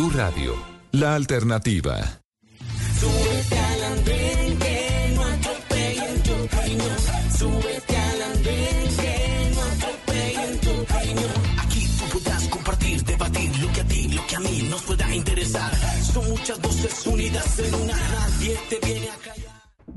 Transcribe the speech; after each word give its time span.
Blue 0.00 0.12
Radio, 0.14 0.54
la 0.92 1.14
alternativa. 1.14 1.94
Aquí 11.58 11.86
tú 11.98 12.18
podrás 12.18 12.48
compartir, 12.48 13.04
debatir 13.04 13.58
lo 13.58 13.72
que 13.74 13.80
a 13.82 13.84
ti, 13.84 14.08
lo 14.08 14.26
que 14.26 14.36
a 14.36 14.40
mí 14.40 14.68
nos 14.70 14.82
pueda 14.84 15.14
interesar. 15.14 15.70
Son 16.14 16.26
muchas 16.30 16.58
voces 16.62 17.06
unidas 17.06 17.58
en 17.58 17.74
una, 17.74 17.94
nadie 17.94 18.58
te 18.70 18.78
viene 18.86 19.10
a 19.10 19.16
callar. 19.16 19.49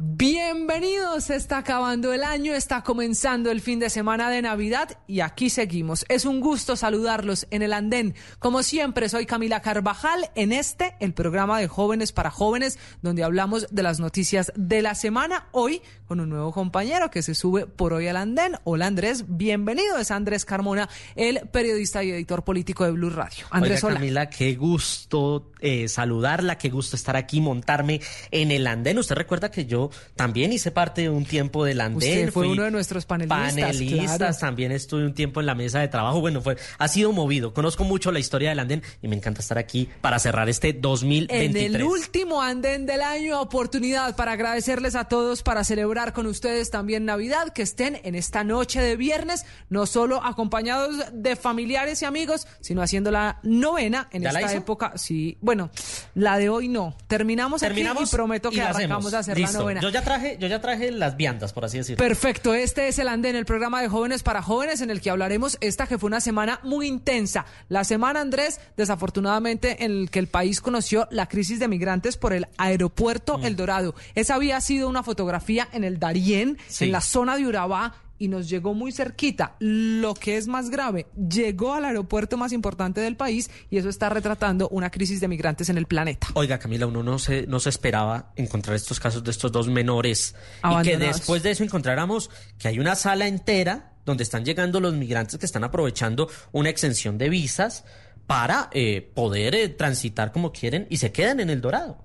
Bienvenidos, 0.05 1.29
está 1.29 1.59
acabando 1.59 2.11
el 2.11 2.25
año, 2.25 2.53
está 2.53 2.83
comenzando 2.83 3.49
el 3.51 3.61
fin 3.61 3.79
de 3.79 3.89
semana 3.89 4.29
de 4.29 4.41
Navidad 4.41 4.97
y 5.07 5.21
aquí 5.21 5.49
seguimos. 5.49 6.03
Es 6.09 6.25
un 6.25 6.41
gusto 6.41 6.75
saludarlos 6.75 7.47
en 7.51 7.61
el 7.61 7.71
andén. 7.71 8.13
Como 8.37 8.63
siempre, 8.63 9.07
soy 9.07 9.25
Camila 9.25 9.61
Carvajal 9.61 10.29
en 10.35 10.51
este, 10.51 10.97
el 10.99 11.13
programa 11.13 11.57
de 11.57 11.69
jóvenes 11.69 12.11
para 12.11 12.31
jóvenes, 12.31 12.79
donde 13.01 13.23
hablamos 13.23 13.65
de 13.71 13.81
las 13.81 14.01
noticias 14.01 14.51
de 14.57 14.81
la 14.81 14.93
semana. 14.93 15.47
Hoy 15.53 15.81
con 16.13 16.19
un 16.19 16.29
nuevo 16.29 16.51
compañero 16.51 17.09
que 17.09 17.23
se 17.23 17.33
sube 17.33 17.65
por 17.65 17.91
hoy 17.91 18.07
al 18.07 18.17
andén. 18.17 18.55
Hola 18.65 18.85
Andrés, 18.85 19.25
bienvenido. 19.27 19.97
Es 19.97 20.11
Andrés 20.11 20.45
Carmona, 20.45 20.87
el 21.15 21.39
periodista 21.51 22.03
y 22.03 22.11
editor 22.11 22.43
político 22.43 22.83
de 22.83 22.91
Blue 22.91 23.09
Radio. 23.09 23.47
Andrés, 23.49 23.83
Oiga, 23.83 23.87
hola. 23.87 23.99
Camila, 23.99 24.29
qué 24.29 24.53
gusto 24.53 25.51
eh, 25.59 25.87
saludarla, 25.87 26.59
qué 26.59 26.69
gusto 26.69 26.95
estar 26.95 27.15
aquí, 27.15 27.41
montarme 27.41 27.99
en 28.29 28.51
el 28.51 28.67
andén. 28.67 28.99
Usted 28.99 29.15
recuerda 29.15 29.49
que 29.49 29.65
yo 29.65 29.89
también 30.15 30.53
hice 30.53 30.69
parte 30.69 31.01
de 31.01 31.09
un 31.09 31.25
tiempo 31.25 31.65
del 31.65 31.81
andén. 31.81 31.97
Usted 31.97 32.31
fue 32.31 32.47
uno 32.47 32.61
de 32.61 32.69
nuestros 32.69 33.05
panelistas, 33.05 33.53
Panelistas, 33.55 34.17
claro. 34.17 34.37
también 34.37 34.71
estuve 34.71 35.05
un 35.05 35.15
tiempo 35.15 35.39
en 35.39 35.47
la 35.47 35.55
mesa 35.55 35.79
de 35.79 35.87
trabajo. 35.87 36.21
Bueno, 36.21 36.41
fue, 36.41 36.57
ha 36.77 36.87
sido 36.89 37.11
movido. 37.11 37.55
Conozco 37.55 37.85
mucho 37.85 38.11
la 38.11 38.19
historia 38.19 38.49
del 38.49 38.59
andén 38.59 38.83
y 39.01 39.07
me 39.07 39.15
encanta 39.15 39.41
estar 39.41 39.57
aquí 39.57 39.89
para 40.01 40.19
cerrar 40.19 40.47
este 40.47 40.73
2023. 40.73 41.65
En 41.65 41.75
el 41.75 41.83
último 41.83 42.39
andén 42.43 42.85
del 42.85 43.01
año, 43.01 43.41
oportunidad 43.41 44.15
para 44.15 44.33
agradecerles 44.33 44.95
a 44.95 45.05
todos, 45.05 45.41
para 45.41 45.63
celebrar 45.63 46.02
con 46.11 46.25
ustedes 46.25 46.69
también 46.69 47.05
Navidad, 47.05 47.53
que 47.53 47.61
estén 47.61 48.01
en 48.03 48.15
esta 48.15 48.43
noche 48.43 48.81
de 48.81 48.97
viernes, 48.97 49.45
no 49.69 49.85
solo 49.85 50.21
acompañados 50.23 50.97
de 51.13 51.37
familiares 51.37 52.01
y 52.01 52.05
amigos, 52.05 52.47
sino 52.59 52.81
haciendo 52.81 53.11
la 53.11 53.39
novena 53.43 54.09
en 54.11 54.23
¿Ya 54.23 54.33
la 54.33 54.41
esta 54.41 54.53
época. 54.53 54.93
Sí, 54.97 55.37
bueno, 55.39 55.69
la 56.15 56.37
de 56.37 56.49
hoy 56.49 56.67
no. 56.67 56.97
Terminamos, 57.07 57.61
Terminamos 57.61 58.03
aquí 58.03 58.09
y 58.09 58.15
prometo 58.15 58.49
que 58.49 58.57
y 58.57 58.59
arrancamos 58.59 59.13
a 59.13 59.19
hacer 59.19 59.37
Listo. 59.37 59.59
la 59.59 59.63
novena. 59.63 59.81
Yo 59.81 59.89
ya 59.89 60.01
traje, 60.03 60.37
yo 60.39 60.47
ya 60.47 60.59
traje 60.59 60.91
las 60.91 61.15
viandas, 61.15 61.53
por 61.53 61.63
así 61.63 61.77
decirlo. 61.77 62.03
Perfecto, 62.03 62.53
este 62.53 62.87
es 62.89 62.99
el 62.99 63.07
Andén, 63.07 63.35
el 63.35 63.45
programa 63.45 63.81
de 63.81 63.87
jóvenes 63.87 64.23
para 64.23 64.41
jóvenes 64.41 64.81
en 64.81 64.89
el 64.89 64.99
que 64.99 65.09
hablaremos 65.11 65.57
esta 65.61 65.87
que 65.87 65.97
fue 65.97 66.07
una 66.07 66.19
semana 66.19 66.59
muy 66.63 66.87
intensa. 66.87 67.45
La 67.69 67.83
semana, 67.83 68.19
Andrés, 68.19 68.59
desafortunadamente 68.75 69.83
en 69.85 69.91
el 69.91 70.09
que 70.09 70.19
el 70.19 70.27
país 70.27 70.59
conoció 70.59 71.07
la 71.11 71.27
crisis 71.27 71.59
de 71.59 71.67
migrantes 71.67 72.17
por 72.17 72.33
el 72.33 72.47
aeropuerto 72.57 73.37
Mm. 73.37 73.45
El 73.45 73.55
Dorado. 73.55 73.95
Esa 74.15 74.35
había 74.35 74.59
sido 74.61 74.89
una 74.89 75.03
fotografía 75.03 75.67
en 75.71 75.82
el 75.83 75.99
Darién, 75.99 76.57
Sí. 76.67 76.85
en 76.85 76.91
la 76.91 77.01
zona 77.01 77.35
de 77.37 77.45
Urabá. 77.47 77.95
Y 78.19 78.29
nos 78.29 78.47
llegó 78.47 78.73
muy 78.73 78.93
cerquita. 78.93 79.55
Lo 79.59 80.13
que 80.13 80.37
es 80.37 80.47
más 80.47 80.69
grave, 80.69 81.07
llegó 81.29 81.73
al 81.73 81.83
aeropuerto 81.83 82.37
más 82.37 82.53
importante 82.53 83.01
del 83.01 83.17
país 83.17 83.49
y 83.69 83.77
eso 83.79 83.89
está 83.89 84.07
retratando 84.07 84.69
una 84.69 84.91
crisis 84.91 85.19
de 85.19 85.27
migrantes 85.27 85.67
en 85.67 85.77
el 85.77 85.87
planeta. 85.87 86.27
Oiga, 86.35 86.57
Camila, 86.57 86.85
uno 86.87 87.03
no 87.03 87.19
se, 87.19 87.47
no 87.47 87.59
se 87.59 87.67
esperaba 87.69 88.31
encontrar 88.37 88.77
estos 88.77 88.99
casos 89.01 89.25
de 89.25 89.31
estos 89.31 89.51
dos 89.51 89.67
menores 89.67 90.35
y 90.63 90.83
que 90.83 90.97
después 90.97 91.43
de 91.43 91.51
eso 91.51 91.63
encontráramos 91.65 92.29
que 92.59 92.69
hay 92.69 92.79
una 92.79 92.95
sala 92.95 93.27
entera 93.27 93.93
donde 94.05 94.23
están 94.23 94.45
llegando 94.45 94.79
los 94.79 94.93
migrantes 94.93 95.37
que 95.37 95.45
están 95.45 95.65
aprovechando 95.65 96.29
una 96.53 96.69
exención 96.69 97.17
de 97.17 97.27
visas 97.27 97.83
para 98.25 98.69
eh, 98.71 99.11
poder 99.13 99.53
eh, 99.55 99.67
transitar 99.67 100.31
como 100.31 100.53
quieren 100.53 100.87
y 100.89 100.97
se 100.97 101.11
quedan 101.11 101.41
en 101.41 101.49
el 101.49 101.59
Dorado. 101.59 101.97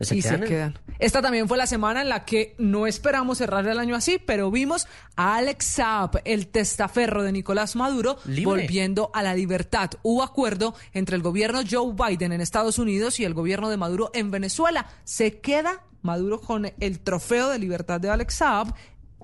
Se 0.00 0.16
y 0.16 0.22
se 0.22 0.28
quedan 0.30 0.42
en- 0.42 0.48
quedan. 0.48 0.78
Esta 0.98 1.22
también 1.22 1.46
fue 1.48 1.56
la 1.58 1.66
semana 1.66 2.00
en 2.02 2.08
la 2.08 2.24
que 2.24 2.54
no 2.58 2.86
esperamos 2.86 3.38
cerrar 3.38 3.66
el 3.66 3.78
año 3.78 3.94
así, 3.96 4.18
pero 4.18 4.50
vimos 4.50 4.86
a 5.16 5.36
Alex 5.36 5.64
Saab, 5.66 6.20
el 6.24 6.46
testaferro 6.48 7.22
de 7.22 7.32
Nicolás 7.32 7.76
Maduro, 7.76 8.18
Libre. 8.24 8.44
volviendo 8.44 9.10
a 9.14 9.22
la 9.22 9.34
libertad. 9.34 9.90
Hubo 10.02 10.22
acuerdo 10.22 10.74
entre 10.92 11.16
el 11.16 11.22
gobierno 11.22 11.60
Joe 11.70 11.94
Biden 11.94 12.32
en 12.32 12.40
Estados 12.40 12.78
Unidos 12.78 13.20
y 13.20 13.24
el 13.24 13.34
gobierno 13.34 13.68
de 13.70 13.76
Maduro 13.76 14.10
en 14.14 14.30
Venezuela. 14.30 14.86
Se 15.04 15.40
queda 15.40 15.82
Maduro 16.02 16.40
con 16.40 16.70
el 16.80 17.00
trofeo 17.00 17.48
de 17.50 17.58
libertad 17.58 18.00
de 18.00 18.08
Alex 18.10 18.34
Saab. 18.34 18.74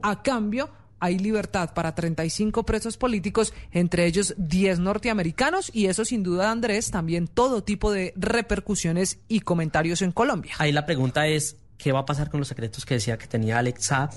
A 0.02 0.22
cambio, 0.22 0.68
hay 1.00 1.18
libertad 1.18 1.74
para 1.74 1.94
35 1.94 2.64
presos 2.64 2.96
políticos, 2.96 3.52
entre 3.72 4.06
ellos 4.06 4.34
10 4.38 4.78
norteamericanos, 4.80 5.70
y 5.72 5.86
eso 5.86 6.04
sin 6.04 6.22
duda, 6.22 6.50
Andrés, 6.50 6.90
también 6.90 7.26
todo 7.28 7.62
tipo 7.62 7.92
de 7.92 8.12
repercusiones 8.16 9.18
y 9.28 9.40
comentarios 9.40 10.02
en 10.02 10.12
Colombia. 10.12 10.54
Ahí 10.58 10.72
la 10.72 10.86
pregunta 10.86 11.26
es, 11.26 11.56
¿qué 11.78 11.92
va 11.92 12.00
a 12.00 12.06
pasar 12.06 12.30
con 12.30 12.40
los 12.40 12.48
secretos 12.48 12.84
que 12.84 12.94
decía 12.94 13.18
que 13.18 13.26
tenía 13.26 13.58
Alex 13.58 13.84
Saab? 13.84 14.10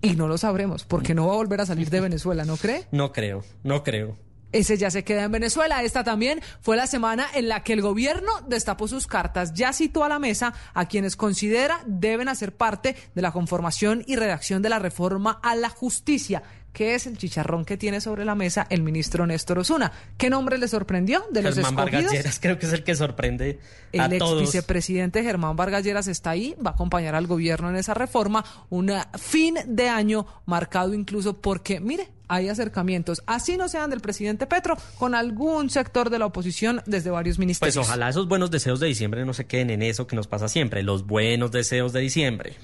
Y 0.00 0.16
no 0.16 0.26
lo 0.26 0.36
sabremos, 0.36 0.84
porque 0.84 1.14
no 1.14 1.28
va 1.28 1.34
a 1.34 1.36
volver 1.36 1.60
a 1.60 1.66
salir 1.66 1.88
de 1.90 2.00
Venezuela, 2.02 2.44
¿no 2.44 2.56
cree? 2.56 2.86
No 2.90 3.12
creo, 3.12 3.44
no 3.62 3.82
creo. 3.84 4.16
Ese 4.52 4.76
ya 4.76 4.90
se 4.90 5.02
queda 5.04 5.24
en 5.24 5.32
Venezuela. 5.32 5.82
Esta 5.82 6.04
también 6.04 6.40
fue 6.60 6.76
la 6.76 6.86
semana 6.86 7.26
en 7.34 7.48
la 7.48 7.64
que 7.64 7.72
el 7.72 7.82
gobierno 7.82 8.30
destapó 8.46 8.86
sus 8.86 9.06
cartas. 9.06 9.54
Ya 9.54 9.72
citó 9.72 10.04
a 10.04 10.08
la 10.08 10.18
mesa 10.18 10.54
a 10.74 10.86
quienes 10.86 11.16
considera 11.16 11.80
deben 11.86 12.28
hacer 12.28 12.54
parte 12.54 12.96
de 13.14 13.22
la 13.22 13.32
conformación 13.32 14.04
y 14.06 14.16
redacción 14.16 14.62
de 14.62 14.68
la 14.68 14.78
reforma 14.78 15.40
a 15.42 15.56
la 15.56 15.70
justicia. 15.70 16.42
que 16.72 16.94
es 16.94 17.06
el 17.06 17.18
chicharrón 17.18 17.64
que 17.64 17.76
tiene 17.76 18.00
sobre 18.00 18.24
la 18.24 18.34
mesa 18.34 18.66
el 18.70 18.82
ministro 18.82 19.26
Néstor 19.26 19.58
Osuna? 19.58 19.92
¿Qué 20.16 20.30
nombre 20.30 20.58
le 20.58 20.68
sorprendió 20.68 21.24
de 21.30 21.42
los 21.42 21.54
Germán 21.54 21.76
Vargas 21.76 22.00
escogidos? 22.00 22.12
Lleras 22.12 22.38
creo 22.40 22.58
que 22.58 22.66
es 22.66 22.72
el 22.72 22.82
que 22.82 22.94
sorprende 22.94 23.58
a 23.98 24.06
El 24.06 24.12
ex 24.14 24.18
todos. 24.18 24.40
vicepresidente 24.40 25.22
Germán 25.22 25.54
Vargas 25.56 25.84
Lleras 25.84 26.06
está 26.06 26.30
ahí, 26.30 26.56
va 26.64 26.70
a 26.70 26.74
acompañar 26.74 27.14
al 27.14 27.26
gobierno 27.26 27.68
en 27.68 27.76
esa 27.76 27.94
reforma, 27.94 28.44
un 28.70 28.90
fin 29.18 29.56
de 29.66 29.88
año 29.88 30.26
marcado 30.46 30.94
incluso 30.94 31.40
porque, 31.40 31.78
mire, 31.78 32.08
hay 32.32 32.48
acercamientos, 32.48 33.22
así 33.26 33.58
no 33.58 33.68
sean 33.68 33.90
del 33.90 34.00
presidente 34.00 34.46
Petro, 34.46 34.78
con 34.98 35.14
algún 35.14 35.68
sector 35.68 36.08
de 36.08 36.18
la 36.18 36.26
oposición 36.26 36.80
desde 36.86 37.10
varios 37.10 37.36
Pues 37.36 37.40
ministerios. 37.40 37.76
ojalá 37.86 38.08
esos 38.08 38.26
buenos 38.26 38.50
deseos 38.50 38.80
de 38.80 38.86
diciembre 38.86 39.24
no 39.26 39.34
se 39.34 39.46
queden 39.46 39.68
en 39.68 39.82
eso 39.82 40.06
que 40.06 40.16
nos 40.16 40.28
pasa 40.28 40.48
siempre, 40.48 40.82
los 40.82 41.06
buenos 41.06 41.52
deseos 41.52 41.92
de 41.92 42.00
diciembre. 42.00 42.56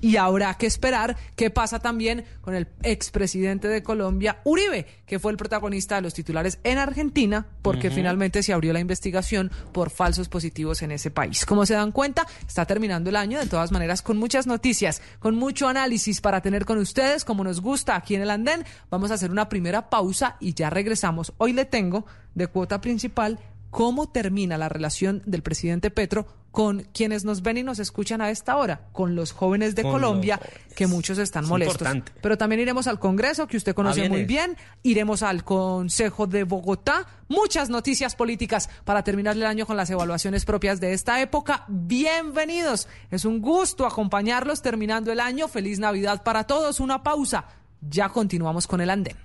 Y 0.00 0.16
habrá 0.16 0.54
que 0.54 0.66
esperar 0.66 1.16
qué 1.36 1.50
pasa 1.50 1.78
también 1.78 2.24
con 2.40 2.54
el 2.54 2.68
expresidente 2.82 3.68
de 3.68 3.82
Colombia, 3.82 4.40
Uribe, 4.44 4.86
que 5.06 5.18
fue 5.18 5.32
el 5.32 5.36
protagonista 5.36 5.96
de 5.96 6.02
los 6.02 6.14
titulares 6.14 6.58
en 6.64 6.78
Argentina, 6.78 7.46
porque 7.62 7.90
finalmente 7.90 8.42
se 8.42 8.52
abrió 8.52 8.72
la 8.72 8.80
investigación 8.80 9.50
por 9.72 9.90
falsos 9.90 10.28
positivos 10.28 10.82
en 10.82 10.92
ese 10.92 11.10
país. 11.10 11.44
Como 11.44 11.66
se 11.66 11.74
dan 11.74 11.92
cuenta, 11.92 12.26
está 12.46 12.64
terminando 12.64 13.10
el 13.10 13.16
año, 13.16 13.38
de 13.38 13.46
todas 13.46 13.72
maneras, 13.72 14.02
con 14.02 14.16
muchas 14.16 14.46
noticias, 14.46 15.02
con 15.18 15.34
mucho 15.34 15.68
análisis 15.68 16.20
para 16.20 16.40
tener 16.40 16.64
con 16.64 16.78
ustedes, 16.78 17.24
como 17.24 17.44
nos 17.44 17.60
gusta 17.60 17.96
aquí 17.96 18.14
en 18.14 18.22
el 18.22 18.30
Andén. 18.30 18.64
Vamos 18.90 19.10
a 19.10 19.14
hacer 19.14 19.30
una 19.30 19.48
primera 19.48 19.90
pausa 19.90 20.36
y 20.40 20.54
ya 20.54 20.70
regresamos. 20.70 21.32
Hoy 21.38 21.52
le 21.52 21.64
tengo 21.64 22.06
de 22.34 22.46
cuota 22.46 22.80
principal 22.80 23.38
cómo 23.70 24.10
termina 24.10 24.58
la 24.58 24.68
relación 24.68 25.22
del 25.26 25.42
presidente 25.42 25.90
Petro 25.90 26.26
con 26.50 26.80
quienes 26.92 27.24
nos 27.24 27.42
ven 27.42 27.58
y 27.58 27.62
nos 27.62 27.78
escuchan 27.78 28.20
a 28.20 28.28
esta 28.30 28.56
hora, 28.56 28.88
con 28.92 29.14
los 29.14 29.30
jóvenes 29.30 29.76
de 29.76 29.82
Con 29.82 29.92
Colombia, 29.92 30.36
jóvenes. 30.38 30.74
que 30.74 30.88
muchos 30.88 31.18
están 31.18 31.44
Es 31.44 31.48
molestos. 31.50 31.76
importante. 31.76 32.12
Pero 32.20 32.36
también 32.36 32.60
iremos 32.60 32.88
al 32.88 32.98
Congreso, 32.98 33.46
que 33.46 33.56
usted 33.56 33.72
conoce 33.72 34.06
Ah, 34.06 34.08
muy 34.08 34.24
bien, 34.24 34.56
iremos 34.82 35.22
al 35.22 35.44
Consejo 35.44 36.26
de 36.26 36.42
Bogotá, 36.42 37.06
muchas 37.28 37.70
noticias 37.70 38.16
políticas 38.16 38.68
para 38.84 39.04
terminar 39.04 39.36
el 39.36 39.46
año 39.46 39.64
con 39.64 39.76
las 39.76 39.90
evaluaciones 39.90 40.44
propias 40.44 40.80
de 40.80 40.92
esta 40.92 41.20
época. 41.20 41.64
Bienvenidos, 41.68 42.88
es 43.12 43.24
un 43.24 43.40
gusto 43.40 43.86
acompañarlos 43.86 44.60
terminando 44.60 45.12
el 45.12 45.20
año. 45.20 45.46
Feliz 45.46 45.78
Navidad 45.78 46.24
para 46.24 46.44
todos, 46.44 46.80
una 46.80 47.04
pausa. 47.04 47.44
Ya 47.80 48.08
continuamos 48.08 48.66
con 48.66 48.80
el 48.80 48.90
andén. 48.90 49.16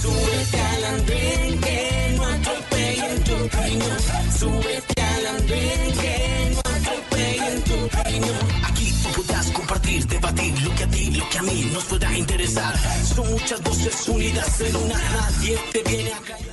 Súbete 0.00 0.60
al 0.60 0.84
andén 0.84 1.60
que 1.60 2.14
no 2.16 2.24
atropellen 2.24 3.24
tu 3.24 3.34
opinión. 3.34 3.98
Súbete 4.38 5.02
al 5.02 5.26
andén 5.26 5.92
que 6.02 6.50
no 6.54 6.60
atropellen 6.76 7.62
tu 7.64 7.74
opinión. 7.74 8.38
Aquí 8.64 8.92
tú 9.02 9.22
podrás 9.22 9.46
compartir, 9.50 10.06
debatir 10.06 10.62
lo 10.62 10.74
que 10.76 10.84
a 10.84 10.88
ti, 10.88 11.10
lo 11.10 11.28
que 11.28 11.38
a 11.38 11.42
mí 11.42 11.70
nos 11.72 11.84
pueda 11.84 12.16
interesar. 12.16 12.74
Son 13.14 13.28
muchas 13.30 13.60
voces 13.62 14.08
unidas 14.08 14.60
en 14.60 14.76
una, 14.76 14.94
nadie 14.94 15.58
te 15.72 15.82
viene 15.82 16.12
a 16.12 16.18
callar. 16.20 16.47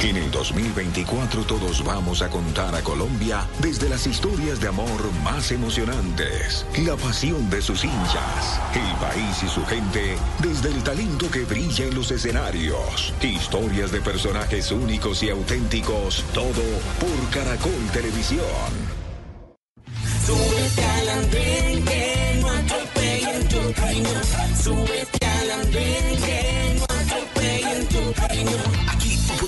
En 0.00 0.16
el 0.16 0.30
2024 0.30 1.42
todos 1.42 1.82
vamos 1.82 2.22
a 2.22 2.28
contar 2.28 2.72
a 2.72 2.82
Colombia 2.82 3.44
desde 3.58 3.88
las 3.88 4.06
historias 4.06 4.60
de 4.60 4.68
amor 4.68 5.10
más 5.24 5.50
emocionantes, 5.50 6.64
la 6.86 6.96
pasión 6.96 7.50
de 7.50 7.60
sus 7.60 7.82
hinchas, 7.82 8.60
el 8.74 8.96
país 8.98 9.42
y 9.42 9.48
su 9.48 9.66
gente 9.66 10.16
desde 10.38 10.68
el 10.68 10.84
talento 10.84 11.28
que 11.28 11.40
brilla 11.40 11.86
en 11.86 11.96
los 11.96 12.12
escenarios, 12.12 13.12
historias 13.20 13.90
de 13.90 14.00
personajes 14.00 14.70
únicos 14.70 15.20
y 15.24 15.30
auténticos, 15.30 16.24
todo 16.32 16.62
por 17.00 17.30
Caracol 17.30 17.90
Televisión. 17.92 18.44
Súbete 20.24 20.84
al 20.84 21.08
andén 21.08 21.84
que 21.84 22.38
no 22.40 22.48
atropellen 22.50 23.48
tu 23.48 23.58
opinión. 23.58 24.22
Súbete 24.62 25.26
al 25.26 25.50
andén 25.50 26.22
que 26.22 26.76
no 26.78 26.84
atropellen 26.84 27.88
tu 27.88 27.98
opinión. 27.98 28.88
Aquí 28.88 29.18
tú 29.38 29.46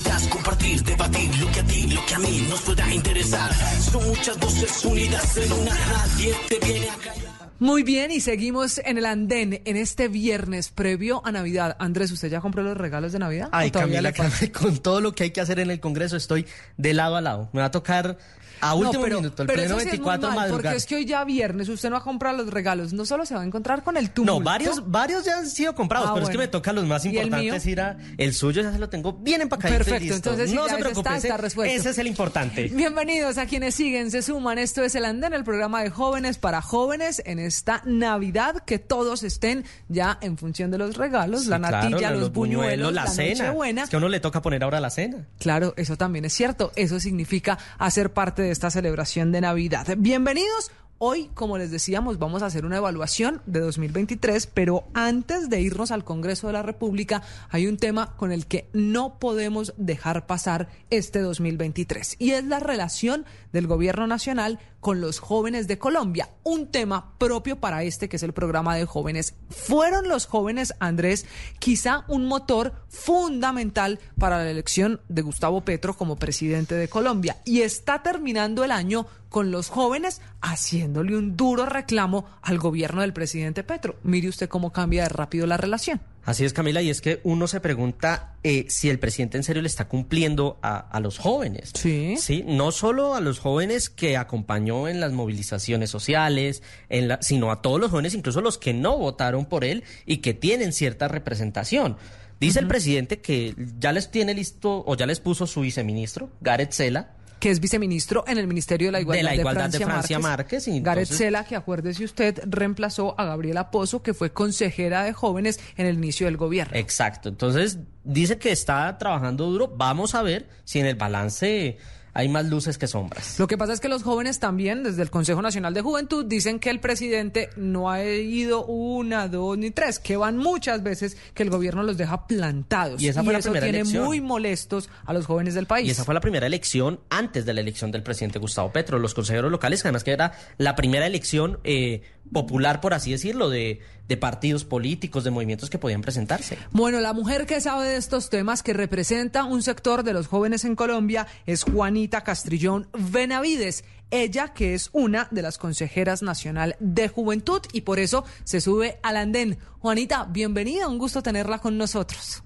mí 2.21 2.47
nos 2.49 2.61
pueda 2.63 2.93
interesar. 2.93 3.53
Son 3.81 4.07
muchas 4.09 4.39
voces 4.39 4.85
unidas 4.85 5.37
en 5.37 5.53
una, 5.53 5.75
nadie 5.75 6.35
te 6.49 6.59
viene 6.67 6.89
a 6.89 6.97
callar. 6.97 7.51
Muy 7.61 7.83
bien, 7.83 8.11
y 8.11 8.21
seguimos 8.21 8.79
en 8.79 8.97
el 8.97 9.05
andén 9.05 9.61
en 9.67 9.77
este 9.77 10.09
viernes 10.09 10.71
previo 10.71 11.21
a 11.27 11.31
Navidad. 11.31 11.77
Andrés, 11.79 12.11
¿usted 12.11 12.31
ya 12.31 12.41
compró 12.41 12.63
los 12.63 12.75
regalos 12.75 13.13
de 13.13 13.19
Navidad? 13.19 13.51
Ay. 13.53 13.71
Camila, 13.71 14.15
con 14.59 14.79
todo 14.79 15.03
lo 15.03 15.15
que 15.15 15.25
hay 15.25 15.31
que 15.31 15.43
hacer 15.43 15.61
en 15.61 15.71
el 15.71 15.79
Congreso 15.79 16.17
estoy 16.17 16.47
de 16.79 16.95
lado 16.95 17.17
a 17.17 17.21
lado. 17.21 17.51
Me 17.53 17.61
va 17.61 17.67
a 17.67 17.71
tocar 17.71 18.17
a 18.61 18.75
último 18.75 18.93
No, 18.95 19.01
pero- 19.03 19.17
minuto, 19.21 19.43
el 19.43 19.47
pero 19.47 19.57
pleno 19.63 19.75
eso 19.77 19.81
sí 19.81 19.89
es 19.89 20.01
muy 20.01 20.09
24 20.11 20.29
mal, 20.29 20.37
madrugar. 20.37 20.63
Porque 20.63 20.77
es 20.77 20.87
que 20.87 20.95
hoy 20.97 21.05
ya 21.07 21.25
viernes 21.25 21.69
usted 21.69 21.91
no 21.91 21.97
ha 21.97 22.03
comprado 22.03 22.37
los 22.39 22.49
regalos, 22.51 22.93
no 22.93 23.05
solo 23.07 23.25
se 23.27 23.35
va 23.35 23.43
a 23.43 23.45
encontrar 23.45 23.83
con 23.83 23.97
el 23.97 24.11
tumulto. 24.11 24.39
No, 24.39 24.45
varios, 24.45 24.91
varios 24.91 25.25
ya 25.25 25.39
han 25.39 25.49
sido 25.49 25.75
comprados, 25.75 26.09
Ah, 26.11 26.15
pero 26.15 26.27
es 26.27 26.31
que 26.33 26.39
me 26.39 26.49
toca 26.49 26.73
los 26.73 26.85
más 26.87 27.05
¿Y 27.05 27.09
el 27.17 27.25
importantes 27.27 27.67
ir 27.67 27.81
a... 27.81 27.97
El 28.19 28.35
suyo 28.35 28.63
ya 28.63 28.73
se 28.73 28.79
lo 28.79 28.89
tengo 28.89 29.13
bien 29.15 29.41
empacadito 29.43 29.75
y 29.75 29.85
Perfecto, 29.85 30.01
listo. 30.15 30.17
entonces 30.31 30.53
no 30.55 30.67
ya 30.67 30.75
se 30.75 30.81
preocupe, 30.81 31.01
está, 31.09 31.17
ese- 31.17 31.29
está 31.29 31.37
resuelto. 31.37 31.75
ese 31.75 31.91
es 31.91 31.99
el 31.99 32.07
importante. 32.07 32.69
Bienvenidos 32.69 33.39
a 33.39 33.47
quienes 33.47 33.75
siguen, 33.75 34.11
se 34.11 34.23
suman. 34.23 34.59
Esto 34.59 34.83
es 34.83 34.95
el 34.95 35.05
Andén, 35.05 35.33
el 35.35 35.45
programa 35.45 35.83
de 35.83 35.91
jóvenes 35.91 36.39
para 36.39 36.61
jóvenes 36.63 37.23
en 37.25 37.39
esta 37.39 37.83
Navidad. 37.85 38.63
Que 38.67 38.79
todos 38.79 39.23
estén 39.23 39.65
ya 39.89 40.19
en 40.21 40.37
función 40.39 40.71
de 40.71 40.79
los 40.79 40.97
regalos, 40.97 41.43
Sí, 41.45 41.49
la 41.49 41.59
claro, 41.59 41.89
natilla, 41.91 42.11
los, 42.13 42.33
buñuelos, 42.33 42.93
la, 42.93 43.07
cena. 43.07 43.45
Nochebuena. 43.47 43.83
Es 43.85 43.91
que 43.91 43.97
a 43.97 43.99
uno 43.99 44.09
le 44.09 44.21
toca 44.21 44.43
poner 44.43 44.63
ahora 44.65 44.81
la 44.81 44.91
cena. 44.91 45.27
Claro, 45.39 45.75
eso 45.77 45.97
también 45.97 46.25
es 46.25 46.33
cierto. 46.33 46.73
Eso 46.77 47.01
significa 47.01 47.59
hacer 47.79 48.13
parte 48.13 48.43
de 48.43 48.50
esta 48.51 48.71
celebración 48.71 49.33
de 49.33 49.41
Navidad. 49.41 49.87
Bienvenidos. 49.97 50.71
Hoy, 51.03 51.31
como 51.33 51.57
les 51.57 51.71
decíamos, 51.71 52.19
vamos 52.19 52.43
a 52.43 52.47
hacer 52.47 52.67
una 52.67 52.77
evaluación 52.77 53.41
de 53.47 53.61
2023, 53.61 54.47
pero 54.49 54.85
antes 54.93 55.49
de 55.49 55.59
irnos 55.61 55.93
al 55.93 56.05
Congreso 56.05 56.49
de 56.49 56.53
la 56.53 56.63
República, 56.63 57.23
hay 57.49 57.67
un 57.67 57.79
tema 57.79 58.15
con 58.17 58.33
el 58.33 58.47
que 58.47 58.69
no 58.75 59.19
podemos 59.19 59.73
dejar 59.79 60.27
pasar 60.27 60.69
este 60.91 61.21
2023 61.21 62.17
y 62.19 62.33
es 62.33 62.45
la 62.45 62.61
relación 62.61 63.25
del 63.51 63.67
gobierno 63.67 64.07
nacional 64.07 64.59
con 64.81 65.01
los 65.01 65.19
jóvenes 65.19 65.69
de 65.69 65.79
Colombia, 65.79 66.31
un 66.43 66.67
tema 66.69 67.15
propio 67.19 67.61
para 67.61 67.83
este 67.83 68.09
que 68.09 68.17
es 68.17 68.23
el 68.23 68.33
programa 68.33 68.75
de 68.75 68.87
jóvenes. 68.87 69.35
Fueron 69.51 70.09
los 70.09 70.27
jóvenes, 70.27 70.75
Andrés, 70.81 71.27
quizá 71.59 72.05
un 72.09 72.27
motor 72.27 72.73
fundamental 72.89 74.01
para 74.19 74.39
la 74.39 74.51
elección 74.51 75.01
de 75.09 75.23
Gustavo 75.23 75.61
Petro 75.61 75.95
como 75.95 76.17
presidente 76.17 76.75
de 76.75 76.89
Colombia 76.89 77.37
y 77.45 77.61
está 77.61 78.03
terminando 78.03 78.65
el 78.65 78.73
año 78.73 79.07
con 79.29 79.51
los 79.51 79.69
jóvenes 79.69 80.21
haciéndole 80.41 81.17
un 81.17 81.37
duro 81.37 81.67
reclamo 81.67 82.27
al 82.43 82.59
gobierno 82.59 83.03
del 83.03 83.13
presidente 83.13 83.63
Petro. 83.63 83.97
Mire 84.03 84.29
usted 84.29 84.49
cómo 84.49 84.73
cambia 84.73 85.05
de 85.05 85.09
rápido 85.11 85.47
la 85.47 85.57
relación. 85.57 86.01
Así 86.31 86.45
es, 86.45 86.53
Camila, 86.53 86.81
y 86.81 86.91
es 86.91 87.01
que 87.01 87.21
uno 87.25 87.49
se 87.49 87.59
pregunta 87.61 88.37
eh, 88.45 88.67
si 88.69 88.89
el 88.89 89.01
presidente 89.01 89.37
en 89.37 89.43
serio 89.43 89.63
le 89.63 89.69
está 89.69 89.89
cumpliendo 89.89 90.59
a, 90.63 90.79
a 90.79 91.01
los 91.01 91.19
jóvenes. 91.19 91.73
Sí. 91.75 92.15
Sí, 92.19 92.45
no 92.47 92.71
solo 92.71 93.15
a 93.17 93.21
los 93.21 93.41
jóvenes 93.41 93.91
que 93.91 94.17
acompañó 94.17 94.87
en 94.87 95.01
las 95.01 95.11
movilizaciones 95.13 95.91
sociales, 95.91 96.63
en 96.89 97.09
la- 97.09 97.21
sino 97.21 97.51
a 97.51 97.63
todos 97.63 97.81
los 97.81 97.91
jóvenes, 97.91 98.15
incluso 98.15 98.41
los 98.43 98.59
que 98.59 98.73
no 98.73 98.97
votaron 98.97 99.45
por 99.47 99.65
él 99.65 99.83
y 100.07 100.19
que 100.19 100.33
tienen 100.33 100.73
cierta 100.73 101.09
representación. 101.09 101.97
Dice 102.39 102.61
el 102.61 102.69
presidente 102.69 103.21
que 103.21 103.55
ya 103.81 103.91
les 103.93 104.11
tiene 104.13 104.33
listo 104.33 104.85
o 104.87 104.95
ya 104.97 105.07
les 105.07 105.19
puso 105.21 105.47
su 105.49 105.63
viceministro, 105.63 106.31
Gareth 106.41 106.71
Sela, 106.73 107.17
que 107.41 107.51
es 107.51 107.59
viceministro 107.59 108.23
en 108.29 108.39
el 108.39 108.47
Ministerio 108.47 108.89
de 108.89 108.93
la 108.93 109.01
Igualdad 109.01 109.25
la 109.25 109.31
de, 109.31 109.37
Igualdad 109.39 109.71
de 109.71 109.79
Francia, 109.79 109.87
Francia 109.87 110.19
Márquez, 110.19 110.67
Gareth 110.67 110.77
entonces- 110.77 111.17
Sela, 111.17 111.45
que 111.45 111.57
acuérdese 111.57 112.05
usted, 112.05 112.41
reemplazó 112.47 113.19
a 113.19 113.25
Gabriela 113.25 113.71
Pozo, 113.71 114.03
que 114.03 114.15
fue 114.15 114.33
consejera 114.33 115.03
de 115.05 115.13
jóvenes 115.13 115.59
en 115.77 115.87
el 115.87 115.97
inicio 115.97 116.27
del 116.27 116.37
gobierno. 116.37 116.77
Exacto. 116.77 117.31
Entonces, 117.31 117.79
dice 118.05 118.39
que 118.39 118.53
está 118.53 118.97
trabajando 118.99 119.47
duro. 119.47 119.73
Vamos 119.75 120.15
a 120.15 120.23
ver 120.23 120.49
si 120.65 120.79
en 120.81 120.87
el 120.87 120.97
balance 120.97 121.79
hay 122.15 122.29
más 122.29 122.47
luces 122.47 122.79
que 122.79 122.87
sombras. 122.87 123.39
Lo 123.39 123.47
que 123.47 123.57
pasa 123.59 123.73
es 123.73 123.81
que 123.81 123.89
los 123.89 124.03
jóvenes 124.03 124.39
también, 124.39 124.83
desde 124.83 125.03
el 125.03 125.11
Consejo 125.11 125.43
Nacional 125.43 125.75
de 125.75 125.81
Juventud, 125.81 126.25
dicen 126.25 126.59
que 126.59 126.71
el 126.71 126.81
presidente 126.81 127.51
no 127.57 127.91
ha 127.91 128.05
ido 128.05 128.65
una, 128.67 129.29
dos 129.29 129.57
ni 129.59 129.71
tres, 129.71 129.99
que 129.99 130.17
van 130.17 130.37
muchas 130.37 130.83
veces 130.83 131.17
que 131.35 131.43
el 131.43 131.51
gobierno 131.51 131.83
los 131.83 131.97
deja 131.97 132.27
plantados. 132.27 133.01
Y 133.03 133.09
esa 133.09 133.23
fue 133.23 133.33
la 133.33 133.39
eso 133.39 133.51
primera 133.51 133.67
tiene 133.67 133.79
elección. 133.81 134.05
muy 134.05 134.21
molestos 134.21 134.89
a 135.05 135.13
los 135.13 135.27
jóvenes 135.27 135.55
del 135.55 135.67
país. 135.67 135.89
Y 135.89 135.91
esa 135.91 136.05
fue 136.05 136.15
la 136.15 136.21
primera 136.21 136.47
elección 136.47 137.01
antes 137.11 137.45
de 137.45 137.55
la 137.55 137.61
elección 137.61 137.91
del 137.91 138.03
presidente 138.03 138.39
Gustavo 138.39 138.73
Petro. 138.73 138.99
Los 138.99 139.15
consejeros 139.15 139.51
locales, 139.51 139.85
además 139.85 140.05
que 140.05 140.13
era 140.13 140.33
la 140.59 140.77
primera 140.77 141.07
elección 141.07 141.59
eh, 141.65 142.03
popular, 142.33 142.81
por 142.81 142.95
así 142.95 143.11
decirlo, 143.11 143.51
de, 143.51 143.81
de 144.09 144.17
partidos 144.17 144.65
políticos, 144.65 145.25
de 145.25 145.31
movimientos 145.31 145.71
que 145.71 145.79
podían 145.79 146.01
presentarse. 146.01 146.59
Bueno, 146.71 147.01
la 147.01 147.13
mujer 147.13 147.47
que 147.47 147.61
sabe 147.61 147.89
de 147.89 147.97
estos 147.97 148.31
temas, 148.31 148.63
que 148.63 148.73
representa 148.73 149.45
un 149.45 149.63
sector 149.63 150.03
de 150.03 150.13
los 150.13 150.27
jóvenes 150.27 150.65
en 150.65 150.77
Colombia, 150.77 151.27
es 151.47 151.65
Juanita 151.65 152.23
Castrillón 152.23 152.89
Benavides. 152.93 153.85
Ella 154.11 154.49
que 154.49 154.75
es 154.75 154.91
una 154.93 155.29
de 155.31 155.43
las 155.43 155.57
consejeras 155.59 156.23
nacional 156.23 156.77
de 156.81 157.09
juventud 157.09 157.61
y 157.73 157.83
por 157.83 158.01
eso 158.01 158.25
se 158.43 158.61
sube 158.61 158.99
al 159.03 159.17
andén. 159.17 159.59
Juanita, 159.79 160.25
bienvenida, 160.25 160.89
un 160.89 160.99
gusto 160.99 161.23
tenerla 161.23 161.61
con 161.61 161.79
nosotros. 161.79 162.43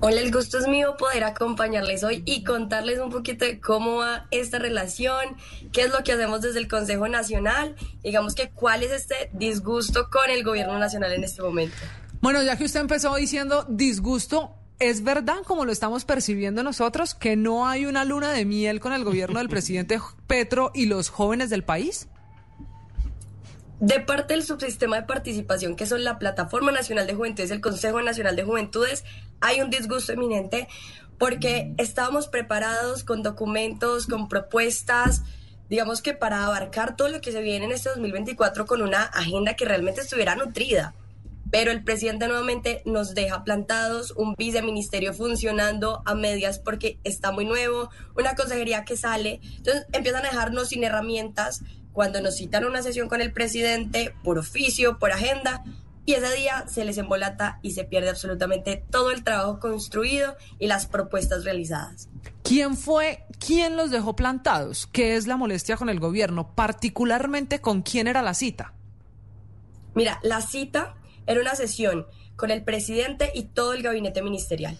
Hola, 0.00 0.20
el 0.20 0.32
gusto 0.32 0.58
es 0.58 0.66
mío 0.66 0.96
poder 0.96 1.24
acompañarles 1.24 2.04
hoy 2.04 2.22
y 2.24 2.42
contarles 2.44 2.98
un 3.00 3.10
poquito 3.10 3.44
de 3.44 3.60
cómo 3.60 3.96
va 3.96 4.26
esta 4.30 4.58
relación, 4.58 5.36
qué 5.72 5.82
es 5.82 5.90
lo 5.90 6.02
que 6.02 6.12
hacemos 6.12 6.40
desde 6.40 6.58
el 6.58 6.68
Consejo 6.68 7.08
Nacional, 7.08 7.76
digamos 8.02 8.34
que 8.34 8.50
cuál 8.50 8.82
es 8.82 8.92
este 8.92 9.30
disgusto 9.32 10.08
con 10.10 10.30
el 10.30 10.42
gobierno 10.42 10.78
nacional 10.78 11.12
en 11.12 11.24
este 11.24 11.42
momento. 11.42 11.76
Bueno, 12.20 12.42
ya 12.42 12.56
que 12.56 12.64
usted 12.64 12.80
empezó 12.80 13.14
diciendo 13.14 13.66
disgusto, 13.68 14.54
¿es 14.78 15.02
verdad, 15.02 15.38
como 15.44 15.64
lo 15.64 15.72
estamos 15.72 16.04
percibiendo 16.04 16.62
nosotros, 16.62 17.14
que 17.14 17.36
no 17.36 17.66
hay 17.66 17.86
una 17.86 18.04
luna 18.04 18.32
de 18.32 18.44
miel 18.44 18.80
con 18.80 18.92
el 18.92 19.04
gobierno 19.04 19.38
del 19.38 19.48
presidente 19.48 20.00
Petro 20.26 20.70
y 20.74 20.86
los 20.86 21.10
jóvenes 21.10 21.50
del 21.50 21.64
país? 21.64 22.08
De 23.80 23.98
parte 23.98 24.34
del 24.34 24.42
subsistema 24.42 24.96
de 24.96 25.06
participación, 25.06 25.74
que 25.74 25.86
son 25.86 26.04
la 26.04 26.18
Plataforma 26.18 26.70
Nacional 26.70 27.06
de 27.06 27.14
Juventudes 27.14 27.50
el 27.50 27.62
Consejo 27.62 28.02
Nacional 28.02 28.36
de 28.36 28.42
Juventudes, 28.42 29.04
hay 29.40 29.62
un 29.62 29.70
disgusto 29.70 30.12
eminente 30.12 30.68
porque 31.16 31.72
estábamos 31.78 32.28
preparados 32.28 33.04
con 33.04 33.22
documentos, 33.22 34.06
con 34.06 34.28
propuestas, 34.28 35.22
digamos 35.70 36.02
que 36.02 36.12
para 36.12 36.44
abarcar 36.44 36.94
todo 36.94 37.08
lo 37.08 37.22
que 37.22 37.32
se 37.32 37.40
viene 37.40 37.64
en 37.64 37.72
este 37.72 37.88
2024 37.88 38.66
con 38.66 38.82
una 38.82 39.02
agenda 39.02 39.54
que 39.54 39.64
realmente 39.64 40.02
estuviera 40.02 40.34
nutrida. 40.34 40.94
Pero 41.50 41.72
el 41.72 41.82
presidente 41.82 42.28
nuevamente 42.28 42.82
nos 42.84 43.14
deja 43.14 43.44
plantados, 43.44 44.12
un 44.12 44.34
viceministerio 44.36 45.14
funcionando 45.14 46.02
a 46.04 46.14
medias 46.14 46.58
porque 46.58 46.98
está 47.02 47.32
muy 47.32 47.46
nuevo, 47.46 47.88
una 48.14 48.34
consejería 48.34 48.84
que 48.84 48.98
sale. 48.98 49.40
Entonces 49.56 49.86
empiezan 49.92 50.26
a 50.26 50.28
dejarnos 50.28 50.68
sin 50.68 50.84
herramientas 50.84 51.62
cuando 51.92 52.20
nos 52.20 52.36
citan 52.36 52.64
una 52.64 52.82
sesión 52.82 53.08
con 53.08 53.20
el 53.20 53.32
presidente 53.32 54.14
por 54.22 54.38
oficio, 54.38 54.98
por 54.98 55.12
agenda, 55.12 55.64
y 56.06 56.14
ese 56.14 56.34
día 56.34 56.64
se 56.66 56.84
les 56.84 56.98
embolata 56.98 57.58
y 57.62 57.72
se 57.72 57.84
pierde 57.84 58.08
absolutamente 58.08 58.84
todo 58.90 59.10
el 59.10 59.22
trabajo 59.22 59.60
construido 59.60 60.36
y 60.58 60.66
las 60.66 60.86
propuestas 60.86 61.44
realizadas. 61.44 62.08
¿Quién 62.42 62.76
fue, 62.76 63.26
quién 63.38 63.76
los 63.76 63.90
dejó 63.90 64.16
plantados? 64.16 64.86
¿Qué 64.86 65.16
es 65.16 65.26
la 65.26 65.36
molestia 65.36 65.76
con 65.76 65.88
el 65.88 66.00
gobierno? 66.00 66.54
Particularmente 66.54 67.60
con 67.60 67.82
quién 67.82 68.08
era 68.08 68.22
la 68.22 68.34
cita. 68.34 68.72
Mira, 69.94 70.18
la 70.22 70.40
cita 70.40 70.96
era 71.26 71.40
una 71.40 71.54
sesión 71.54 72.06
con 72.36 72.50
el 72.50 72.64
presidente 72.64 73.30
y 73.34 73.44
todo 73.44 73.74
el 73.74 73.82
gabinete 73.82 74.22
ministerial. 74.22 74.78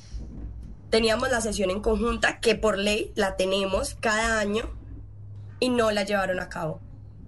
Teníamos 0.88 1.30
la 1.30 1.40
sesión 1.40 1.70
en 1.70 1.80
conjunta, 1.80 2.40
que 2.40 2.56
por 2.56 2.78
ley 2.78 3.12
la 3.14 3.36
tenemos 3.36 3.94
cada 4.00 4.40
año, 4.40 4.64
y 5.60 5.68
no 5.68 5.90
la 5.92 6.02
llevaron 6.04 6.40
a 6.40 6.48
cabo. 6.48 6.80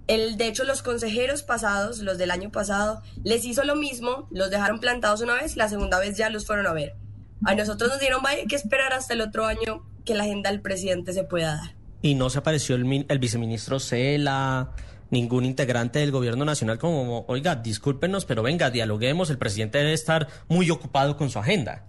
El, 0.07 0.37
de 0.37 0.47
hecho, 0.47 0.63
los 0.65 0.81
consejeros 0.81 1.43
pasados, 1.43 1.99
los 1.99 2.17
del 2.17 2.31
año 2.31 2.51
pasado, 2.51 3.01
les 3.23 3.45
hizo 3.45 3.63
lo 3.63 3.75
mismo, 3.75 4.27
los 4.31 4.49
dejaron 4.49 4.79
plantados 4.79 5.21
una 5.21 5.35
vez, 5.35 5.55
la 5.55 5.69
segunda 5.69 5.99
vez 5.99 6.17
ya 6.17 6.29
los 6.29 6.45
fueron 6.45 6.67
a 6.67 6.73
ver. 6.73 6.95
A 7.45 7.55
nosotros 7.55 7.89
nos 7.89 7.99
dieron, 7.99 8.21
vaya, 8.21 8.43
que 8.47 8.55
esperar 8.55 8.93
hasta 8.93 9.13
el 9.13 9.21
otro 9.21 9.45
año 9.45 9.85
que 10.05 10.13
la 10.13 10.23
agenda 10.23 10.49
del 10.51 10.61
presidente 10.61 11.13
se 11.13 11.23
pueda 11.23 11.55
dar. 11.55 11.75
Y 12.01 12.15
no 12.15 12.29
se 12.29 12.39
apareció 12.39 12.75
el, 12.75 13.05
el 13.07 13.19
viceministro 13.19 13.79
Cela, 13.79 14.71
ningún 15.09 15.45
integrante 15.45 15.99
del 15.99 16.11
gobierno 16.11 16.43
nacional 16.43 16.77
como, 16.79 17.25
oiga, 17.27 17.55
discúlpenos, 17.55 18.25
pero 18.25 18.43
venga, 18.43 18.69
dialoguemos, 18.71 19.29
el 19.29 19.37
presidente 19.37 19.77
debe 19.77 19.93
estar 19.93 20.27
muy 20.49 20.69
ocupado 20.69 21.15
con 21.15 21.29
su 21.29 21.39
agenda. 21.39 21.85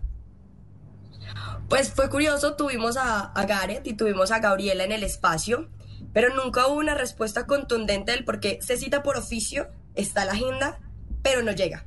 Pues 1.68 1.90
fue 1.90 2.08
curioso, 2.10 2.54
tuvimos 2.54 2.96
a, 2.96 3.20
a 3.32 3.46
Gareth 3.46 3.86
y 3.86 3.94
tuvimos 3.94 4.30
a 4.30 4.38
Gabriela 4.38 4.84
en 4.84 4.92
el 4.92 5.02
espacio, 5.02 5.68
pero 6.14 6.34
nunca 6.34 6.66
hubo 6.68 6.78
una 6.78 6.94
respuesta 6.94 7.46
contundente 7.46 8.12
del 8.12 8.24
por 8.24 8.40
qué 8.40 8.58
se 8.62 8.78
cita 8.78 9.02
por 9.02 9.18
oficio, 9.18 9.68
está 9.94 10.24
la 10.24 10.32
agenda, 10.32 10.80
pero 11.22 11.42
no 11.42 11.52
llega. 11.52 11.84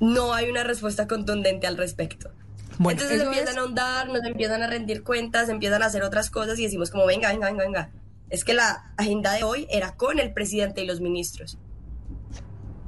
No 0.00 0.32
hay 0.34 0.48
una 0.48 0.64
respuesta 0.64 1.06
contundente 1.06 1.66
al 1.66 1.76
respecto. 1.76 2.30
Bueno, 2.78 3.00
Entonces 3.02 3.22
empiezan 3.24 3.52
es- 3.52 3.56
a 3.58 3.60
ahondar, 3.60 4.08
nos 4.08 4.24
empiezan 4.24 4.62
a 4.62 4.66
rendir 4.66 5.02
cuentas, 5.02 5.48
empiezan 5.50 5.82
a 5.82 5.86
hacer 5.86 6.02
otras 6.02 6.30
cosas 6.30 6.58
y 6.58 6.62
decimos 6.64 6.90
como 6.90 7.04
venga, 7.06 7.28
venga, 7.30 7.48
venga, 7.48 7.64
venga. 7.64 7.90
Es 8.30 8.44
que 8.44 8.54
la 8.54 8.94
agenda 8.96 9.32
de 9.34 9.44
hoy 9.44 9.66
era 9.70 9.94
con 9.94 10.18
el 10.18 10.32
presidente 10.32 10.82
y 10.82 10.86
los 10.86 11.00
ministros. 11.00 11.58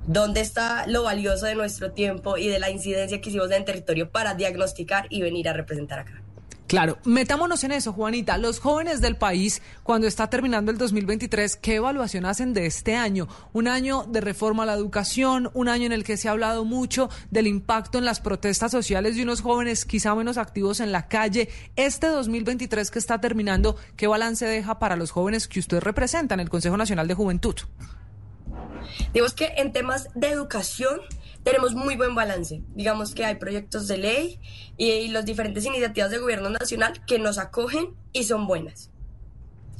¿Dónde 0.07 0.41
está 0.41 0.87
lo 0.87 1.03
valioso 1.03 1.47
de 1.47 1.55
nuestro 1.55 1.93
tiempo 1.93 2.37
y 2.39 2.49
de 2.49 2.59
la 2.59 2.71
incidencia 2.71 3.21
que 3.21 3.29
hicimos 3.29 3.49
en 3.51 3.59
el 3.59 3.65
territorio 3.65 4.11
para 4.11 4.35
diagnosticar 4.35 5.07
y 5.11 5.23
venir 5.23 5.49
a 5.49 5.53
representar 5.53 5.99
acá? 6.01 6.23
Claro, 6.75 6.99
metámonos 7.05 7.63
en 7.63 7.71
eso, 7.71 7.93
Juanita. 7.93 8.37
Los 8.37 8.59
jóvenes 8.59 9.01
del 9.01 9.15
país, 9.15 9.63
cuando 9.85 10.09
está 10.09 10.29
terminando 10.29 10.73
el 10.73 10.77
2023, 10.77 11.55
¿qué 11.55 11.77
evaluación 11.77 12.27
hacen 12.27 12.53
de 12.53 12.67
este 12.67 12.97
año? 12.97 13.29
Un 13.53 13.69
año 13.69 14.03
de 14.09 14.21
reforma 14.21 14.65
a 14.65 14.67
la 14.67 14.75
educación, 14.75 15.53
un 15.55 15.69
año 15.69 15.87
en 15.87 15.93
el 15.93 16.03
que 16.03 16.17
se 16.17 16.27
ha 16.27 16.33
hablado 16.33 16.65
mucho 16.65 17.11
del 17.31 17.47
impacto 17.47 17.99
en 17.99 18.05
las 18.05 18.19
protestas 18.19 18.73
sociales 18.73 19.15
de 19.15 19.23
unos 19.23 19.41
jóvenes 19.41 19.85
quizá 19.85 20.17
menos 20.17 20.37
activos 20.37 20.81
en 20.81 20.91
la 20.91 21.07
calle. 21.07 21.49
Este 21.77 22.09
2023 22.09 22.91
que 22.91 22.99
está 22.99 23.21
terminando, 23.21 23.77
¿qué 23.97 24.09
balance 24.09 24.45
deja 24.45 24.81
para 24.81 24.97
los 24.97 25.13
jóvenes 25.13 25.47
que 25.47 25.61
usted 25.61 25.79
representa 25.79 26.35
en 26.35 26.41
el 26.41 26.51
Consejo 26.51 26.77
Nacional 26.77 27.07
de 27.07 27.15
Juventud? 27.15 27.55
Digamos 29.13 29.35
que 29.35 29.53
en 29.59 29.73
temas 29.73 30.09
de 30.17 30.29
educación 30.31 30.99
tenemos 31.45 31.75
muy 31.75 31.97
buen 31.97 32.15
balance. 32.15 32.63
Digamos 32.75 33.15
que 33.15 33.25
hay 33.25 33.37
proyectos 33.37 33.87
de 33.87 33.99
ley 33.99 34.41
y, 34.77 34.91
y 34.91 35.09
las 35.09 35.25
diferentes 35.25 35.65
iniciativas 35.65 36.11
de 36.11 36.19
gobierno 36.19 36.51
nacional 36.51 37.05
que 37.07 37.19
nos 37.19 37.39
acogen 37.39 37.95
y 38.13 38.25
son 38.25 38.47
buenas. 38.47 38.91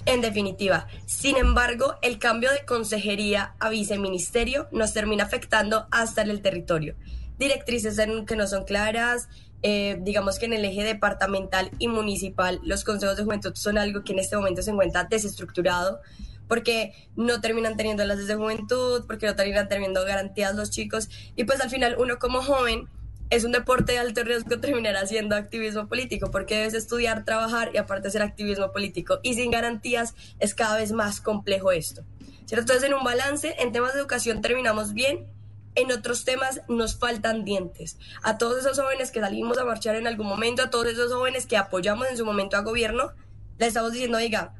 En 0.07 0.21
definitiva, 0.21 0.87
sin 1.07 1.37
embargo, 1.39 1.95
el 2.03 2.19
cambio 2.19 2.51
de 2.53 2.67
consejería 2.67 3.55
a 3.59 3.71
viceministerio 3.71 4.69
nos 4.71 4.93
termina 4.93 5.25
afectando 5.25 5.87
hasta 5.91 6.21
en 6.21 6.29
el 6.31 6.43
territorio. 6.43 6.95
Directrices 7.39 7.99
en- 7.99 8.27
que 8.27 8.37
no 8.37 8.47
son 8.47 8.65
claras, 8.65 9.29
eh, 9.63 9.97
digamos 10.03 10.39
que 10.39 10.45
en 10.45 10.53
el 10.53 10.65
eje 10.67 10.85
departamental 10.85 11.71
y 11.79 11.89
municipal 11.89 12.61
los 12.65 12.85
consejos 12.85 13.17
de 13.17 13.25
juventud 13.25 13.53
son 13.55 13.79
algo 13.79 14.05
que 14.05 14.13
en 14.13 14.19
este 14.19 14.37
momento 14.37 14.61
se 14.61 14.73
encuentra 14.73 15.05
desestructurado 15.05 16.01
porque 16.49 16.93
no 17.17 17.41
terminan 17.41 17.77
teniendo 17.77 18.05
las 18.05 18.27
de 18.27 18.35
juventud, 18.35 19.05
porque 19.07 19.27
no 19.27 19.37
terminan 19.37 19.69
teniendo 19.69 20.05
garantías 20.05 20.55
los 20.55 20.71
chicos 20.71 21.09
y 21.37 21.45
pues 21.45 21.61
al 21.61 21.71
final 21.71 21.97
uno 21.99 22.19
como 22.19 22.43
joven 22.43 22.89
es 23.31 23.45
un 23.45 23.53
deporte 23.53 23.93
de 23.93 23.99
alto 23.99 24.23
riesgo 24.23 24.61
terminar 24.61 24.97
haciendo 24.97 25.35
activismo 25.37 25.89
político 25.89 26.31
porque 26.31 26.57
debes 26.57 26.75
estudiar, 26.75 27.25
trabajar 27.25 27.71
y 27.75 27.79
aparte 27.79 28.09
hacer 28.09 28.23
activismo 28.23 28.73
político 28.73 29.19
y 29.23 29.35
sin 29.35 29.51
garantías 29.51 30.15
es 30.39 30.55
cada 30.55 30.77
vez 30.77 30.93
más 30.93 31.21
complejo 31.21 31.73
esto. 31.73 32.05
¿cierto? 32.47 32.73
Entonces 32.73 32.85
en 32.85 32.95
un 32.95 33.05
balance, 33.05 33.55
en 33.59 33.73
temas 33.73 33.95
de 33.95 34.01
educación 34.01 34.41
terminamos 34.41 34.93
bien, 34.93 35.27
en 35.75 35.91
otros 35.91 36.25
temas 36.25 36.61
nos 36.69 36.97
faltan 36.97 37.45
dientes. 37.45 37.99
A 38.23 38.39
todos 38.39 38.59
esos 38.59 38.79
jóvenes 38.79 39.11
que 39.11 39.21
salimos 39.21 39.59
a 39.59 39.65
marchar 39.65 39.97
en 39.97 40.07
algún 40.07 40.27
momento, 40.27 40.63
a 40.63 40.71
todos 40.71 40.87
esos 40.87 41.13
jóvenes 41.13 41.47
que 41.47 41.57
apoyamos 41.57 42.09
en 42.09 42.17
su 42.17 42.25
momento 42.25 42.57
a 42.57 42.61
gobierno, 42.61 43.13
le 43.59 43.67
estamos 43.67 43.93
diciendo, 43.93 44.19
oiga, 44.19 44.55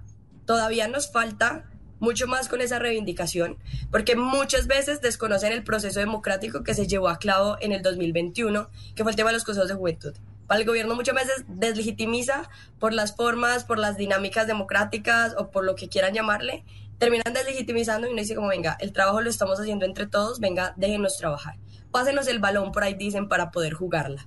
todavía 0.47 0.89
nos 0.89 1.11
falta 1.11 1.71
mucho 2.01 2.27
más 2.27 2.49
con 2.49 2.61
esa 2.61 2.79
reivindicación, 2.79 3.59
porque 3.91 4.17
muchas 4.17 4.67
veces 4.67 5.01
desconocen 5.01 5.53
el 5.53 5.65
proceso 5.65 6.01
democrático 6.01 6.63
que 6.63 6.75
se 6.75 6.87
llevó 6.87 7.09
a 7.09 7.19
cabo 7.19 7.57
en 7.61 7.73
el 7.73 7.83
2021, 7.83 8.69
que 8.95 9.03
fue 9.03 9.13
el 9.13 9.17
tema 9.17 9.31
de 9.31 9.35
los 9.35 9.45
consejos 9.45 9.69
de 9.69 9.75
juventud. 9.75 10.15
Para 10.47 10.61
el 10.61 10.67
gobierno 10.67 10.95
muchas 10.95 11.15
veces 11.15 11.45
deslegitimiza 11.49 12.51
por 12.79 12.93
las 12.93 13.17
formas, 13.17 13.65
por 13.65 13.79
las 13.79 13.97
dinámicas 13.97 14.47
democráticas 14.47 15.35
o 15.39 15.51
por 15.51 15.65
lo 15.65 15.75
que 15.75 15.89
quieran 15.89 16.13
llamarle, 16.13 16.65
terminan 16.99 17.33
deslegitimizando 17.33 18.07
y 18.07 18.11
uno 18.11 18.21
dice 18.21 18.35
como, 18.35 18.49
venga, 18.49 18.77
el 18.81 18.93
trabajo 18.93 19.21
lo 19.21 19.31
estamos 19.31 19.59
haciendo 19.59 19.85
entre 19.87 20.07
todos, 20.07 20.41
venga, 20.41 20.75
déjenos 20.77 21.17
trabajar. 21.17 21.57
Pásenos 21.91 22.27
el 22.29 22.41
balón, 22.41 22.73
por 22.73 22.85
ahí 22.85 22.95
dicen, 22.95 23.29
para 23.29 23.51
poder 23.51 23.73
jugarla. 23.73 24.27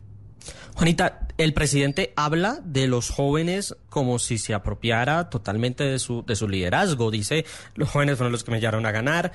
Juanita, 0.76 1.28
el 1.38 1.54
presidente 1.54 2.14
habla 2.16 2.60
de 2.64 2.88
los 2.88 3.10
jóvenes 3.10 3.76
como 3.90 4.20
si 4.20 4.38
se 4.38 4.54
apropiara 4.54 5.30
totalmente 5.30 5.84
de 5.84 6.00
su, 6.00 6.24
de 6.26 6.36
su 6.36 6.48
liderazgo. 6.48 7.12
Dice, 7.12 7.46
los 7.76 7.90
jóvenes 7.90 8.18
fueron 8.18 8.32
los 8.32 8.44
que 8.44 8.52
me 8.52 8.60
llevaron 8.60 8.86
a 8.86 8.92
ganar. 8.92 9.32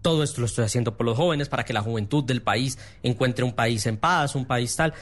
Todo 0.00 0.22
esto 0.22 0.40
lo 0.40 0.46
estoy 0.46 0.64
haciendo 0.64 0.96
por 0.96 1.06
los 1.06 1.16
jóvenes 1.16 1.48
para 1.48 1.64
que 1.64 1.72
la 1.72 1.82
juventud 1.82 2.24
del 2.24 2.42
país 2.42 2.78
encuentre 3.02 3.44
un 3.44 3.52
país 3.52 3.86
en 3.86 3.96
paz, 3.96 4.34
un 4.34 4.46
país 4.46 4.74
tal. 4.76 4.94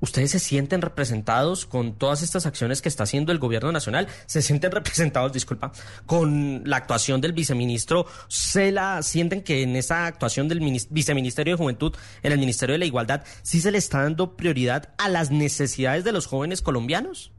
¿Ustedes 0.00 0.30
se 0.30 0.38
sienten 0.38 0.82
representados 0.82 1.64
con 1.64 1.94
todas 1.94 2.22
estas 2.22 2.44
acciones 2.44 2.82
que 2.82 2.88
está 2.88 3.04
haciendo 3.04 3.32
el 3.32 3.38
gobierno 3.38 3.72
nacional? 3.72 4.08
¿Se 4.26 4.42
sienten 4.42 4.70
representados, 4.72 5.32
disculpa, 5.32 5.72
con 6.04 6.62
la 6.64 6.76
actuación 6.76 7.20
del 7.20 7.32
viceministro? 7.32 8.06
¿Se 8.28 8.74
sienten 9.02 9.42
que 9.42 9.62
en 9.62 9.74
esa 9.76 10.06
actuación 10.06 10.48
del 10.48 10.60
minis- 10.60 10.88
viceministerio 10.90 11.54
de 11.54 11.58
Juventud, 11.62 11.94
en 12.22 12.32
el 12.32 12.38
Ministerio 12.38 12.74
de 12.74 12.78
la 12.78 12.84
Igualdad, 12.86 13.24
sí 13.42 13.60
se 13.60 13.70
le 13.70 13.78
está 13.78 14.02
dando 14.02 14.36
prioridad 14.36 14.90
a 14.98 15.08
las 15.08 15.30
necesidades 15.30 16.04
de 16.04 16.12
los 16.12 16.26
jóvenes 16.26 16.60
colombianos? 16.62 17.32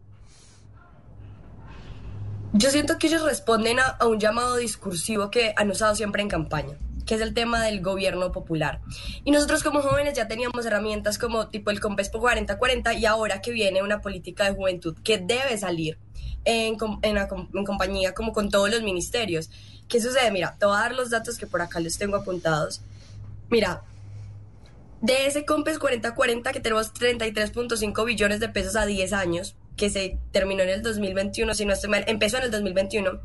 Yo 2.54 2.72
siento 2.72 2.98
que 2.98 3.08
ellos 3.08 3.24
responden 3.24 3.80
a, 3.80 3.98
un 4.06 4.20
llamado 4.20 4.56
discursivo 4.56 5.30
que 5.30 5.54
han 5.58 5.70
usado 5.70 5.96
siempre 5.96 6.22
en 6.22 6.30
campaña, 6.30 6.78
que 7.06 7.16
es 7.16 7.22
el 7.22 7.34
tema 7.34 7.62
del 7.62 7.82
gobierno 7.82 8.32
popular. 8.32 8.80
Y 9.26 9.32
nosotros 9.32 9.64
como 9.64 9.82
jóvenes 9.82 10.14
ya 10.14 10.28
teníamos 10.28 10.66
herramientas 10.66 11.18
como 11.18 11.50
tipo 11.50 11.72
el 11.72 11.80
Compespo 11.80 12.20
4040 12.20 12.94
y 12.94 13.06
ahora 13.06 13.42
que 13.42 13.52
viene 13.52 13.84
una 13.84 14.02
política 14.02 14.46
de 14.46 14.56
juventud 14.56 14.96
que 15.04 15.18
debe 15.18 15.58
salir 15.58 16.00
en, 16.46 16.78
en 17.04 17.66
compañía 17.66 18.14
como 18.14 18.32
con 18.32 18.50
todos 18.50 18.72
los 18.72 18.82
ministerios. 18.82 19.50
¿Qué 19.90 20.02
sucede? 20.02 20.32
Mira, 20.32 20.56
te 20.58 20.66
voy 20.66 20.78
a 20.78 20.80
dar 20.80 20.96
los 20.96 21.10
datos 21.10 21.38
que 21.38 21.48
por 21.48 21.62
acá 21.62 21.80
les 21.82 21.98
tengo 21.98 22.16
apuntados. 22.16 22.82
Mira, 23.50 23.84
de 25.02 25.28
ese 25.28 25.46
COMPES 25.46 25.80
4040 25.80 26.52
que 26.54 26.60
tenemos 26.60 26.94
33.5 26.94 28.06
billones 28.06 28.40
de 28.40 28.50
pesos 28.50 28.76
a 28.76 28.86
10 28.86 29.14
años, 29.14 29.56
que 29.78 29.90
se 29.90 30.18
terminó 30.32 30.64
en 30.64 30.70
el 30.70 30.82
2021, 30.82 31.54
si 31.54 31.66
no 31.66 31.74
estoy 31.74 31.90
mal, 31.90 32.04
empezó 32.08 32.38
en 32.38 32.44
el 32.44 32.52
2021, 32.52 33.22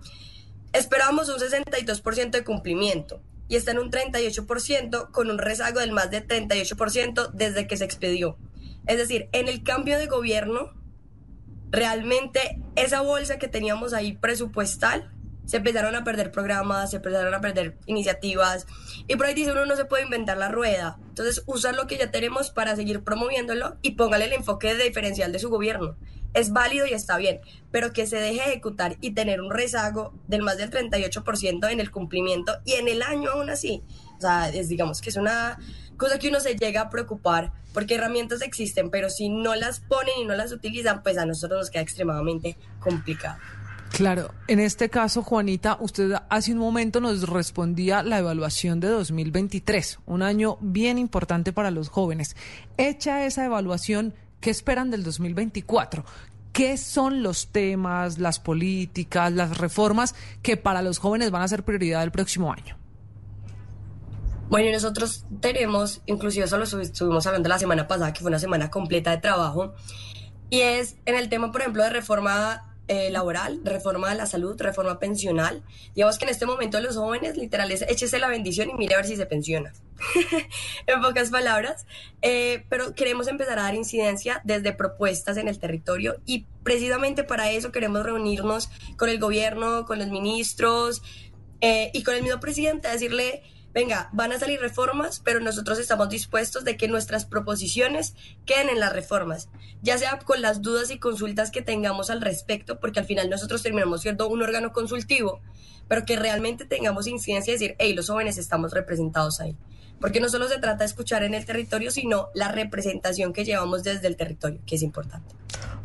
esperábamos 0.72 1.28
un 1.28 1.40
62% 1.40 2.30
de 2.30 2.44
cumplimiento 2.44 3.20
y 3.48 3.56
está 3.56 3.72
en 3.72 3.78
un 3.78 3.90
38% 3.90 5.10
con 5.10 5.30
un 5.30 5.38
rezago 5.38 5.80
del 5.80 5.92
más 5.92 6.10
de 6.10 6.26
38% 6.26 7.32
desde 7.32 7.66
que 7.66 7.76
se 7.76 7.84
expedió. 7.84 8.38
Es 8.86 8.98
decir, 8.98 9.28
en 9.32 9.48
el 9.48 9.62
cambio 9.62 9.98
de 9.98 10.06
gobierno, 10.06 10.72
realmente 11.70 12.60
esa 12.76 13.00
bolsa 13.00 13.38
que 13.38 13.48
teníamos 13.48 13.92
ahí 13.92 14.12
presupuestal, 14.12 15.12
se 15.44 15.58
empezaron 15.58 15.94
a 15.94 16.04
perder 16.04 16.30
programas, 16.30 16.90
se 16.90 16.96
empezaron 16.96 17.34
a 17.34 17.40
perder 17.40 17.76
iniciativas 17.86 18.66
y 19.06 19.16
por 19.16 19.26
ahí 19.26 19.34
dice 19.34 19.52
uno 19.52 19.66
no 19.66 19.76
se 19.76 19.84
puede 19.84 20.04
inventar 20.04 20.38
la 20.38 20.48
rueda. 20.48 20.98
Entonces 21.08 21.42
usa 21.46 21.72
lo 21.72 21.86
que 21.86 21.98
ya 21.98 22.10
tenemos 22.10 22.50
para 22.50 22.76
seguir 22.76 23.02
promoviéndolo 23.02 23.76
y 23.82 23.92
póngale 23.92 24.26
el 24.26 24.32
enfoque 24.32 24.74
de 24.74 24.84
diferencial 24.84 25.32
de 25.32 25.38
su 25.38 25.50
gobierno. 25.50 25.96
Es 26.34 26.50
válido 26.50 26.86
y 26.86 26.94
está 26.94 27.18
bien, 27.18 27.40
pero 27.70 27.92
que 27.92 28.06
se 28.06 28.16
deje 28.16 28.40
ejecutar 28.48 28.96
y 29.00 29.10
tener 29.10 29.42
un 29.42 29.50
rezago 29.50 30.14
del 30.28 30.42
más 30.42 30.56
del 30.56 30.70
38% 30.70 31.70
en 31.70 31.80
el 31.80 31.90
cumplimiento 31.90 32.54
y 32.64 32.74
en 32.74 32.88
el 32.88 33.02
año 33.02 33.30
aún 33.30 33.50
así. 33.50 33.82
O 34.16 34.20
sea, 34.20 34.48
es, 34.48 34.68
digamos 34.68 35.02
que 35.02 35.10
es 35.10 35.16
una 35.16 35.58
cosa 35.98 36.18
que 36.18 36.28
uno 36.28 36.40
se 36.40 36.56
llega 36.56 36.80
a 36.80 36.90
preocupar 36.90 37.52
porque 37.74 37.96
herramientas 37.96 38.42
existen, 38.42 38.90
pero 38.90 39.10
si 39.10 39.28
no 39.28 39.54
las 39.54 39.80
ponen 39.80 40.14
y 40.20 40.24
no 40.24 40.34
las 40.34 40.52
utilizan, 40.52 41.02
pues 41.02 41.18
a 41.18 41.26
nosotros 41.26 41.60
nos 41.60 41.70
queda 41.70 41.82
extremadamente 41.82 42.56
complicado. 42.80 43.38
Claro, 43.92 44.30
en 44.48 44.58
este 44.58 44.88
caso, 44.88 45.22
Juanita, 45.22 45.76
usted 45.78 46.14
hace 46.30 46.52
un 46.52 46.58
momento 46.58 46.98
nos 46.98 47.28
respondía 47.28 48.02
la 48.02 48.18
evaluación 48.20 48.80
de 48.80 48.88
2023, 48.88 49.98
un 50.06 50.22
año 50.22 50.56
bien 50.62 50.96
importante 50.96 51.52
para 51.52 51.70
los 51.70 51.90
jóvenes. 51.90 52.34
Hecha 52.78 53.26
esa 53.26 53.44
evaluación, 53.44 54.14
¿qué 54.40 54.48
esperan 54.48 54.90
del 54.90 55.04
2024? 55.04 56.06
¿Qué 56.54 56.78
son 56.78 57.22
los 57.22 57.48
temas, 57.48 58.18
las 58.18 58.40
políticas, 58.40 59.30
las 59.30 59.58
reformas 59.58 60.14
que 60.40 60.56
para 60.56 60.80
los 60.80 60.98
jóvenes 60.98 61.30
van 61.30 61.42
a 61.42 61.48
ser 61.48 61.62
prioridad 61.62 62.02
el 62.02 62.12
próximo 62.12 62.50
año? 62.50 62.78
Bueno, 64.48 64.72
nosotros 64.72 65.26
tenemos, 65.40 66.00
inclusive 66.06 66.46
eso 66.46 66.56
lo 66.56 66.64
estuvimos 66.64 67.26
hablando 67.26 67.50
la 67.50 67.58
semana 67.58 67.86
pasada, 67.86 68.14
que 68.14 68.20
fue 68.20 68.30
una 68.30 68.38
semana 68.38 68.70
completa 68.70 69.10
de 69.10 69.18
trabajo, 69.18 69.74
y 70.48 70.60
es 70.60 70.96
en 71.04 71.14
el 71.14 71.28
tema, 71.28 71.52
por 71.52 71.60
ejemplo, 71.60 71.82
de 71.82 71.90
reforma 71.90 72.71
eh, 72.92 73.10
laboral, 73.10 73.62
reforma 73.64 74.10
de 74.10 74.16
la 74.16 74.26
salud, 74.26 74.60
reforma 74.60 74.98
pensional. 74.98 75.62
Digamos 75.94 76.18
que 76.18 76.26
en 76.26 76.30
este 76.30 76.44
momento 76.44 76.78
los 76.78 76.94
jóvenes, 76.94 77.38
literal, 77.38 77.70
es 77.70 77.80
échese 77.80 78.18
la 78.18 78.28
bendición 78.28 78.68
y 78.68 78.74
mire 78.74 78.92
a 78.94 78.98
ver 78.98 79.06
si 79.06 79.16
se 79.16 79.24
pensiona. 79.24 79.72
en 80.86 81.00
pocas 81.00 81.30
palabras, 81.30 81.86
Eh, 82.20 82.66
pero 82.68 82.94
queremos 82.94 83.28
empezar 83.28 83.58
a 83.58 83.62
dar 83.62 83.74
incidencia 83.74 84.42
desde 84.44 84.74
propuestas 84.74 85.38
en 85.38 85.48
el 85.48 85.58
territorio 85.58 86.16
y 86.26 86.44
precisamente 86.62 87.24
para 87.24 87.50
eso 87.50 87.72
queremos 87.72 88.02
reunirnos 88.02 88.68
con 88.98 89.08
el 89.08 89.18
gobierno, 89.18 89.86
con 89.86 89.98
los 89.98 90.08
ministros 90.08 91.02
eh, 91.62 91.90
y 91.94 92.02
con 92.02 92.14
el 92.14 92.22
mismo 92.22 92.40
presidente 92.40 92.88
a 92.88 92.92
decirle, 92.92 93.42
venga, 93.74 94.08
van 94.12 94.32
a 94.32 94.38
salir 94.38 94.60
reformas, 94.60 95.20
pero 95.24 95.40
nosotros 95.40 95.78
estamos 95.78 96.08
dispuestos 96.08 96.64
de 96.64 96.76
que 96.76 96.88
nuestras 96.88 97.24
proposiciones 97.24 98.14
queden 98.44 98.68
en 98.68 98.80
las 98.80 98.92
reformas, 98.92 99.48
ya 99.82 99.98
sea 99.98 100.18
con 100.18 100.42
las 100.42 100.62
dudas 100.62 100.90
y 100.90 100.98
consultas 100.98 101.50
que 101.50 101.62
tengamos 101.62 102.10
al 102.10 102.20
respecto, 102.20 102.78
porque 102.80 103.00
al 103.00 103.06
final 103.06 103.30
nosotros 103.30 103.62
terminamos 103.62 104.02
siendo 104.02 104.28
un 104.28 104.42
órgano 104.42 104.72
consultivo, 104.72 105.40
pero 105.88 106.04
que 106.04 106.16
realmente 106.16 106.64
tengamos 106.64 107.06
incidencia 107.06 107.50
y 107.52 107.54
decir, 107.54 107.76
hey, 107.78 107.94
los 107.94 108.08
jóvenes 108.08 108.38
estamos 108.38 108.72
representados 108.72 109.40
ahí. 109.40 109.56
Porque 110.00 110.20
no 110.20 110.28
solo 110.28 110.48
se 110.48 110.58
trata 110.58 110.78
de 110.78 110.86
escuchar 110.86 111.22
en 111.22 111.32
el 111.34 111.44
territorio, 111.46 111.90
sino 111.90 112.28
la 112.34 112.48
representación 112.50 113.32
que 113.32 113.44
llevamos 113.44 113.84
desde 113.84 114.08
el 114.08 114.16
territorio, 114.16 114.60
que 114.66 114.74
es 114.74 114.82
importante. 114.82 115.34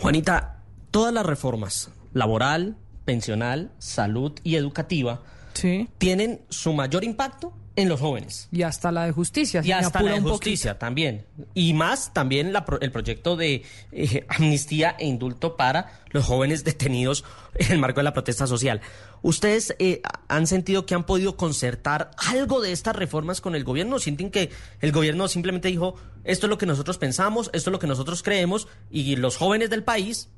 Juanita, 0.02 0.64
todas 0.92 1.14
las 1.14 1.26
reformas, 1.26 1.90
laboral, 2.14 2.78
pensional, 3.06 3.72
salud 3.78 4.34
y 4.44 4.56
educativa, 4.56 5.22
Sí. 5.54 5.88
tienen 5.98 6.42
su 6.50 6.74
mayor 6.74 7.04
impacto 7.04 7.54
en 7.78 7.90
los 7.90 8.00
jóvenes. 8.02 8.50
Y 8.52 8.64
hasta 8.64 8.92
la 8.92 9.06
de 9.06 9.12
justicia. 9.12 9.62
si 9.62 9.70
Y 9.70 9.72
hasta 9.72 10.02
la 10.02 10.12
de 10.12 10.18
poquito. 10.18 10.34
justicia 10.34 10.80
también. 10.80 11.26
Y 11.54 11.74
más 11.74 12.12
también 12.12 12.52
la 12.52 12.66
el 12.82 12.92
proyecto 12.92 13.38
de 13.38 13.64
eh, 13.92 14.26
amnistía 14.28 14.96
e 15.00 15.06
indulto 15.06 15.56
para 15.56 16.02
los 16.10 16.26
jóvenes 16.26 16.64
detenidos 16.64 17.24
en 17.54 17.72
el 17.72 17.78
marco 17.78 18.00
de 18.00 18.06
la 18.06 18.14
protesta 18.14 18.48
social. 18.48 18.82
¿Ustedes 19.22 19.76
eh, 19.78 20.02
han 20.28 20.48
sentido 20.48 20.88
que 20.88 20.96
han 20.96 21.06
podido 21.06 21.38
concertar 21.38 22.10
algo 22.18 22.62
de 22.62 22.72
estas 22.72 22.96
reformas 22.96 23.42
con 23.42 23.56
el 23.56 23.64
gobierno? 23.64 24.00
¿Sienten 24.00 24.32
que 24.32 24.50
el 24.82 24.92
gobierno 24.92 25.28
simplemente 25.28 25.68
dijo, 25.68 25.96
esto 26.24 26.48
es 26.48 26.50
lo 26.50 26.58
que 26.58 26.66
nosotros 26.66 26.98
pensamos, 26.98 27.52
esto 27.54 27.70
es 27.70 27.72
lo 27.72 27.80
que 27.80 27.88
nosotros 27.88 28.24
creemos 28.24 28.68
y 28.90 29.16
los 29.18 29.38
jóvenes 29.38 29.70
del 29.70 29.84
país 29.84 30.30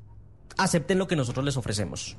acepten 0.58 0.98
lo 0.98 1.08
que 1.08 1.16
nosotros 1.16 1.42
les 1.42 1.56
ofrecemos? 1.56 2.18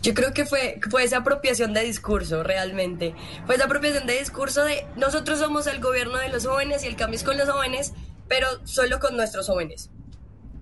Yo 0.00 0.14
creo 0.14 0.32
que 0.32 0.46
fue, 0.46 0.80
fue 0.90 1.02
esa 1.02 1.18
apropiación 1.18 1.72
de 1.74 1.82
discurso, 1.82 2.44
realmente. 2.44 3.14
Fue 3.46 3.56
esa 3.56 3.64
apropiación 3.64 4.06
de 4.06 4.18
discurso 4.18 4.64
de 4.64 4.86
nosotros 4.96 5.40
somos 5.40 5.66
el 5.66 5.80
gobierno 5.80 6.18
de 6.18 6.28
los 6.28 6.46
jóvenes 6.46 6.84
y 6.84 6.86
el 6.86 6.94
cambio 6.94 7.16
es 7.16 7.24
con 7.24 7.36
los 7.36 7.50
jóvenes, 7.50 7.94
pero 8.28 8.46
solo 8.64 9.00
con 9.00 9.16
nuestros 9.16 9.48
jóvenes. 9.48 9.90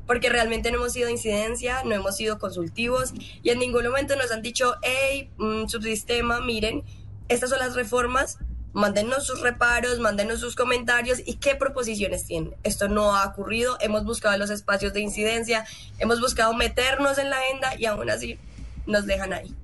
Porque 0.06 0.30
realmente 0.30 0.70
no 0.70 0.78
hemos 0.78 0.94
sido 0.94 1.10
incidencia, 1.10 1.82
no 1.84 1.94
hemos 1.94 2.16
sido 2.16 2.38
consultivos 2.38 3.12
y 3.42 3.50
en 3.50 3.58
ningún 3.58 3.84
momento 3.84 4.16
nos 4.16 4.32
han 4.32 4.40
dicho, 4.40 4.76
hey, 4.82 5.30
mm, 5.36 5.66
subsistema, 5.66 6.40
miren, 6.40 6.82
estas 7.28 7.50
son 7.50 7.58
las 7.58 7.74
reformas, 7.74 8.38
mándenos 8.72 9.26
sus 9.26 9.42
reparos, 9.42 9.98
mándenos 9.98 10.40
sus 10.40 10.56
comentarios 10.56 11.18
y 11.26 11.34
qué 11.34 11.56
proposiciones 11.56 12.24
tienen. 12.24 12.54
Esto 12.62 12.88
no 12.88 13.14
ha 13.14 13.26
ocurrido, 13.26 13.76
hemos 13.80 14.04
buscado 14.04 14.38
los 14.38 14.48
espacios 14.48 14.94
de 14.94 15.00
incidencia, 15.00 15.66
hemos 15.98 16.20
buscado 16.20 16.54
meternos 16.54 17.18
en 17.18 17.28
la 17.28 17.36
agenda 17.36 17.74
y 17.76 17.84
aún 17.84 18.08
así 18.08 18.38
nos 18.86 19.06
dejan 19.06 19.32
ahí. 19.32 19.54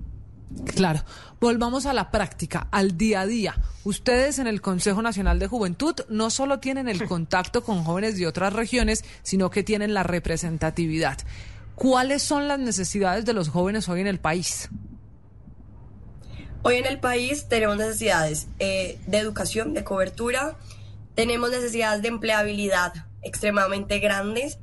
Claro. 0.74 1.00
Volvamos 1.40 1.86
a 1.86 1.92
la 1.92 2.10
práctica, 2.10 2.68
al 2.70 2.96
día 2.96 3.22
a 3.22 3.26
día. 3.26 3.56
Ustedes 3.84 4.38
en 4.38 4.46
el 4.46 4.60
Consejo 4.60 5.02
Nacional 5.02 5.38
de 5.38 5.48
Juventud 5.48 5.94
no 6.08 6.30
solo 6.30 6.60
tienen 6.60 6.88
el 6.88 7.04
contacto 7.06 7.64
con 7.64 7.82
jóvenes 7.82 8.16
de 8.16 8.26
otras 8.26 8.52
regiones, 8.52 9.04
sino 9.22 9.50
que 9.50 9.64
tienen 9.64 9.92
la 9.92 10.04
representatividad. 10.04 11.18
¿Cuáles 11.74 12.22
son 12.22 12.46
las 12.46 12.60
necesidades 12.60 13.24
de 13.24 13.32
los 13.32 13.48
jóvenes 13.48 13.88
hoy 13.88 14.00
en 14.02 14.06
el 14.06 14.20
país? 14.20 14.68
Hoy 16.62 16.76
en 16.76 16.86
el 16.86 17.00
país 17.00 17.48
tenemos 17.48 17.76
necesidades 17.76 18.46
eh, 18.60 19.00
de 19.08 19.18
educación, 19.18 19.74
de 19.74 19.82
cobertura, 19.82 20.56
tenemos 21.16 21.50
necesidades 21.50 22.02
de 22.02 22.08
empleabilidad 22.08 22.92
extremadamente 23.22 23.98
grandes 23.98 24.58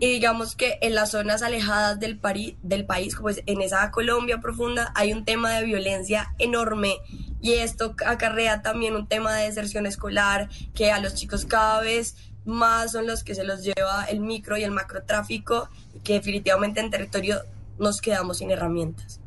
y 0.00 0.06
digamos 0.06 0.54
que 0.54 0.78
en 0.80 0.94
las 0.94 1.10
zonas 1.10 1.42
alejadas 1.42 1.98
del, 1.98 2.20
pari- 2.20 2.56
del 2.62 2.86
país, 2.86 3.14
como 3.14 3.28
es 3.30 3.42
en 3.46 3.60
esa 3.62 3.90
Colombia 3.90 4.38
profunda, 4.40 4.92
hay 4.94 5.12
un 5.12 5.24
tema 5.24 5.52
de 5.52 5.64
violencia 5.64 6.34
enorme 6.38 6.96
y 7.40 7.54
esto 7.54 7.94
acarrea 8.06 8.62
también 8.62 8.94
un 8.94 9.06
tema 9.06 9.34
de 9.34 9.46
deserción 9.46 9.86
escolar, 9.86 10.48
que 10.74 10.90
a 10.90 11.00
los 11.00 11.14
chicos 11.14 11.44
cada 11.44 11.80
vez 11.80 12.16
más 12.44 12.92
son 12.92 13.06
los 13.06 13.24
que 13.24 13.34
se 13.34 13.44
los 13.44 13.62
lleva 13.62 14.04
el 14.04 14.20
micro 14.20 14.56
y 14.56 14.64
el 14.64 14.70
macrotráfico, 14.70 15.68
que 16.02 16.14
definitivamente 16.14 16.80
en 16.80 16.90
territorio 16.90 17.42
nos 17.78 18.00
quedamos 18.00 18.38
sin 18.38 18.50
herramientas. 18.50 19.20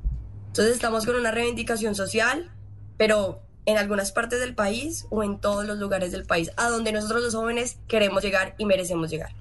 Entonces 0.48 0.74
estamos 0.74 1.06
con 1.06 1.16
una 1.16 1.32
reivindicación 1.32 1.96
social, 1.96 2.51
pero 2.98 3.42
en 3.66 3.78
algunas 3.78 4.12
partes 4.12 4.40
del 4.40 4.56
país 4.56 5.06
o 5.10 5.24
en 5.24 5.40
todos 5.40 5.66
los 5.66 5.78
lugares 5.78 6.12
del 6.12 6.25
país, 6.25 6.51
a 6.58 6.68
donde 6.68 6.92
nosotros 6.92 7.22
los 7.22 7.36
jóvenes 7.36 7.78
queremos 7.88 8.24
llegar 8.24 8.56
y 8.58 8.66
merecemos 8.66 9.10
llegar. 9.10 9.32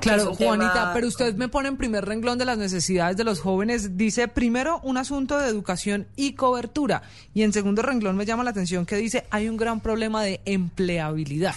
Claro, 0.00 0.34
Juanita, 0.34 0.72
tema- 0.72 0.90
pero 0.94 1.06
usted 1.08 1.34
me 1.34 1.48
pone 1.48 1.68
en 1.68 1.76
primer 1.76 2.04
renglón 2.04 2.38
de 2.38 2.44
las 2.44 2.58
necesidades 2.58 3.16
de 3.16 3.24
los 3.24 3.40
jóvenes. 3.40 3.96
Dice 3.96 4.28
primero 4.28 4.80
un 4.82 4.96
asunto 4.96 5.38
de 5.38 5.48
educación 5.48 6.06
y 6.16 6.32
cobertura. 6.32 7.02
Y 7.34 7.42
en 7.42 7.52
segundo 7.52 7.82
renglón 7.82 8.16
me 8.16 8.24
llama 8.26 8.44
la 8.44 8.50
atención 8.50 8.86
que 8.86 8.96
dice 8.96 9.26
hay 9.30 9.48
un 9.48 9.56
gran 9.56 9.80
problema 9.80 10.22
de 10.22 10.40
empleabilidad. 10.44 11.56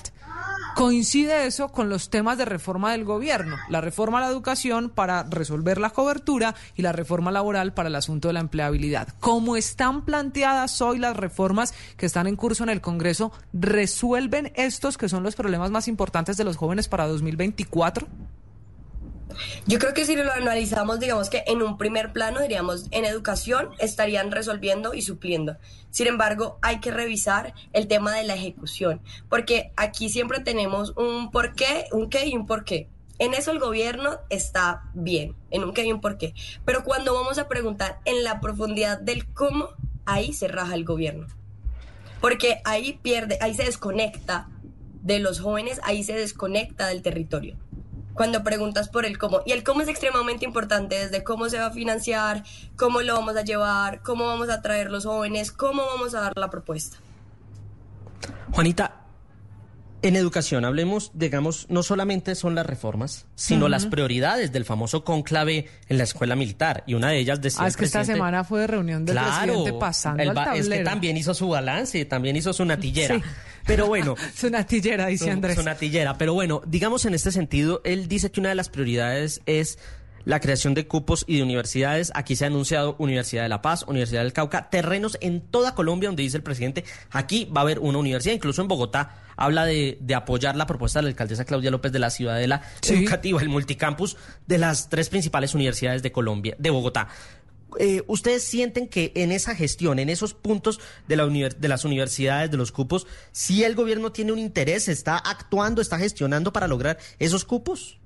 Coincide 0.76 1.46
eso 1.46 1.70
con 1.70 1.90
los 1.90 2.10
temas 2.10 2.38
de 2.38 2.46
reforma 2.46 2.94
del 2.94 3.04
gobierno, 3.04 3.58
la 3.68 3.82
reforma 3.82 4.20
a 4.20 4.22
la 4.22 4.28
educación 4.30 4.90
para 4.90 5.24
resolver 5.24 5.78
la 5.78 5.90
cobertura 5.90 6.56
y 6.76 6.84
la 6.84 6.94
reforma 6.94 7.32
laboral 7.32 7.74
para 7.74 7.90
el 7.90 7.96
asunto 7.96 8.30
de 8.30 8.36
la 8.36 8.40
empleabilidad. 8.40 9.10
Como 9.20 9.58
están 9.58 10.06
planteadas 10.06 10.82
hoy 10.82 10.98
las 10.98 11.18
reformas 11.18 11.74
que 11.98 12.06
están 12.06 12.28
en 12.28 12.38
curso 12.38 12.64
en 12.64 12.70
el 12.70 12.80
Congreso, 12.80 13.34
¿resuelven 13.52 14.54
estos 14.56 14.98
que 14.98 15.10
son 15.10 15.24
los 15.24 15.36
problemas 15.36 15.70
más 15.70 15.90
importantes 15.90 16.38
de 16.38 16.46
los 16.46 16.56
jóvenes 16.56 16.88
para 16.88 17.08
2024? 17.08 18.08
Yo 19.66 19.80
creo 19.80 19.94
que 19.94 20.06
si 20.06 20.16
lo 20.16 20.32
analizamos, 20.32 21.00
digamos 21.00 21.30
que 21.30 21.44
en 21.48 21.62
un 21.62 21.78
primer 21.78 22.12
plano, 22.12 22.42
diríamos, 22.42 22.88
en 22.92 23.06
educación 23.06 23.70
estarían 23.80 24.32
resolviendo 24.32 24.94
y 24.94 25.02
supliendo. 25.02 25.58
Sin 25.92 26.08
embargo, 26.08 26.58
hay 26.62 26.80
que 26.80 26.92
revisar 26.92 27.54
el 27.74 27.88
tema 27.88 28.14
de 28.14 28.24
la 28.24 28.36
ejecución, 28.36 29.02
porque 29.30 29.72
aquí 29.76 30.10
siempre 30.10 30.40
tenemos 30.40 30.94
un 30.98 31.32
por 31.32 31.54
qué, 31.54 31.86
un 31.92 32.10
qué 32.10 32.28
y 32.28 32.36
un 32.36 32.48
por 32.48 32.64
qué. 32.64 32.90
En 33.20 33.34
eso 33.34 33.52
el 33.52 33.60
gobierno 33.60 34.18
está 34.30 34.84
bien, 34.94 35.36
en 35.52 35.64
un 35.64 35.74
qué 35.74 35.86
y 35.86 35.92
un 35.92 36.02
por 36.02 36.18
qué. 36.18 36.34
Pero 36.66 36.84
cuando 36.84 37.14
vamos 37.14 37.38
a 37.38 37.48
preguntar 37.48 38.00
en 38.06 38.24
la 38.24 38.40
profundidad 38.40 39.00
del 39.00 39.28
cómo, 39.34 39.70
ahí 40.06 40.34
se 40.34 40.48
raja 40.48 40.74
el 40.74 40.86
gobierno. 40.86 41.28
Porque 42.22 42.62
ahí 42.66 43.00
pierde, 43.02 43.38
ahí 43.42 43.54
se 43.54 43.64
desconecta 43.64 44.50
de 45.02 45.20
los 45.20 45.40
jóvenes, 45.40 45.80
ahí 45.84 46.04
se 46.04 46.14
desconecta 46.14 46.88
del 46.88 47.02
territorio 47.02 47.58
cuando 48.20 48.44
preguntas 48.44 48.90
por 48.90 49.06
el 49.06 49.18
cómo. 49.18 49.44
Y 49.46 49.54
el 49.54 49.64
cómo 49.64 49.80
es 49.80 49.88
extremadamente 49.88 50.44
importante, 50.44 50.96
desde 50.96 51.24
cómo 51.24 51.48
se 51.48 51.58
va 51.58 51.68
a 51.68 51.72
financiar, 51.72 52.44
cómo 52.76 53.00
lo 53.00 53.14
vamos 53.14 53.38
a 53.38 53.44
llevar, 53.44 54.02
cómo 54.02 54.26
vamos 54.26 54.50
a 54.50 54.62
traer 54.62 54.92
los 54.92 55.06
jóvenes, 55.06 55.54
cómo 55.54 55.86
vamos 55.86 56.14
a 56.14 56.20
dar 56.20 56.34
la 56.36 56.50
propuesta. 56.50 56.98
Juanita, 58.52 58.99
en 60.02 60.16
educación 60.16 60.66
hablemos, 60.66 61.12
digamos, 61.14 61.66
no 61.70 61.84
solamente 61.84 62.36
son 62.36 62.56
las 62.56 62.66
reformas, 62.66 63.26
sino 63.36 63.68
las 63.68 63.86
prioridades 63.86 64.52
del 64.52 64.66
famoso 64.66 65.04
conclave 65.04 65.68
en 65.90 65.98
la 65.98 66.04
escuela 66.06 66.36
militar. 66.36 66.84
Y 66.88 66.94
una 66.94 67.10
de 67.10 67.20
ellas 67.20 67.42
decía 67.42 67.64
Ah, 67.64 67.68
es 67.68 67.76
que 67.78 67.86
esta 67.86 68.04
semana 68.06 68.44
fue 68.44 68.62
de 68.62 68.68
reunión 68.68 69.04
del 69.06 69.14
Claro, 69.16 69.46
presidente 69.54 69.74
pasando 69.80 70.24
el 70.24 70.30
al 70.30 70.36
tablero. 70.36 70.58
es 70.64 70.70
que 70.70 70.84
también 70.84 71.18
hizo 71.18 71.34
su 71.34 71.50
balance, 71.50 72.06
también 72.06 72.36
hizo 72.36 72.54
su 72.54 72.64
natillera. 72.66 73.16
Sí. 73.16 73.22
Pero 73.66 73.88
bueno, 73.88 74.16
Es 74.36 74.44
una 74.44 74.66
tillera, 74.66 75.08
dice 75.08 75.26
su- 75.26 75.32
Andrés. 75.32 75.56
su 75.56 75.64
natillera. 75.64 76.18
Pero 76.18 76.34
bueno, 76.34 76.62
digamos 76.66 77.06
en 77.06 77.14
este 77.14 77.32
sentido, 77.32 77.82
él 77.84 78.08
dice 78.08 78.32
que 78.32 78.40
una 78.40 78.50
de 78.50 78.56
las 78.56 78.70
prioridades 78.70 79.42
es 79.46 79.78
la 80.26 80.40
creación 80.40 80.74
de 80.74 80.88
cupos 80.88 81.26
y 81.28 81.38
de 81.38 81.44
universidades. 81.44 82.12
Aquí 82.16 82.36
se 82.36 82.46
ha 82.46 82.48
anunciado 82.48 82.96
Universidad 83.00 83.44
de 83.44 83.50
La 83.50 83.62
Paz, 83.62 83.84
Universidad 83.88 84.24
del 84.24 84.34
Cauca, 84.34 84.70
terrenos 84.70 85.18
en 85.22 85.42
toda 85.42 85.76
Colombia 85.76 86.10
donde 86.10 86.24
dice 86.24 86.38
el 86.38 86.44
presidente, 86.44 86.84
aquí 87.12 87.46
va 87.46 87.62
a 87.62 87.64
haber 87.64 87.80
una 87.80 87.98
universidad, 87.98 88.36
incluso 88.36 88.62
en 88.62 88.68
Bogotá 88.68 89.24
habla 89.36 89.66
de, 89.66 89.98
de 90.02 90.16
apoyar 90.16 90.56
la 90.56 90.68
propuesta 90.68 91.00
de 91.00 91.04
la 91.04 91.10
alcaldesa 91.10 91.46
Claudia 91.46 91.72
López 91.72 91.92
de 91.92 92.00
la 92.00 92.10
Ciudadela 92.10 92.62
Sí. 92.82 92.96
Educativa, 92.96 93.42
el 93.42 93.50
multicampus 93.50 94.18
de 94.48 94.58
las 94.58 94.90
tres 94.90 95.10
principales 95.10 95.54
universidades 95.54 96.04
de 96.04 96.12
Colombia, 96.12 96.56
de 96.60 96.70
Bogotá. 96.70 97.08
Eh, 97.78 98.04
¿Ustedes 98.08 98.44
sienten 98.44 98.88
que 98.88 99.12
en 99.16 99.32
esa 99.32 99.56
gestión, 99.56 100.00
en 100.00 100.10
esos 100.10 100.34
puntos 100.34 100.80
de, 101.08 101.16
la 101.16 101.28
de 101.28 101.68
las 101.68 101.86
universidades, 101.86 102.50
de 102.50 102.58
los 102.58 102.72
cupos, 102.72 103.06
si 103.32 103.64
el 103.64 103.76
gobierno 103.76 104.12
tiene 104.12 104.32
un 104.32 104.40
interés, 104.40 104.88
está 104.88 105.18
actuando, 105.18 105.82
está 105.82 106.00
gestionando 106.00 106.52
para 106.52 106.68
lograr 106.68 106.98
esos 107.20 107.46
cupos? 107.46 107.99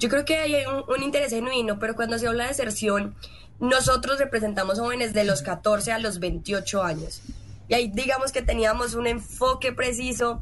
Yo 0.00 0.08
creo 0.08 0.24
que 0.24 0.38
hay 0.38 0.54
un, 0.64 1.02
interés 1.02 1.30
genuino, 1.30 1.78
pero 1.78 1.94
cuando 1.94 2.18
se 2.18 2.26
habla 2.26 2.44
de 2.44 2.48
deserción, 2.48 3.14
nosotros 3.60 4.18
representamos 4.18 4.78
jóvenes 4.78 5.12
de 5.12 5.24
los 5.24 5.42
14 5.42 5.92
a 5.92 5.98
los 5.98 6.20
28 6.20 6.82
años. 6.82 7.20
Y 7.68 7.74
ahí 7.74 7.88
digamos 7.94 8.32
que 8.32 8.40
teníamos 8.40 8.94
un 8.94 9.06
enfoque 9.06 9.72
preciso 9.72 10.40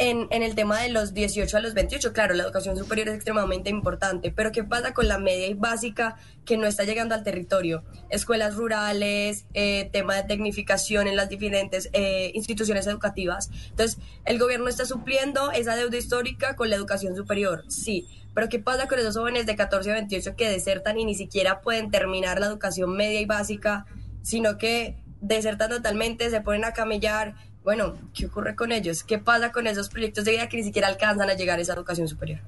en, 0.00 0.42
el 0.42 0.54
tema 0.54 0.80
de 0.80 0.88
los 0.88 1.12
18 1.12 1.58
a 1.58 1.60
los 1.60 1.74
28. 1.74 2.12
Claro, 2.14 2.34
la 2.34 2.42
educación 2.42 2.76
superior 2.76 3.08
es 3.08 3.14
extremadamente 3.14 3.68
importante, 3.68 4.32
pero 4.32 4.50
¿qué 4.50 4.64
pasa 4.64 4.94
con 4.94 5.08
la 5.08 5.18
media 5.18 5.46
y 5.46 5.54
básica 5.54 6.16
que 6.46 6.56
no 6.56 6.66
está 6.66 6.84
llegando 6.84 7.14
al 7.14 7.22
territorio? 7.22 7.84
Escuelas 8.08 8.56
rurales, 8.56 9.44
eh, 9.52 9.90
tema 9.92 10.16
de 10.16 10.22
tecnificación 10.22 11.06
en 11.06 11.16
las 11.16 11.28
diferentes 11.28 11.90
eh, 11.92 12.32
instituciones 12.34 12.86
educativas. 12.86 13.50
Entonces, 13.68 13.98
el 14.24 14.38
gobierno 14.38 14.68
está 14.68 14.86
supliendo 14.86 15.52
esa 15.52 15.76
deuda 15.76 15.98
histórica 15.98 16.56
con 16.56 16.70
la 16.70 16.76
educación 16.76 17.14
superior, 17.14 17.64
sí. 17.68 18.08
Pero 18.34 18.48
¿qué 18.48 18.58
pasa 18.58 18.88
con 18.88 18.98
esos 18.98 19.16
jóvenes 19.16 19.44
de 19.44 19.54
14 19.54 19.90
a 19.90 19.94
28 19.94 20.34
que 20.34 20.48
desertan 20.48 20.98
y 20.98 21.04
ni 21.04 21.14
siquiera 21.14 21.60
pueden 21.60 21.90
terminar 21.90 22.40
la 22.40 22.46
educación 22.46 22.96
media 22.96 23.20
y 23.20 23.26
básica, 23.26 23.84
sino 24.22 24.56
que 24.56 24.96
desertan 25.20 25.68
totalmente, 25.68 26.30
se 26.30 26.40
ponen 26.40 26.64
a 26.64 26.72
camellar? 26.72 27.34
Bueno, 27.62 27.96
¿qué 28.14 28.26
ocurre 28.26 28.56
con 28.56 28.72
ellos? 28.72 29.02
¿Qué 29.02 29.18
pasa 29.18 29.52
con 29.52 29.66
esos 29.66 29.88
proyectos 29.88 30.24
de 30.24 30.32
vida 30.32 30.48
que 30.48 30.56
ni 30.56 30.62
siquiera 30.62 30.88
alcanzan 30.88 31.28
a 31.28 31.34
llegar 31.34 31.58
a 31.58 31.62
esa 31.62 31.74
educación 31.74 32.08
superior? 32.08 32.40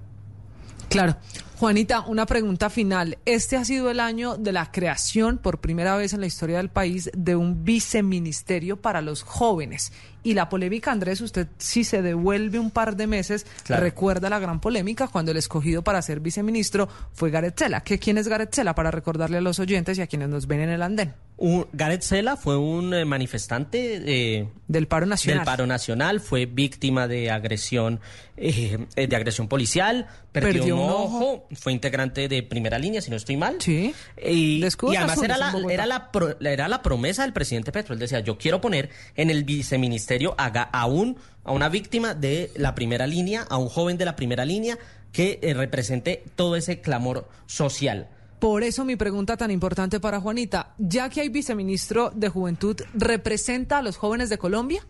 Claro. 0.88 1.16
Juanita, 1.59 2.01
una 2.01 2.27
pregunta 2.27 2.70
final. 2.70 3.18
Este 3.25 3.57
ha 3.57 3.64
sido 3.64 3.88
el 3.88 4.01
año 4.01 4.37
de 4.37 4.51
la 4.51 4.72
creación, 4.72 5.38
por 5.38 5.61
primera 5.61 5.96
vez 5.96 6.12
en 6.12 6.20
la 6.20 6.27
historia 6.27 6.57
del 6.57 6.70
país, 6.70 7.09
de 7.14 7.37
un 7.37 7.62
viceministerio 7.62 8.81
para 8.81 9.01
los 9.01 9.22
jóvenes. 9.22 9.92
Y 10.25 10.35
la 10.35 10.49
polémica, 10.49 10.93
Andrés, 10.93 11.21
usted 11.21 11.49
si 11.59 11.83
se 11.85 12.01
devuelve 12.03 12.59
un 12.59 12.71
par 12.71 12.97
de 12.97 13.07
meses, 13.07 13.45
Claro. 13.65 13.83
recuerda 13.83 14.31
la 14.31 14.39
gran 14.39 14.61
polémica 14.61 15.09
cuando 15.09 15.33
el 15.33 15.37
escogido 15.37 15.83
para 15.83 16.01
ser 16.03 16.21
viceministro 16.21 16.89
fue 17.13 17.31
Gareth 17.31 17.59
Sela. 17.59 17.81
¿Qué, 17.83 17.99
¿Quién 17.99 18.19
es 18.19 18.29
Gareth 18.29 18.55
Sela? 18.55 18.75
Para 18.75 18.91
recordarle 18.91 19.39
a 19.39 19.41
los 19.41 19.59
oyentes 19.59 19.99
y 19.99 20.03
a 20.03 20.07
quienes 20.07 20.29
nos 20.29 20.47
ven 20.47 20.61
en 20.61 20.71
el 20.71 20.83
andén. 20.83 21.15
Un- 21.39 21.67
Gareth 21.73 22.03
Sela 22.03 22.37
fue 22.37 22.57
un 22.57 22.95
eh, 22.95 23.05
manifestante 23.05 24.03
eh, 24.07 24.49
Del 24.69 24.87
paro 24.87 25.07
nacional. 25.07 25.39
del 25.41 25.45
paro 25.45 25.67
nacional, 25.67 26.21
fue 26.21 26.47
víctima 26.47 27.09
de 27.09 27.31
agresión, 27.33 27.99
eh, 28.37 28.79
eh, 28.95 29.07
de 29.09 29.17
agresión 29.17 29.49
policial, 29.49 30.07
perdió, 30.31 30.53
Perdió 30.53 30.77
un 30.77 30.89
ojo, 30.91 31.49
fue 31.53 31.73
integrante 31.73 32.29
de 32.29 32.43
primera 32.45 32.79
línea, 32.79 33.01
si 33.01 33.11
no 33.11 33.17
estoy 33.17 33.37
mal. 33.37 33.57
Sí. 33.59 33.93
Y, 34.25 34.63
además 34.97 35.21
era 35.23 35.37
la, 35.37 35.53
era, 35.69 35.87
la 35.87 36.13
pro- 36.13 36.39
era 36.41 36.69
la 36.69 36.81
promesa 36.83 37.23
del 37.23 37.33
presidente 37.33 37.73
Petro. 37.73 37.93
Él 37.95 37.99
decía, 38.01 38.21
yo 38.21 38.39
quiero 38.39 38.61
poner 38.61 38.91
en 39.17 39.31
el 39.31 39.43
viceministerio 39.45 40.12
a, 40.38 40.53
ga- 40.53 40.68
a, 40.72 40.87
un- 40.87 41.16
a 41.44 41.53
una 41.53 41.68
víctima 41.68 42.14
de 42.14 42.51
la 42.57 42.75
primera 42.75 43.07
línea, 43.07 43.42
a 43.48 43.57
un 43.59 43.68
joven 43.68 43.98
de 43.98 44.05
la 44.05 44.16
primera 44.16 44.44
línea 44.44 44.79
que 45.12 45.38
eh, 45.42 45.55
represente 45.55 46.25
todo 46.37 46.57
ese 46.57 46.81
clamor 46.81 47.29
social. 47.46 48.09
Por 48.38 48.62
eso 48.64 48.85
mi 48.85 48.96
pregunta 48.96 49.37
tan 49.37 49.51
importante 49.51 50.01
para 50.01 50.20
Juanita, 50.20 50.75
ya 50.79 51.09
que 51.09 51.20
hay 51.20 51.29
viceministro 51.29 52.11
de 52.14 52.29
Juventud, 52.29 52.77
¿representa 52.94 53.79
a 53.79 53.83
los 53.83 53.96
jóvenes 53.96 54.29
de 54.31 54.38
Colombia? 54.38 54.85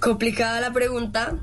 Complicada 0.00 0.60
la 0.60 0.72
pregunta. 0.72 1.38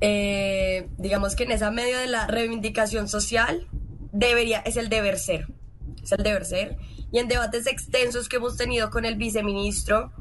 Eh, 0.00 0.88
digamos 0.98 1.34
que 1.34 1.44
en 1.44 1.52
esa 1.52 1.70
medio 1.70 1.98
de 1.98 2.06
la 2.08 2.26
reivindicación 2.26 3.08
social 3.08 3.66
debería, 4.12 4.58
es 4.60 4.76
el 4.76 4.88
deber 4.88 5.18
ser. 5.18 5.46
Es 6.02 6.12
el 6.12 6.22
deber 6.22 6.44
ser. 6.44 6.76
Y 7.10 7.18
en 7.20 7.28
debates 7.28 7.66
extensos 7.66 8.28
que 8.28 8.36
hemos 8.36 8.56
tenido 8.56 8.90
con 8.90 9.04
el 9.04 9.16
viceministro, 9.16 10.12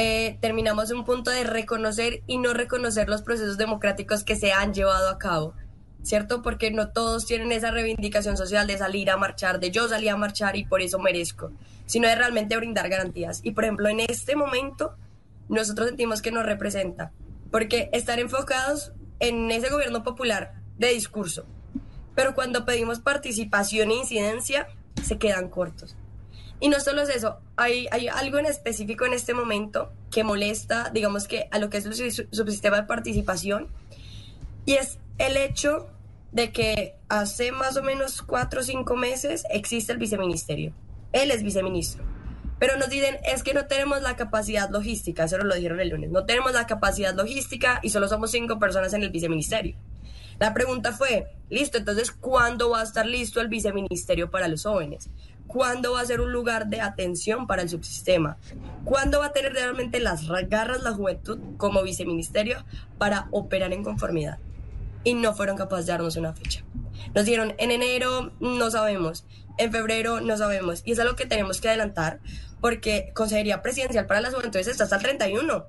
eh, 0.00 0.38
terminamos 0.40 0.92
en 0.92 0.98
un 0.98 1.04
punto 1.04 1.32
de 1.32 1.42
reconocer 1.42 2.22
y 2.28 2.38
no 2.38 2.54
reconocer 2.54 3.08
los 3.08 3.22
procesos 3.22 3.58
democráticos 3.58 4.22
que 4.22 4.36
se 4.36 4.52
han 4.52 4.72
llevado 4.72 5.10
a 5.10 5.18
cabo. 5.18 5.54
¿Cierto? 6.04 6.40
Porque 6.40 6.70
no 6.70 6.90
todos 6.90 7.26
tienen 7.26 7.50
esa 7.50 7.72
reivindicación 7.72 8.36
social 8.36 8.68
de 8.68 8.78
salir 8.78 9.10
a 9.10 9.16
marchar, 9.16 9.58
de 9.58 9.72
yo 9.72 9.88
salí 9.88 10.08
a 10.08 10.16
marchar 10.16 10.54
y 10.54 10.64
por 10.64 10.82
eso 10.82 11.00
merezco, 11.00 11.50
sino 11.86 12.06
de 12.06 12.14
realmente 12.14 12.56
brindar 12.56 12.88
garantías. 12.88 13.40
Y 13.42 13.50
por 13.50 13.64
ejemplo, 13.64 13.88
en 13.88 13.98
este 13.98 14.36
momento, 14.36 14.94
nosotros 15.48 15.88
sentimos 15.88 16.22
que 16.22 16.30
nos 16.30 16.46
representa, 16.46 17.10
porque 17.50 17.90
están 17.92 18.20
enfocados 18.20 18.92
en 19.18 19.50
ese 19.50 19.68
gobierno 19.68 20.04
popular 20.04 20.54
de 20.78 20.92
discurso, 20.92 21.44
pero 22.14 22.36
cuando 22.36 22.64
pedimos 22.64 23.00
participación 23.00 23.90
e 23.90 23.96
incidencia, 23.96 24.68
se 25.02 25.18
quedan 25.18 25.48
cortos. 25.48 25.96
Y 26.60 26.68
no 26.68 26.80
solo 26.80 27.02
es 27.02 27.08
eso, 27.08 27.38
hay, 27.56 27.86
hay 27.92 28.08
algo 28.08 28.38
en 28.38 28.46
específico 28.46 29.06
en 29.06 29.12
este 29.12 29.32
momento 29.32 29.92
que 30.10 30.24
molesta, 30.24 30.90
digamos 30.92 31.28
que 31.28 31.48
a 31.52 31.58
lo 31.58 31.70
que 31.70 31.76
es 31.76 31.86
el 31.86 32.12
su- 32.12 32.26
subsistema 32.32 32.78
de 32.78 32.82
participación, 32.82 33.68
y 34.66 34.74
es 34.74 34.98
el 35.18 35.36
hecho 35.36 35.88
de 36.32 36.50
que 36.50 36.96
hace 37.08 37.52
más 37.52 37.76
o 37.76 37.82
menos 37.82 38.22
cuatro 38.22 38.60
o 38.60 38.64
cinco 38.64 38.96
meses 38.96 39.44
existe 39.50 39.92
el 39.92 39.98
viceministerio. 39.98 40.72
Él 41.12 41.30
es 41.30 41.42
viceministro. 41.42 42.04
Pero 42.58 42.76
nos 42.76 42.90
dicen, 42.90 43.18
es 43.24 43.44
que 43.44 43.54
no 43.54 43.66
tenemos 43.66 44.02
la 44.02 44.16
capacidad 44.16 44.68
logística, 44.68 45.24
eso 45.24 45.38
nos 45.38 45.46
lo 45.46 45.54
dijeron 45.54 45.78
el 45.80 45.90
lunes, 45.90 46.10
no 46.10 46.24
tenemos 46.24 46.52
la 46.52 46.66
capacidad 46.66 47.14
logística 47.14 47.78
y 47.84 47.90
solo 47.90 48.08
somos 48.08 48.32
cinco 48.32 48.58
personas 48.58 48.92
en 48.94 49.04
el 49.04 49.10
viceministerio. 49.10 49.76
La 50.40 50.54
pregunta 50.54 50.92
fue, 50.92 51.28
listo, 51.50 51.78
entonces, 51.78 52.10
¿cuándo 52.10 52.70
va 52.70 52.80
a 52.80 52.84
estar 52.84 53.06
listo 53.06 53.40
el 53.40 53.48
viceministerio 53.48 54.30
para 54.30 54.48
los 54.48 54.64
jóvenes? 54.64 55.08
¿Cuándo 55.48 55.94
va 55.94 56.02
a 56.02 56.06
ser 56.06 56.20
un 56.20 56.30
lugar 56.30 56.68
de 56.68 56.80
atención 56.80 57.48
para 57.48 57.62
el 57.62 57.68
subsistema? 57.68 58.36
¿Cuándo 58.84 59.18
va 59.18 59.26
a 59.26 59.32
tener 59.32 59.52
realmente 59.52 59.98
las 59.98 60.28
garras 60.48 60.82
la 60.82 60.92
juventud 60.92 61.40
como 61.56 61.82
viceministerio 61.82 62.64
para 62.98 63.26
operar 63.32 63.72
en 63.72 63.82
conformidad? 63.82 64.38
y 65.04 65.14
no 65.14 65.34
fueron 65.34 65.56
capaces 65.56 65.86
de 65.86 65.92
darnos 65.92 66.16
una 66.16 66.34
fecha. 66.34 66.64
Nos 67.14 67.24
dieron 67.24 67.54
en 67.58 67.70
enero, 67.70 68.32
no 68.40 68.70
sabemos, 68.70 69.24
en 69.56 69.72
febrero, 69.72 70.20
no 70.20 70.36
sabemos, 70.36 70.82
y 70.84 70.92
es 70.92 70.98
algo 70.98 71.16
que 71.16 71.24
tenemos 71.24 71.60
que 71.60 71.68
adelantar 71.68 72.20
porque 72.60 73.12
Consejería 73.14 73.62
Presidencial 73.62 74.06
para 74.06 74.20
las 74.20 74.34
Juventudes 74.34 74.66
está 74.66 74.84
hasta 74.84 74.96
el 74.96 75.02
31. 75.02 75.64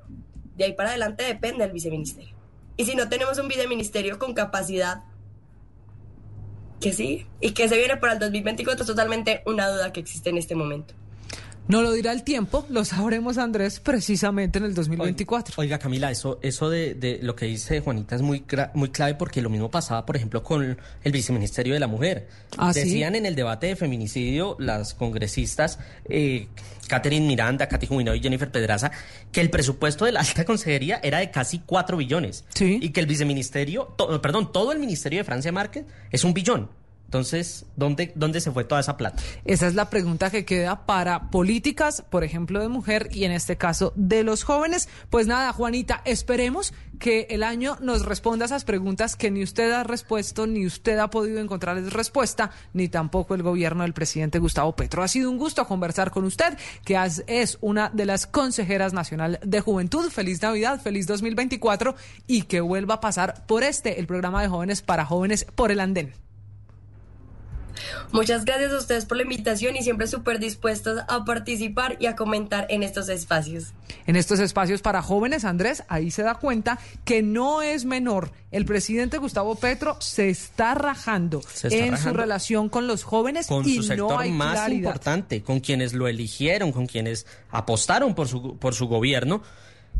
De 0.57 0.65
ahí 0.65 0.73
para 0.73 0.89
adelante 0.89 1.23
depende 1.23 1.63
del 1.63 1.71
viceministerio. 1.71 2.35
Y 2.75 2.85
si 2.85 2.95
no 2.95 3.09
tenemos 3.09 3.37
un 3.37 3.47
viceministerio 3.47 4.19
con 4.19 4.33
capacidad, 4.33 5.03
que 6.79 6.93
sí, 6.93 7.25
y 7.41 7.51
que 7.51 7.67
se 7.67 7.77
viene 7.77 7.97
para 7.97 8.13
el 8.13 8.19
2024 8.19 8.83
es 8.83 8.87
totalmente 8.87 9.41
una 9.45 9.67
duda 9.69 9.91
que 9.91 9.99
existe 9.99 10.29
en 10.29 10.37
este 10.37 10.55
momento. 10.55 10.93
No 11.69 11.81
lo 11.83 11.91
dirá 11.93 12.11
el 12.11 12.23
tiempo, 12.23 12.65
lo 12.69 12.83
sabremos 12.83 13.37
Andrés 13.37 13.79
precisamente 13.79 14.57
en 14.57 14.65
el 14.65 14.73
2024. 14.73 15.53
Oiga, 15.57 15.77
Camila, 15.77 16.09
eso, 16.09 16.39
eso 16.41 16.67
de, 16.69 16.95
de 16.95 17.19
lo 17.21 17.35
que 17.35 17.45
dice 17.45 17.79
Juanita 17.79 18.15
es 18.15 18.21
muy, 18.23 18.43
muy 18.73 18.89
clave 18.89 19.13
porque 19.13 19.41
lo 19.41 19.49
mismo 19.51 19.69
pasaba, 19.69 20.03
por 20.05 20.15
ejemplo, 20.17 20.41
con 20.43 20.77
el 21.03 21.11
viceministerio 21.11 21.75
de 21.75 21.79
la 21.79 21.85
mujer. 21.87 22.27
¿Ah, 22.57 22.73
sí? 22.73 22.79
Decían 22.81 23.13
en 23.15 23.25
el 23.27 23.35
debate 23.35 23.67
de 23.67 23.75
feminicidio 23.75 24.55
las 24.59 24.95
congresistas 24.95 25.77
eh, 26.09 26.47
Catherine 26.87 27.27
Miranda, 27.27 27.67
Katy 27.67 27.85
Jubinado 27.85 28.15
y 28.17 28.19
Jennifer 28.21 28.49
Pedraza 28.51 28.91
que 29.31 29.39
el 29.41 29.51
presupuesto 29.51 30.05
de 30.05 30.11
la 30.11 30.21
alta 30.21 30.43
consejería 30.45 30.99
era 31.03 31.19
de 31.19 31.29
casi 31.29 31.59
4 31.59 31.97
billones. 31.97 32.45
Sí. 32.55 32.79
Y 32.81 32.89
que 32.89 32.99
el 32.99 33.05
viceministerio, 33.05 33.93
to- 33.95 34.19
perdón, 34.23 34.51
todo 34.51 34.71
el 34.71 34.79
ministerio 34.79 35.19
de 35.19 35.23
Francia 35.23 35.51
Márquez 35.51 35.85
es 36.09 36.23
un 36.23 36.33
billón. 36.33 36.67
Entonces, 37.09 37.65
¿dónde, 37.75 38.11
¿dónde 38.13 38.39
se 38.39 38.51
fue 38.51 38.65
toda 38.65 38.81
esa 38.81 38.95
plata? 38.95 39.23
Esa 39.43 39.65
es 39.65 39.73
la 39.73 39.89
pregunta 39.89 40.29
que 40.29 40.45
queda 40.45 40.85
para 40.85 41.31
políticas, 41.31 42.03
por 42.07 42.23
ejemplo, 42.23 42.59
de 42.59 42.67
mujer 42.67 43.09
y 43.11 43.23
en 43.23 43.31
este 43.31 43.57
caso 43.57 43.93
de 43.95 44.23
los 44.23 44.43
jóvenes. 44.43 44.87
Pues 45.09 45.25
nada, 45.25 45.51
Juanita, 45.51 46.03
esperemos 46.05 46.71
que 46.99 47.25
el 47.31 47.41
año 47.41 47.77
nos 47.81 48.05
responda 48.05 48.45
esas 48.45 48.63
preguntas 48.63 49.15
que 49.15 49.31
ni 49.31 49.41
usted 49.41 49.71
ha 49.71 49.83
respuesto, 49.83 50.45
ni 50.45 50.67
usted 50.67 50.99
ha 50.99 51.09
podido 51.09 51.39
encontrarles 51.39 51.93
respuesta, 51.93 52.51
ni 52.73 52.89
tampoco 52.89 53.33
el 53.33 53.41
gobierno 53.41 53.81
del 53.81 53.93
presidente 53.93 54.37
Gustavo 54.37 54.75
Petro. 54.75 55.01
Ha 55.01 55.07
sido 55.07 55.31
un 55.31 55.39
gusto 55.39 55.65
conversar 55.65 56.11
con 56.11 56.25
usted, 56.25 56.59
que 56.85 56.95
es 57.25 57.57
una 57.61 57.89
de 57.89 58.05
las 58.05 58.27
consejeras 58.27 58.93
nacional 58.93 59.39
de 59.43 59.61
juventud. 59.61 60.11
Feliz 60.11 60.43
Navidad, 60.43 60.79
feliz 60.79 61.07
2024 61.07 61.95
y 62.27 62.43
que 62.43 62.61
vuelva 62.61 62.95
a 62.95 63.01
pasar 63.01 63.47
por 63.47 63.63
este, 63.63 63.99
el 63.99 64.05
programa 64.05 64.43
de 64.43 64.49
jóvenes 64.49 64.83
para 64.83 65.05
jóvenes 65.05 65.47
por 65.55 65.71
el 65.71 65.79
andén. 65.79 66.13
Muchas 68.11 68.45
gracias 68.45 68.71
a 68.71 68.77
ustedes 68.77 69.05
por 69.05 69.17
la 69.17 69.23
invitación 69.23 69.75
y 69.75 69.83
siempre 69.83 70.07
súper 70.07 70.39
dispuestos 70.39 71.01
a 71.07 71.25
participar 71.25 71.97
y 71.99 72.07
a 72.07 72.15
comentar 72.15 72.67
en 72.69 72.83
estos 72.83 73.09
espacios. 73.09 73.73
En 74.07 74.15
estos 74.15 74.39
espacios 74.39 74.81
para 74.81 75.01
jóvenes, 75.01 75.45
Andrés, 75.45 75.83
ahí 75.87 76.11
se 76.11 76.23
da 76.23 76.35
cuenta 76.35 76.79
que 77.05 77.21
no 77.21 77.61
es 77.61 77.85
menor. 77.85 78.31
El 78.51 78.65
presidente 78.65 79.17
Gustavo 79.17 79.55
Petro 79.55 79.97
se 79.99 80.29
está 80.29 80.73
rajando 80.73 81.41
Se 81.41 81.67
está 81.67 81.85
en 81.85 81.97
su 81.97 82.13
relación 82.13 82.69
con 82.69 82.87
los 82.87 83.03
jóvenes 83.03 83.47
con 83.47 83.67
y 83.67 83.75
su 83.75 83.83
sector 83.83 84.11
no 84.11 84.19
hay 84.19 84.31
más 84.31 84.53
claridad. 84.53 84.89
importante, 84.89 85.43
con 85.43 85.59
quienes 85.59 85.93
lo 85.93 86.07
eligieron, 86.07 86.71
con 86.71 86.87
quienes 86.87 87.27
apostaron 87.51 88.15
por 88.15 88.27
su, 88.27 88.57
por 88.57 88.73
su 88.73 88.87
gobierno. 88.87 89.43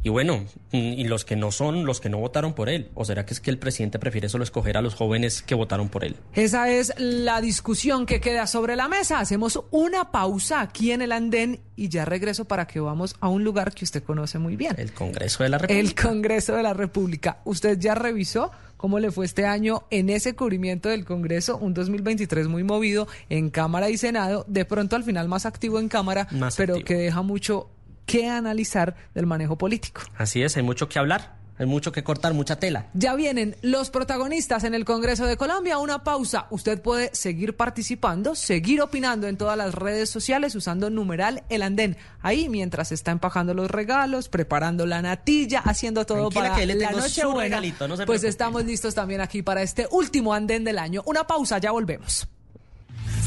Y 0.01 0.09
bueno, 0.09 0.45
y 0.71 1.03
los 1.03 1.25
que 1.25 1.35
no 1.35 1.51
son, 1.51 1.85
los 1.85 1.99
que 1.99 2.09
no 2.09 2.19
votaron 2.19 2.53
por 2.53 2.69
él. 2.69 2.89
¿O 2.93 3.03
será 3.03 3.25
que 3.25 3.33
es 3.33 3.41
que 3.41 3.49
el 3.51 3.57
presidente 3.59 3.99
prefiere 3.99 4.29
solo 4.29 4.45
escoger 4.45 4.77
a 4.77 4.81
los 4.81 4.95
jóvenes 4.95 5.41
que 5.41 5.55
votaron 5.55 5.89
por 5.89 6.05
él? 6.05 6.15
Esa 6.33 6.69
es 6.69 6.93
la 6.97 7.41
discusión 7.41 8.05
que 8.05 8.21
queda 8.21 8.47
sobre 8.47 8.77
la 8.77 8.87
mesa. 8.87 9.19
Hacemos 9.19 9.59
una 9.71 10.11
pausa 10.11 10.61
aquí 10.61 10.91
en 10.93 11.01
el 11.01 11.11
andén 11.11 11.59
y 11.75 11.89
ya 11.89 12.05
regreso 12.05 12.45
para 12.45 12.65
que 12.65 12.79
vamos 12.79 13.15
a 13.19 13.27
un 13.27 13.43
lugar 13.43 13.73
que 13.73 13.83
usted 13.83 14.01
conoce 14.03 14.39
muy 14.39 14.55
bien. 14.55 14.73
El 14.77 14.93
Congreso 14.93 15.43
de 15.43 15.49
la 15.49 15.57
El 15.57 15.61
República. 15.67 16.03
Congreso 16.03 16.55
de 16.55 16.63
la 16.63 16.73
República. 16.73 17.37
¿Usted 17.43 17.77
ya 17.77 17.93
revisó 17.93 18.51
cómo 18.77 18.99
le 18.99 19.11
fue 19.11 19.25
este 19.25 19.45
año 19.45 19.83
en 19.89 20.09
ese 20.09 20.33
cubrimiento 20.33 20.87
del 20.87 21.03
Congreso? 21.03 21.57
Un 21.57 21.73
2023 21.73 22.47
muy 22.47 22.63
movido 22.63 23.07
en 23.27 23.49
Cámara 23.49 23.89
y 23.89 23.97
Senado. 23.97 24.45
De 24.47 24.63
pronto 24.63 24.95
al 24.95 25.03
final 25.03 25.27
más 25.27 25.45
activo 25.45 25.77
en 25.79 25.89
Cámara, 25.89 26.27
Más 26.31 26.55
pero 26.55 26.75
activo. 26.75 26.87
que 26.87 26.95
deja 26.95 27.21
mucho 27.21 27.69
que 28.09 28.27
analizar 28.27 28.95
del 29.13 29.27
manejo 29.27 29.57
político. 29.57 30.01
Así 30.17 30.41
es, 30.41 30.57
hay 30.57 30.63
mucho 30.63 30.89
que 30.89 30.97
hablar, 30.97 31.35
hay 31.59 31.67
mucho 31.67 31.91
que 31.91 32.03
cortar, 32.03 32.33
mucha 32.33 32.55
tela. 32.55 32.87
Ya 32.95 33.13
vienen 33.15 33.55
los 33.61 33.91
protagonistas 33.91 34.63
en 34.63 34.73
el 34.73 34.83
Congreso 34.83 35.25
de 35.27 35.37
Colombia. 35.37 35.77
Una 35.77 36.03
pausa. 36.03 36.47
Usted 36.49 36.81
puede 36.81 37.11
seguir 37.13 37.55
participando, 37.55 38.33
seguir 38.33 38.81
opinando 38.81 39.27
en 39.27 39.37
todas 39.37 39.57
las 39.57 39.75
redes 39.75 40.09
sociales 40.09 40.55
usando 40.55 40.89
numeral 40.89 41.43
el 41.49 41.61
andén. 41.61 41.97
Ahí 42.21 42.49
mientras 42.49 42.91
está 42.91 43.11
empajando 43.11 43.53
los 43.53 43.69
regalos, 43.69 44.27
preparando 44.27 44.87
la 44.87 45.03
natilla, 45.03 45.59
haciendo 45.59 46.05
todo 46.05 46.29
Tranquila 46.29 46.55
para 46.55 46.55
que 46.55 46.75
la 46.75 46.91
noche 46.91 47.25
buena. 47.25 47.57
regalito, 47.57 47.87
no 47.87 47.95
se 47.95 48.07
pues 48.07 48.23
estamos 48.23 48.65
listos 48.65 48.95
también 48.95 49.21
aquí 49.21 49.43
para 49.43 49.61
este 49.61 49.87
último 49.91 50.33
andén 50.33 50.63
del 50.63 50.79
año. 50.79 51.03
Una 51.05 51.27
pausa, 51.27 51.59
ya 51.59 51.71
volvemos. 51.71 52.27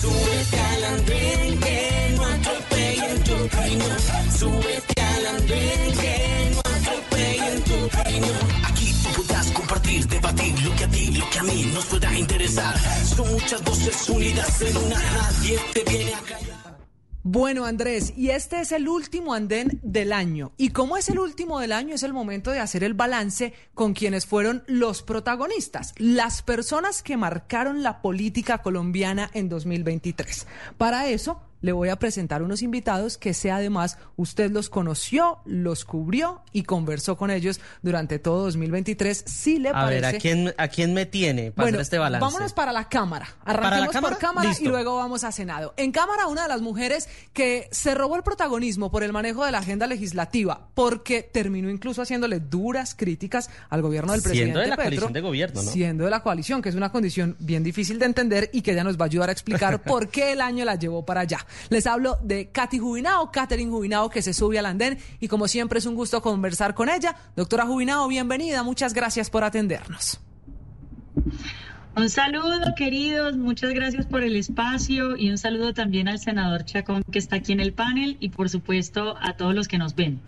Súbete 0.03 0.59
al 0.59 0.85
andén 0.85 1.61
que 1.61 2.15
no 2.17 2.25
atropellen 2.25 3.23
tu 3.23 3.49
camino. 3.51 3.85
Súbete 4.37 5.01
al 5.01 5.27
andén 5.27 5.93
que 6.01 6.51
no 6.53 6.59
atropellen 6.59 7.63
tu 7.63 7.89
camino. 7.89 8.27
Aquí 8.65 8.93
tú 9.01 9.23
podrás 9.23 9.47
compartir, 9.53 10.09
debatir 10.09 10.61
lo 10.61 10.75
que 10.75 10.85
a 10.85 10.89
ti, 10.89 11.07
lo 11.13 11.31
que 11.31 11.39
a 11.39 11.43
mí 11.45 11.71
nos 11.73 11.85
pueda 11.85 12.13
interesar. 12.19 12.75
Son 13.15 13.31
muchas 13.31 13.63
voces 13.63 14.09
unidas 14.09 14.61
en 14.63 14.77
una, 14.77 14.97
nadie 14.97 15.61
te 15.73 15.85
viene 15.85 16.15
a 16.15 16.19
callar. 16.19 16.52
Bueno, 17.25 17.67
Andrés, 17.67 18.15
y 18.17 18.31
este 18.31 18.61
es 18.61 18.73
el 18.73 18.89
último 18.89 19.33
andén 19.33 19.79
del 19.85 20.13
año. 20.13 20.51
Y 20.57 20.71
como 20.71 20.97
es 20.97 21.09
el 21.09 21.21
último 21.21 21.61
del 21.61 21.71
año, 21.71 21.95
es 21.95 22.03
el 22.03 22.13
momento 22.13 22.51
de 22.51 22.59
hacer 22.59 22.83
el 22.83 22.95
balance 22.95 23.53
con 23.75 23.95
quienes 23.95 24.27
fueron 24.27 24.65
los 24.67 25.05
protagonistas, 25.05 25.95
las 25.99 26.43
personas 26.43 27.01
que 27.01 27.17
marcaron 27.17 27.85
la 27.85 28.03
política 28.03 28.59
colombiana 28.59 29.31
en 29.35 29.49
2023. 29.49 30.49
Para 30.79 31.07
eso, 31.07 31.41
le 31.63 31.73
voy 31.73 31.89
a 31.89 31.97
presentar 31.97 32.43
unos 32.43 32.61
invitados 32.63 33.17
que 33.17 33.33
sé 33.35 33.51
además 33.51 33.97
usted 34.17 34.51
los 34.51 34.69
conoció, 34.69 35.39
los 35.47 35.85
cubrió 35.87 36.43
y 36.53 36.65
conversó 36.65 37.17
con 37.17 37.31
ellos 37.31 37.61
durante 37.83 38.19
todo 38.19 38.45
2023. 38.45 39.25
Si 39.27 39.59
le 39.59 39.71
A 39.71 39.73
parece. 39.73 40.01
ver, 40.03 40.05
¿a 40.17 40.19
quién, 40.19 40.55
¿a 40.59 40.69
quién 40.69 40.93
me 40.93 41.07
tiene 41.07 41.53
para 41.53 41.65
Bueno, 41.67 41.77
hacer 41.77 41.81
este 41.83 41.99
balance? 41.99 42.25
vámonos 42.25 42.53
para 42.53 42.73
la 42.73 42.89
Cámara. 42.89 43.29
¿Para 43.45 43.61
la 43.61 43.67
Arranquemos 43.69 43.93
Cámara? 43.95 44.15
por 44.17 44.21
Cámara 44.21 44.49
Listo. 44.51 44.65
y 44.65 44.69
luego 44.69 44.97
vamos 44.97 45.25
a 45.25 45.33
Senado. 45.33 45.73
En 45.77 45.93
Cámara, 45.93 46.27
una 46.27 46.43
de 46.43 46.49
las 46.49 46.61
mujeres 46.61 47.09
que 47.33 47.69
se 47.71 47.95
robó 47.95 48.17
el 48.17 48.23
protagonismo 48.23 48.91
por 48.91 49.03
el 49.03 49.13
manejo 49.13 49.45
de 49.45 49.53
la 49.53 49.59
agenda 49.59 49.87
legislativa, 49.87 50.69
porque 50.75 51.23
terminó 51.23 51.71
incluso 51.71 52.03
haciéndole 52.03 52.41
duras 52.41 52.95
críticas 52.95 53.49
al 53.71 53.83
gobierno 53.83 54.13
del 54.13 54.21
Siendo 54.21 54.31
presidente 54.33 54.59
de 54.61 54.67
la 54.67 54.77
Petro. 54.77 54.85
coalición 54.91 55.13
de 55.13 55.21
gobierno, 55.21 55.63
¿no? 55.63 55.71
Siendo 55.71 56.05
de 56.05 56.11
la 56.11 56.23
coalición, 56.23 56.61
que 56.61 56.69
es 56.69 56.75
una 56.75 56.91
condición 56.91 57.37
bien 57.39 57.63
difícil 57.63 57.99
de 57.99 58.07
entender 58.07 58.51
y 58.53 58.63
que 58.63 58.73
ella 58.73 58.83
nos 58.85 58.99
va 58.99 59.05
a 59.05 59.07
ayudar 59.07 59.29
a 59.29 59.33
explicar 59.33 59.81
por 59.85 60.09
qué 60.09 60.33
el 60.33 60.41
año 60.41 60.65
la 60.65 60.75
llevó 60.75 61.05
para 61.05 61.21
allá. 61.21 61.39
Les 61.69 61.87
hablo 61.87 62.19
de 62.23 62.51
Katy 62.51 62.79
Jubinao, 62.79 63.31
Catherine 63.31 63.71
Jubinao, 63.71 64.11
que 64.11 64.23
se 64.23 64.35
sube 64.35 64.59
al 64.59 64.67
andén 64.67 64.99
y 65.21 65.29
como 65.29 65.49
siempre 65.49 65.79
es 65.79 65.87
un 65.87 65.95
gusto 65.95 66.23
conversar 66.23 66.75
con 66.75 66.89
ella. 66.89 67.17
Doctora 67.37 67.67
Jubinao, 67.67 68.09
bienvenida. 68.09 68.63
Muchas 68.63 68.95
gracias 68.95 69.31
por 69.31 69.45
atendernos. 69.45 70.21
Un 71.95 72.09
saludo, 72.09 72.75
queridos, 72.75 73.37
muchas 73.37 73.71
gracias 73.75 74.07
por 74.07 74.23
el 74.23 74.35
espacio 74.37 75.15
y 75.15 75.31
un 75.31 75.37
saludo 75.37 75.75
también 75.75 76.09
al 76.09 76.19
senador 76.19 76.65
Chacón 76.65 77.03
que 77.13 77.19
está 77.19 77.37
aquí 77.37 77.53
en 77.53 77.61
el 77.61 77.75
panel 77.75 78.17
y 78.19 78.31
por 78.31 78.49
supuesto 78.49 79.15
a 79.21 79.37
todos 79.37 79.55
los 79.55 79.69
que 79.69 79.77
nos 79.77 79.95
ven. 79.95 80.19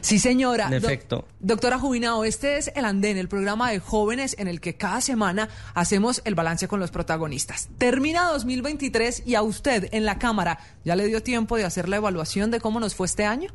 Sí, 0.00 0.18
señora. 0.18 0.64
En 0.64 0.70
Do- 0.72 0.76
efecto. 0.78 1.28
doctora 1.38 1.78
Jubinao, 1.78 2.24
este 2.24 2.58
es 2.58 2.72
el 2.74 2.84
Andén, 2.84 3.18
el 3.18 3.28
programa 3.28 3.70
de 3.70 3.78
jóvenes 3.78 4.34
en 4.40 4.48
el 4.48 4.60
que 4.60 4.74
cada 4.76 5.00
semana 5.00 5.48
hacemos 5.74 6.22
el 6.24 6.34
balance 6.34 6.66
con 6.66 6.80
los 6.80 6.90
protagonistas. 6.90 7.68
Termina 7.78 8.24
2023 8.24 9.22
y 9.24 9.36
a 9.36 9.42
usted 9.42 9.90
en 9.92 10.04
la 10.04 10.18
Cámara, 10.18 10.58
¿ya 10.84 10.96
le 10.96 11.06
dio 11.06 11.22
tiempo 11.22 11.56
de 11.56 11.64
hacer 11.64 11.88
la 11.88 11.96
evaluación 11.96 12.50
de 12.50 12.58
cómo 12.60 12.80
nos 12.80 12.96
fue 12.96 13.06
este 13.06 13.24
año? 13.26 13.50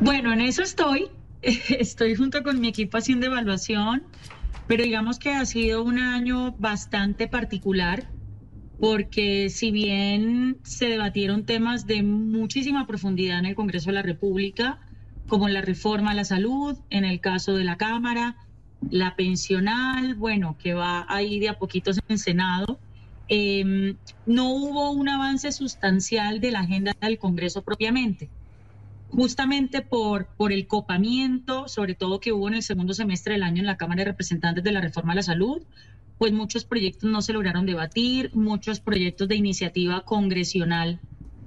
Bueno, 0.00 0.30
en 0.34 0.42
eso 0.42 0.62
estoy. 0.62 1.08
Estoy 1.42 2.14
junto 2.16 2.42
con 2.42 2.60
mi 2.60 2.68
equipo 2.68 2.98
haciendo 2.98 3.26
evaluación, 3.26 4.02
pero 4.66 4.84
digamos 4.84 5.18
que 5.18 5.32
ha 5.32 5.44
sido 5.44 5.82
un 5.82 5.98
año 5.98 6.54
bastante 6.58 7.28
particular 7.28 8.08
porque 8.78 9.48
si 9.48 9.70
bien 9.70 10.58
se 10.64 10.88
debatieron 10.88 11.46
temas 11.46 11.86
de 11.86 12.02
muchísima 12.02 12.86
profundidad 12.86 13.38
en 13.38 13.46
el 13.46 13.54
Congreso 13.54 13.90
de 13.90 13.94
la 13.94 14.02
República, 14.02 14.80
como 15.28 15.48
la 15.48 15.62
reforma 15.62 16.10
a 16.10 16.14
la 16.14 16.24
salud, 16.24 16.76
en 16.90 17.04
el 17.04 17.20
caso 17.20 17.54
de 17.54 17.62
la 17.62 17.76
Cámara, 17.76 18.36
la 18.90 19.14
pensional, 19.14 20.16
bueno, 20.16 20.56
que 20.58 20.74
va 20.74 21.06
ahí 21.08 21.38
de 21.38 21.48
a 21.48 21.58
poquitos 21.58 22.00
en 22.08 22.18
Senado, 22.18 22.80
eh, 23.28 23.94
no 24.26 24.52
hubo 24.52 24.90
un 24.90 25.08
avance 25.08 25.52
sustancial 25.52 26.40
de 26.40 26.50
la 26.50 26.60
agenda 26.60 26.92
del 27.00 27.18
Congreso 27.18 27.62
propiamente 27.62 28.30
justamente 29.12 29.82
por, 29.82 30.28
por 30.36 30.52
el 30.52 30.66
copamiento, 30.66 31.68
sobre 31.68 31.94
todo 31.94 32.18
que 32.18 32.32
hubo 32.32 32.48
en 32.48 32.54
el 32.54 32.62
segundo 32.62 32.94
semestre 32.94 33.34
del 33.34 33.42
año 33.42 33.60
en 33.60 33.66
la 33.66 33.76
Cámara 33.76 34.00
de 34.00 34.10
Representantes 34.10 34.64
de 34.64 34.72
la 34.72 34.80
Reforma 34.80 35.12
a 35.12 35.16
la 35.16 35.22
Salud, 35.22 35.62
pues 36.16 36.32
muchos 36.32 36.64
proyectos 36.64 37.10
no 37.10 37.20
se 37.20 37.34
lograron 37.34 37.66
debatir, 37.66 38.30
muchos 38.34 38.80
proyectos 38.80 39.28
de 39.28 39.36
iniciativa 39.36 40.02
congresional 40.06 41.00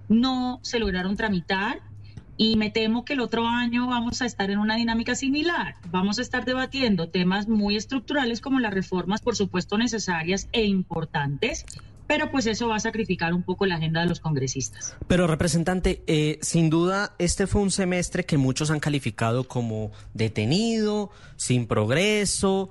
no 0.07 0.59
se 0.61 0.77
lograron 0.77 1.17
tramitar 1.17 1.81
y 2.37 2.55
me 2.55 2.69
temo 2.69 3.03
que 3.03 3.13
el 3.13 3.21
otro 3.21 3.47
año 3.47 3.87
vamos 3.87 4.21
a 4.21 4.27
estar 4.27 4.51
en 4.51 4.59
una 4.59 4.75
dinámica 4.75 5.15
similar. 5.15 5.75
Vamos 5.89 6.19
a 6.19 6.21
estar 6.21 6.45
debatiendo 6.45 7.09
temas 7.09 7.47
muy 7.47 7.77
estructurales 7.77 8.41
como 8.41 8.59
las 8.59 8.73
reformas, 8.73 9.21
por 9.21 9.35
supuesto, 9.35 9.77
necesarias 9.79 10.49
e 10.51 10.65
importantes, 10.65 11.65
pero 12.07 12.31
pues 12.31 12.45
eso 12.45 12.67
va 12.67 12.75
a 12.75 12.79
sacrificar 12.79 13.33
un 13.33 13.43
poco 13.43 13.65
la 13.65 13.75
agenda 13.75 14.01
de 14.01 14.07
los 14.07 14.19
congresistas. 14.19 14.95
Pero 15.07 15.27
representante, 15.27 16.03
eh, 16.07 16.39
sin 16.41 16.69
duda 16.69 17.13
este 17.19 17.47
fue 17.47 17.61
un 17.61 17.71
semestre 17.71 18.25
que 18.25 18.37
muchos 18.37 18.71
han 18.71 18.79
calificado 18.79 19.45
como 19.45 19.91
detenido, 20.13 21.09
sin 21.35 21.67
progreso 21.67 22.69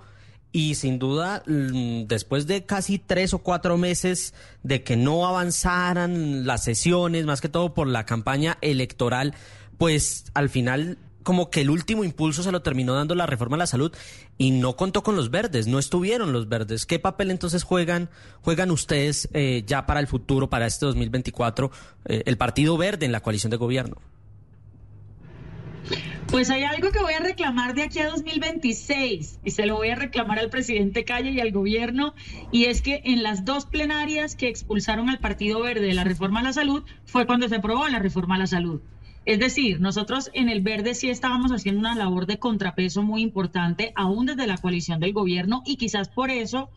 y 0.52 0.76
sin 0.76 1.00
duda 1.00 1.42
mm, 1.46 2.04
después 2.04 2.46
de 2.46 2.64
casi 2.64 2.98
tres 2.98 3.34
o 3.34 3.40
cuatro 3.40 3.76
meses 3.76 4.34
de 4.62 4.84
que 4.84 4.96
no 4.96 5.26
avanzaran 5.26 6.46
las 6.46 6.62
sesiones, 6.62 7.26
más 7.26 7.40
que 7.40 7.48
todo 7.48 7.74
por 7.74 7.88
la 7.88 8.06
campaña 8.06 8.56
electoral, 8.60 9.34
pues 9.78 10.26
al 10.34 10.48
final 10.48 10.98
como 11.24 11.50
que 11.50 11.62
el 11.62 11.70
último 11.70 12.04
impulso 12.04 12.44
se 12.44 12.52
lo 12.52 12.62
terminó 12.62 12.94
dando 12.94 13.16
la 13.16 13.26
reforma 13.26 13.56
a 13.56 13.58
la 13.58 13.66
salud 13.66 13.92
y 14.38 14.52
no 14.52 14.76
contó 14.76 15.02
con 15.02 15.16
los 15.16 15.30
verdes, 15.30 15.66
no 15.66 15.80
estuvieron 15.80 16.32
los 16.32 16.48
verdes. 16.48 16.86
¿Qué 16.86 17.00
papel 17.00 17.32
entonces 17.32 17.64
juegan, 17.64 18.10
juegan 18.42 18.70
ustedes 18.70 19.28
eh, 19.32 19.64
ya 19.66 19.86
para 19.86 20.00
el 20.00 20.06
futuro, 20.06 20.48
para 20.48 20.66
este 20.66 20.86
2024, 20.86 21.70
eh, 22.04 22.22
el 22.26 22.36
Partido 22.36 22.76
Verde 22.76 23.06
en 23.06 23.12
la 23.12 23.20
coalición 23.20 23.50
de 23.50 23.56
gobierno? 23.56 23.96
Pues 26.28 26.50
hay 26.50 26.64
algo 26.64 26.90
que 26.90 27.00
voy 27.00 27.12
a 27.12 27.20
reclamar 27.20 27.74
de 27.74 27.82
aquí 27.82 27.98
a 28.00 28.08
2026 28.08 29.40
y 29.44 29.50
se 29.50 29.66
lo 29.66 29.76
voy 29.76 29.90
a 29.90 29.94
reclamar 29.94 30.38
al 30.38 30.50
presidente 30.50 31.04
Calle 31.04 31.30
y 31.30 31.40
al 31.40 31.52
gobierno 31.52 32.14
y 32.50 32.64
es 32.64 32.82
que 32.82 33.02
en 33.04 33.22
las 33.22 33.44
dos 33.44 33.66
plenarias 33.66 34.34
que 34.34 34.48
expulsaron 34.48 35.08
al 35.10 35.18
Partido 35.18 35.60
Verde 35.62 35.86
de 35.86 35.94
la 35.94 36.04
reforma 36.04 36.40
a 36.40 36.42
la 36.42 36.52
salud 36.52 36.82
fue 37.04 37.26
cuando 37.26 37.48
se 37.48 37.56
aprobó 37.56 37.86
la 37.88 37.98
reforma 37.98 38.36
a 38.36 38.38
la 38.38 38.46
salud. 38.46 38.80
Es 39.26 39.38
decir, 39.38 39.80
nosotros 39.80 40.30
en 40.34 40.50
el 40.50 40.60
verde 40.60 40.94
sí 40.94 41.08
estábamos 41.08 41.50
haciendo 41.50 41.80
una 41.80 41.94
labor 41.94 42.26
de 42.26 42.38
contrapeso 42.38 43.02
muy 43.02 43.22
importante, 43.22 43.92
aún 43.96 44.26
desde 44.26 44.46
la 44.46 44.58
coalición 44.58 45.00
del 45.00 45.14
gobierno, 45.14 45.62
y 45.64 45.76
quizás 45.76 46.08
por 46.08 46.30
eso 46.30 46.68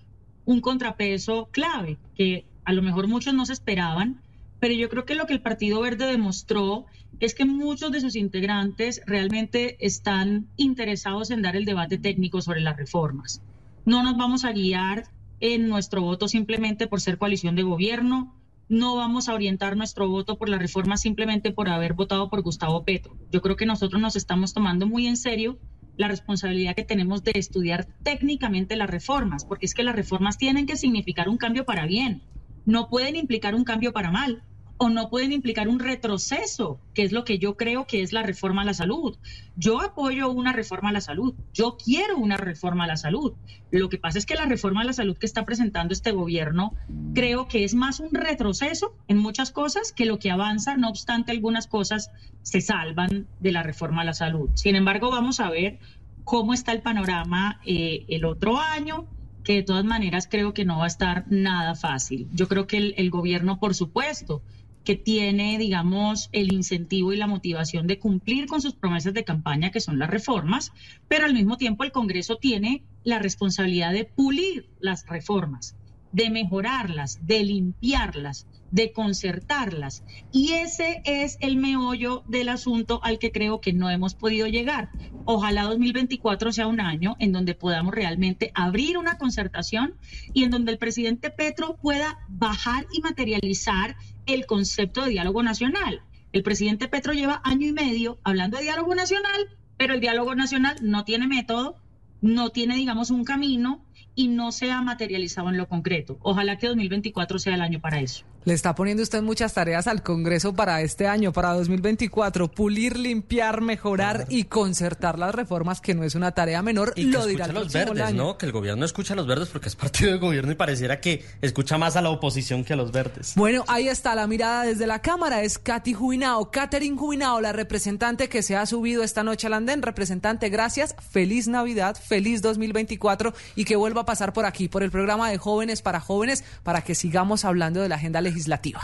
un 0.45 0.62
contrapeso 0.62 1.49
clave, 1.51 1.97
que 2.15 2.45
a 2.63 2.71
lo 2.71 2.81
mejor 2.81 3.07
muchos 3.07 3.33
no 3.33 3.45
se 3.45 3.51
esperaban, 3.53 4.21
pero 4.60 4.73
yo 4.73 4.88
creo 4.88 5.05
que 5.05 5.15
lo 5.15 5.25
que 5.25 5.33
el 5.33 5.41
Partido 5.41 5.81
Verde 5.81 6.05
demostró 6.05 6.86
es 7.19 7.36
que 7.36 7.45
muchos 7.45 7.91
de 7.91 7.99
sus 7.99 8.15
integrantes 8.15 9.01
realmente 9.05 9.77
están 9.86 10.47
interesados 10.55 11.31
en 11.31 11.41
dar 11.41 11.57
el 11.57 11.65
debate 11.65 11.97
técnico 11.97 12.41
sobre 12.41 12.62
las 12.62 12.77
reformas. 12.77 13.41
No 13.86 14.03
nos 14.03 14.17
vamos 14.17 14.45
a 14.45 14.53
guiar 14.53 15.03
en 15.41 15.67
nuestro 15.67 16.01
voto 16.01 16.27
simplemente 16.27 16.88
por 16.88 17.01
ser 17.01 17.17
coalición 17.17 17.55
de 17.55 17.63
gobierno, 17.63 18.33
no 18.69 18.95
vamos 18.95 19.30
a 19.30 19.34
orientar 19.34 19.77
nuestro 19.77 20.10
voto 20.10 20.38
por 20.38 20.49
la 20.49 20.58
reforma 20.58 20.97
simplemente 20.97 21.51
por 21.51 21.69
haber 21.69 21.93
votado 21.93 22.30
por 22.30 22.41
Gustavo 22.41 22.84
Petro. 22.84 23.17
Yo 23.32 23.41
creo 23.41 23.56
que 23.56 23.65
nosotros 23.65 24.01
nos 24.01 24.15
estamos 24.15 24.53
tomando 24.53 24.88
muy 24.88 25.08
en 25.08 25.17
serio 25.17 25.58
la 25.95 26.08
responsabilidad 26.08 26.75
que 26.75 26.84
tenemos 26.84 27.23
de 27.23 27.32
estudiar 27.36 27.88
técnicamente 28.03 28.75
las 28.75 28.89
reformas, 28.89 29.45
porque 29.45 29.65
es 29.65 29.73
que 29.73 29.84
las 29.84 29.95
reformas 29.95 30.38
tienen 30.38 30.65
que 30.65 30.77
significar 30.77 31.30
un 31.30 31.38
cambio 31.38 31.65
para 31.65 31.86
bien, 31.86 32.21
no 32.65 32.89
pueden 32.89 33.15
implicar 33.15 33.56
un 33.56 33.63
cambio 33.63 33.93
para 33.93 34.12
mal 34.12 34.43
o 34.77 34.89
no 34.89 35.09
pueden 35.09 35.31
implicar 35.31 35.67
un 35.67 35.79
retroceso, 35.79 36.79
que 36.93 37.03
es 37.03 37.11
lo 37.11 37.23
que 37.23 37.39
yo 37.39 37.57
creo 37.57 37.87
que 37.87 38.01
es 38.01 38.13
la 38.13 38.23
reforma 38.23 38.61
a 38.61 38.65
la 38.65 38.73
salud. 38.73 39.17
Yo 39.55 39.81
apoyo 39.81 40.29
una 40.29 40.53
reforma 40.53 40.89
a 40.89 40.93
la 40.93 41.01
salud, 41.01 41.33
yo 41.53 41.77
quiero 41.83 42.17
una 42.17 42.37
reforma 42.37 42.83
a 42.83 42.87
la 42.87 42.97
salud. 42.97 43.33
Lo 43.71 43.89
que 43.89 43.97
pasa 43.97 44.19
es 44.19 44.25
que 44.25 44.35
la 44.35 44.45
reforma 44.45 44.81
a 44.81 44.85
la 44.85 44.93
salud 44.93 45.17
que 45.17 45.25
está 45.25 45.45
presentando 45.45 45.93
este 45.93 46.11
gobierno 46.11 46.73
creo 47.13 47.47
que 47.47 47.63
es 47.63 47.73
más 47.73 47.99
un 47.99 48.13
retroceso 48.13 48.95
en 49.07 49.17
muchas 49.17 49.51
cosas 49.51 49.91
que 49.91 50.05
lo 50.05 50.19
que 50.19 50.31
avanza, 50.31 50.77
no 50.77 50.89
obstante 50.89 51.31
algunas 51.31 51.67
cosas 51.67 52.11
se 52.43 52.61
salvan 52.61 53.27
de 53.39 53.51
la 53.51 53.63
reforma 53.63 54.03
a 54.03 54.05
la 54.05 54.13
salud. 54.13 54.49
Sin 54.53 54.75
embargo, 54.75 55.09
vamos 55.09 55.39
a 55.39 55.49
ver 55.49 55.79
cómo 56.23 56.53
está 56.53 56.71
el 56.71 56.81
panorama 56.81 57.59
eh, 57.65 58.05
el 58.09 58.25
otro 58.25 58.59
año 58.59 59.07
que 59.43 59.53
de 59.53 59.63
todas 59.63 59.85
maneras 59.85 60.27
creo 60.29 60.53
que 60.53 60.65
no 60.65 60.79
va 60.79 60.83
a 60.83 60.87
estar 60.87 61.23
nada 61.29 61.73
fácil. 61.73 62.27
Yo 62.33 62.49
creo 62.49 62.67
que 62.67 62.75
el, 62.75 62.95
el 62.97 63.09
gobierno, 63.09 63.61
por 63.61 63.75
supuesto, 63.75 64.43
que 64.88 64.95
tiene, 64.95 65.58
digamos, 65.58 66.30
el 66.32 66.54
incentivo 66.54 67.12
y 67.12 67.17
la 67.17 67.28
motivación 67.28 67.88
de 67.88 68.00
cumplir 68.00 68.45
con 68.45 68.62
sus 68.62 68.73
promesas 68.73 69.13
de 69.13 69.26
campaña, 69.26 69.69
que 69.69 69.82
son 69.82 70.00
las 70.00 70.10
reformas, 70.10 70.71
pero 71.10 71.26
al 71.26 71.34
mismo 71.34 71.58
tiempo 71.58 71.84
el 71.84 71.91
Congreso 71.91 72.38
tiene 72.38 72.86
la 73.04 73.19
responsabilidad 73.19 73.91
de 73.91 74.06
pulir 74.06 74.69
las 74.80 75.06
reformas, 75.06 75.76
de 76.13 76.30
mejorarlas, 76.30 77.19
de 77.28 77.43
limpiarlas, 77.43 78.47
de 78.71 78.93
concertarlas. 78.93 80.06
Y 80.32 80.54
ese 80.54 81.02
es 81.04 81.38
el 81.41 81.58
meollo 81.58 82.23
del 82.30 82.47
asunto 82.47 83.02
al 83.04 83.19
que 83.19 83.34
creo 83.34 83.60
que 83.60 83.73
no 83.73 83.89
hemos 83.89 84.15
podido 84.15 84.47
llegar. 84.47 84.89
Ojalá 85.26 85.63
2024 85.63 86.54
sea 86.54 86.67
un 86.67 86.80
año 86.80 87.17
en 87.19 87.34
donde 87.34 87.56
podamos 87.56 87.93
realmente 87.93 88.54
abrir 88.56 88.97
una 88.97 89.17
concertación 89.17 89.95
y 90.34 90.45
en 90.45 90.52
donde 90.52 90.71
el 90.71 90.78
presidente 90.78 91.30
Petro 91.30 91.76
pueda 91.76 92.19
bajar 92.30 92.88
y 92.93 93.02
materializar 93.02 93.97
el 94.27 94.45
concepto 94.45 95.03
de 95.03 95.11
diálogo 95.11 95.41
nacional. 95.41 96.01
El 96.33 96.43
presidente 96.43 96.87
Petro 96.87 97.13
lleva 97.13 97.41
año 97.43 97.67
y 97.67 97.71
medio 97.71 98.19
hablando 98.23 98.57
de 98.57 98.63
diálogo 98.63 98.93
nacional, 98.93 99.57
pero 99.77 99.93
el 99.93 100.01
diálogo 100.01 100.35
nacional 100.35 100.75
no 100.81 101.03
tiene 101.05 101.27
método, 101.27 101.77
no 102.21 102.49
tiene, 102.49 102.75
digamos, 102.75 103.09
un 103.09 103.23
camino 103.23 103.83
y 104.15 104.27
no 104.27 104.51
se 104.51 104.71
ha 104.71 104.81
materializado 104.81 105.49
en 105.49 105.57
lo 105.57 105.67
concreto. 105.67 106.17
Ojalá 106.21 106.57
que 106.57 106.67
2024 106.67 107.39
sea 107.39 107.55
el 107.55 107.62
año 107.62 107.79
para 107.79 107.99
eso. 107.99 108.25
Le 108.47 108.53
está 108.53 108.75
poniendo 108.75 109.03
usted 109.03 109.21
muchas 109.21 109.53
tareas 109.53 109.88
al 109.88 110.03
Congreso 110.03 110.53
para 110.53 110.81
este 110.81 111.05
año, 111.05 111.33
para 111.33 111.51
2024. 111.51 112.49
Pulir, 112.49 112.97
limpiar, 112.97 113.60
mejorar 113.60 114.25
y 114.29 114.45
concertar 114.45 115.19
las 115.19 115.36
reformas, 115.36 115.81
que 115.81 115.93
no 115.93 116.05
es 116.05 116.15
una 116.15 116.31
tarea 116.31 116.62
menor. 116.62 116.93
Y 116.95 117.12
que 117.12 117.17
lo 117.17 117.25
dirá 117.25 117.45
escucha 117.45 117.51
el 117.51 117.57
a 117.57 117.60
los 117.60 117.73
verdes, 117.73 118.03
año. 118.03 118.23
¿no? 118.23 118.38
Que 118.38 118.45
el 118.45 118.53
gobierno 118.53 118.86
escucha 118.86 119.15
a 119.15 119.17
los 119.17 119.27
verdes 119.27 119.49
porque 119.49 119.67
es 119.67 119.75
partido 119.75 120.13
de 120.13 120.17
gobierno 120.19 120.49
y 120.49 120.55
pareciera 120.55 121.01
que 121.01 121.25
escucha 121.41 121.77
más 121.77 121.97
a 121.97 122.01
la 122.01 122.10
oposición 122.10 122.63
que 122.63 122.71
a 122.71 122.77
los 122.77 122.93
verdes. 122.93 123.33
Bueno, 123.36 123.65
ahí 123.67 123.89
está 123.89 124.15
la 124.15 124.27
mirada 124.27 124.63
desde 124.63 124.88
la 124.88 125.01
Cámara. 125.01 125.43
Es 125.43 125.60
Katy 125.60 125.91
Jubinao, 125.91 126.49
Catherine 126.49 126.95
Jubinao, 126.95 127.41
la 127.41 127.51
representante 127.51 128.29
que 128.29 128.43
se 128.43 128.55
ha 128.55 128.65
subido 128.65 129.03
esta 129.03 129.23
noche 129.23 129.47
al 129.47 129.55
andén. 129.55 129.81
Representante, 129.81 130.47
gracias. 130.47 130.95
Feliz 131.12 131.49
Navidad, 131.49 131.97
feliz 132.01 132.41
2024 132.41 133.33
y 133.57 133.65
que 133.65 133.75
vuelva 133.88 134.02
a 134.02 134.06
pasar 134.06 134.34
por 134.34 134.45
aquí, 134.45 134.67
por 134.67 134.84
el 134.84 134.91
programa 134.91 135.30
de 135.30 135.38
Jóvenes 135.38 135.82
para 135.82 136.02
Jóvenes, 136.02 136.43
para 136.63 136.82
que 136.82 136.93
sigamos 136.93 137.45
hablando 137.45 137.82
de 137.82 137.88
la 137.88 137.95
agenda 137.95 138.19
legislativa. 138.19 138.82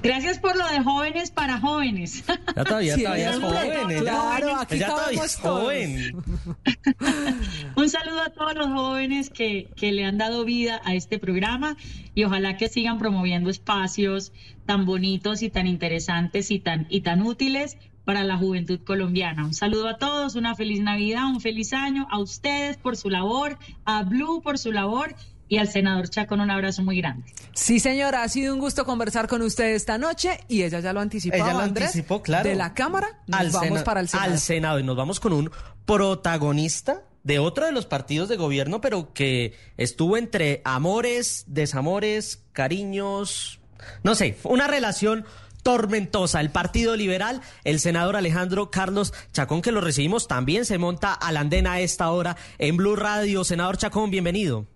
Gracias 0.00 0.38
por 0.38 0.54
lo 0.54 0.66
de 0.68 0.80
jóvenes 0.82 1.30
para 1.30 1.58
jóvenes. 1.58 2.24
Ya 2.54 2.64
todavía, 2.64 2.94
Sí, 2.96 3.02
todavía 3.02 3.30
es 3.30 3.40
joven. 3.40 3.98
claro, 4.00 4.56
aquí 4.56 4.76
ella 4.76 4.86
todavía 4.86 5.24
es 5.24 5.36
joven. 5.36 6.16
Un 7.76 7.88
saludo 7.88 8.20
a 8.20 8.30
todos 8.30 8.54
los 8.54 8.66
jóvenes 8.68 9.30
que, 9.30 9.70
que 9.74 9.90
le 9.90 10.04
han 10.04 10.18
dado 10.18 10.44
vida 10.44 10.80
a 10.84 10.94
este 10.94 11.18
programa 11.18 11.76
y 12.14 12.22
ojalá 12.24 12.56
que 12.56 12.68
sigan 12.68 12.98
promoviendo 12.98 13.50
espacios 13.50 14.32
tan 14.66 14.86
bonitos 14.86 15.42
y 15.42 15.50
tan 15.50 15.66
interesantes 15.66 16.50
y 16.50 16.60
tan, 16.60 16.86
y 16.90 17.00
tan 17.00 17.22
útiles 17.22 17.76
para 18.04 18.24
la 18.24 18.36
juventud 18.36 18.80
colombiana. 18.84 19.44
Un 19.44 19.54
saludo 19.54 19.88
a 19.88 19.96
todos, 19.98 20.34
una 20.34 20.54
feliz 20.54 20.80
Navidad, 20.80 21.26
un 21.26 21.40
feliz 21.40 21.72
año, 21.72 22.06
a 22.10 22.18
ustedes 22.18 22.76
por 22.76 22.96
su 22.96 23.10
labor, 23.10 23.58
a 23.84 24.02
Blue 24.02 24.40
por 24.42 24.58
su 24.58 24.72
labor 24.72 25.14
y 25.48 25.58
al 25.58 25.68
senador 25.68 26.08
Chacón 26.08 26.40
un 26.40 26.50
abrazo 26.50 26.82
muy 26.82 26.96
grande. 26.96 27.26
Sí, 27.52 27.78
señora, 27.78 28.22
ha 28.22 28.28
sido 28.28 28.54
un 28.54 28.60
gusto 28.60 28.84
conversar 28.86 29.28
con 29.28 29.42
usted 29.42 29.74
esta 29.74 29.98
noche 29.98 30.40
y 30.48 30.62
ella 30.62 30.80
ya 30.80 30.92
lo 30.94 31.00
anticipaba, 31.00 31.44
Ella 31.44 31.52
lo 31.52 31.60
Andrés. 31.64 31.88
anticipó, 31.88 32.22
claro. 32.22 32.48
De 32.48 32.54
la 32.54 32.72
Cámara 32.74 33.06
nos 33.26 33.52
vamos 33.52 33.68
Sena- 33.68 33.84
para 33.84 34.00
el 34.00 34.08
Senado. 34.08 34.32
Al 34.32 34.38
Senado 34.38 34.78
y 34.78 34.82
nos 34.82 34.96
vamos 34.96 35.20
con 35.20 35.32
un 35.34 35.50
protagonista 35.84 37.02
de 37.22 37.38
otro 37.38 37.66
de 37.66 37.72
los 37.72 37.86
partidos 37.86 38.28
de 38.28 38.36
gobierno, 38.36 38.80
pero 38.80 39.12
que 39.12 39.54
estuvo 39.76 40.16
entre 40.16 40.60
amores, 40.64 41.44
desamores, 41.46 42.42
cariños, 42.52 43.60
no 44.02 44.14
sé, 44.14 44.36
una 44.44 44.66
relación 44.66 45.24
tormentosa. 45.62 46.40
El 46.40 46.50
Partido 46.50 46.96
Liberal, 46.96 47.40
el 47.64 47.80
senador 47.80 48.16
Alejandro 48.16 48.70
Carlos 48.70 49.12
Chacón, 49.32 49.62
que 49.62 49.72
lo 49.72 49.80
recibimos, 49.80 50.28
también 50.28 50.64
se 50.64 50.78
monta 50.78 51.12
a 51.12 51.32
la 51.32 51.40
andena 51.40 51.74
a 51.74 51.80
esta 51.80 52.10
hora 52.10 52.36
en 52.58 52.76
Blue 52.76 52.96
Radio. 52.96 53.44
Senador 53.44 53.76
Chacón, 53.76 54.10
bienvenido. 54.10 54.66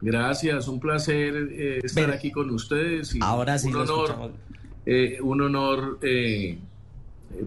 Gracias, 0.00 0.66
un 0.68 0.80
placer 0.80 1.34
eh, 1.52 1.80
estar 1.82 2.06
Ven. 2.06 2.14
aquí 2.14 2.30
con 2.30 2.50
ustedes. 2.50 3.14
Y 3.14 3.18
Ahora 3.20 3.58
sí 3.58 3.68
un 3.68 3.76
honor, 3.76 4.32
eh, 4.86 5.18
un 5.20 5.42
honor 5.42 5.98
eh, 6.02 6.58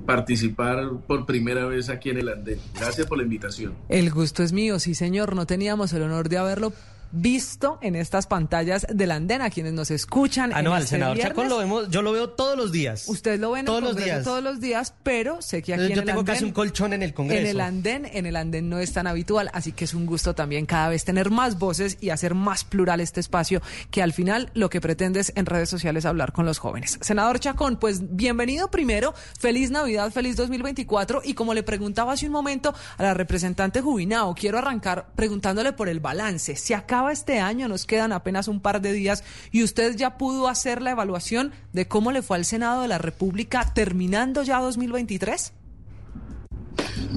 participar 0.05 0.91
por 1.07 1.25
primera 1.25 1.65
vez 1.65 1.89
aquí 1.89 2.09
en 2.09 2.19
el 2.19 2.29
Andén. 2.29 2.59
Gracias 2.75 3.07
por 3.07 3.17
la 3.17 3.23
invitación. 3.23 3.73
El 3.89 4.11
gusto 4.11 4.43
es 4.43 4.53
mío, 4.53 4.77
sí 4.79 4.93
señor. 4.93 5.35
No 5.35 5.47
teníamos 5.47 5.93
el 5.93 6.03
honor 6.03 6.29
de 6.29 6.37
haberlo 6.37 6.73
visto 7.13 7.78
en 7.82 7.95
estas 7.95 8.26
pantallas 8.26 8.88
de 8.89 9.08
la 9.08 9.15
andena, 9.15 9.49
quienes 9.52 9.73
nos 9.73 9.91
escuchan. 9.91 10.52
Ah, 10.54 10.60
en 10.60 10.65
no, 10.65 10.73
al 10.73 10.82
este 10.82 10.95
senador 10.95 11.15
viernes. 11.15 11.36
Chacón 11.38 11.49
lo 11.49 11.58
vemos, 11.60 11.89
yo 11.89 12.02
lo 12.02 12.12
veo 12.12 12.32
todos 12.32 12.58
los 12.58 12.71
días. 12.71 13.08
Usted 13.08 13.39
lo 13.39 13.52
ve 13.52 13.60
en 13.60 13.65
todos 13.67 13.84
los 13.84 13.95
días. 13.95 14.23
todos 14.23 14.43
los 14.43 14.60
días, 14.60 14.95
pero 15.04 15.41
sé 15.41 15.62
que 15.62 15.73
aquí 15.73 15.84
Yo 15.84 15.86
en 15.86 15.99
el 15.99 16.06
tengo 16.06 16.19
andén, 16.19 16.34
casi 16.34 16.45
un 16.45 16.52
colchón 16.52 16.91
en 16.93 17.04
el 17.04 17.13
Congreso. 17.13 17.41
En 17.41 17.47
el 17.47 17.62
andén, 17.62 18.10
en 18.12 18.26
el 18.26 18.36
andén 18.36 18.67
no 18.67 18.80
es 18.80 18.91
tan 18.91 19.06
habitual, 19.06 19.52
así 19.54 19.71
que 19.71 19.86
es 19.86 19.93
un 19.93 20.08
gusto 20.08 20.34
también 20.34 20.65
cada 20.65 20.89
vez 20.89 21.06
tener 21.06 21.30
más 21.30 21.60
voces 21.60 21.97
y 22.02 22.10
hacer 22.10 22.34
más 22.34 22.63
plural 22.63 22.99
este 22.99 23.19
espacio, 23.19 23.62
que 23.91 24.02
al 24.02 24.12
final 24.12 24.49
lo 24.56 24.69
que 24.71 24.82
pretendes 24.82 25.32
en 25.36 25.45
redes 25.45 25.69
sociales 25.69 26.06
hablar 26.06 26.34
con 26.34 26.45
los 26.45 26.58
jóvenes. 26.58 26.97
Senador 27.02 27.39
Chacón, 27.39 27.78
pues 27.78 28.15
bienvenido 28.15 28.71
primero, 28.71 29.13
feliz 29.39 29.69
Navidad, 29.69 30.12
feliz 30.12 30.36
2024 30.36 31.21
y 31.23 31.36
como 31.36 31.54
le 31.54 31.62
preguntaba 31.62 32.13
hace 32.13 32.26
un 32.26 32.32
momento 32.32 32.73
a 32.97 33.04
la 33.04 33.13
representante 33.13 33.82
Jubinao, 33.82 34.34
quiero 34.34 34.58
arrancar 34.58 35.08
preguntándole 35.15 35.73
por 35.73 35.89
el 35.89 35.99
balance. 35.99 36.56
Se 36.56 36.73
acaba 36.73 37.02
este 37.09 37.39
año, 37.39 37.67
nos 37.67 37.85
quedan 37.85 38.11
apenas 38.11 38.47
un 38.47 38.61
par 38.61 38.81
de 38.81 38.93
días 38.93 39.23
y 39.51 39.63
usted 39.63 39.95
ya 39.95 40.17
pudo 40.17 40.47
hacer 40.47 40.81
la 40.81 40.91
evaluación 40.91 41.51
de 41.73 41.87
cómo 41.87 42.11
le 42.11 42.21
fue 42.21 42.37
al 42.37 42.45
Senado 42.45 42.81
de 42.81 42.87
la 42.87 42.97
República 42.97 43.73
terminando 43.73 44.43
ya 44.43 44.59
2023. 44.59 45.53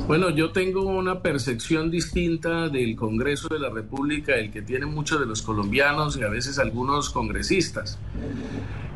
Bueno, 0.07 0.31
yo 0.31 0.53
tengo 0.53 0.83
una 0.83 1.21
percepción 1.21 1.91
distinta 1.91 2.69
del 2.69 2.95
Congreso 2.95 3.49
de 3.49 3.59
la 3.59 3.71
República, 3.71 4.37
el 4.37 4.53
que 4.53 4.63
tienen 4.63 4.95
muchos 4.95 5.19
de 5.19 5.27
los 5.27 5.43
colombianos 5.43 6.17
y 6.17 6.23
a 6.23 6.29
veces 6.29 6.59
algunos 6.61 7.11
congresistas. 7.11 7.99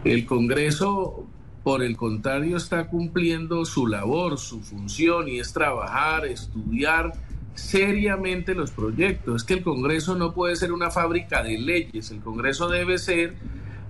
El 0.05 0.25
Congreso, 0.25 1.27
por 1.65 1.83
el 1.83 1.97
contrario, 1.97 2.57
está 2.57 2.87
cumpliendo 2.87 3.65
su 3.65 3.89
labor, 3.89 4.39
su 4.39 4.61
función, 4.61 5.29
y 5.29 5.41
es 5.41 5.53
trabajar, 5.53 6.27
estudiar 6.27 7.13
seriamente 7.61 8.55
los 8.55 8.71
proyectos. 8.71 9.43
Es 9.43 9.45
que 9.45 9.55
el 9.55 9.63
Congreso 9.63 10.17
no 10.17 10.33
puede 10.33 10.57
ser 10.57 10.73
una 10.73 10.91
fábrica 10.91 11.43
de 11.43 11.59
leyes, 11.59 12.11
el 12.11 12.21
Congreso 12.21 12.69
debe 12.69 12.99
ser 12.99 13.35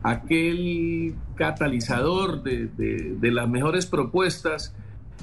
aquel 0.02 1.14
catalizador 1.36 2.42
de, 2.42 2.66
de- 2.68 3.30
las 3.30 3.48
mejores 3.48 3.86
propuestas 3.86 4.74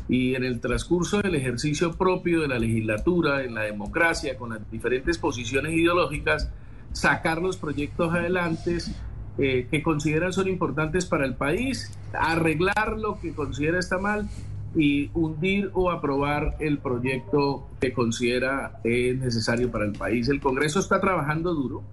y 0.07 0.35
en 0.35 0.43
el 0.43 0.59
transcurso 0.61 1.21
del 1.21 1.35
ejercicio 1.35 1.93
propio 1.93 2.41
de 2.41 2.47
la 2.47 2.59
legislatura, 2.59 3.43
en 3.43 3.55
la 3.55 3.61
democracia, 3.63 4.37
con 4.37 4.51
las 4.51 4.71
diferentes 4.71 5.17
posiciones 5.17 5.73
ideológicas, 5.73 6.49
sacar 6.93 7.41
los 7.41 7.57
proyectos 7.57 8.13
adelante 8.13 8.77
eh, 9.37 9.67
que 9.69 9.83
consideran 9.83 10.31
son 10.31 10.47
importantes 10.47 11.05
para 11.05 11.25
el 11.25 11.35
país, 11.35 11.91
arreglar 12.13 12.97
lo 12.97 13.19
que 13.19 13.33
considera 13.33 13.79
está 13.79 13.97
mal 13.97 14.29
y 14.77 15.09
hundir 15.13 15.71
o 15.73 15.89
aprobar 15.89 16.55
el 16.59 16.77
proyecto 16.77 17.67
que 17.81 17.93
considera 17.93 18.79
es 18.83 19.17
necesario 19.17 19.71
para 19.71 19.85
el 19.85 19.93
país. 19.93 20.29
El 20.29 20.39
Congreso 20.39 20.79
está 20.79 21.01
trabajando 21.01 21.53
duro. 21.53 21.83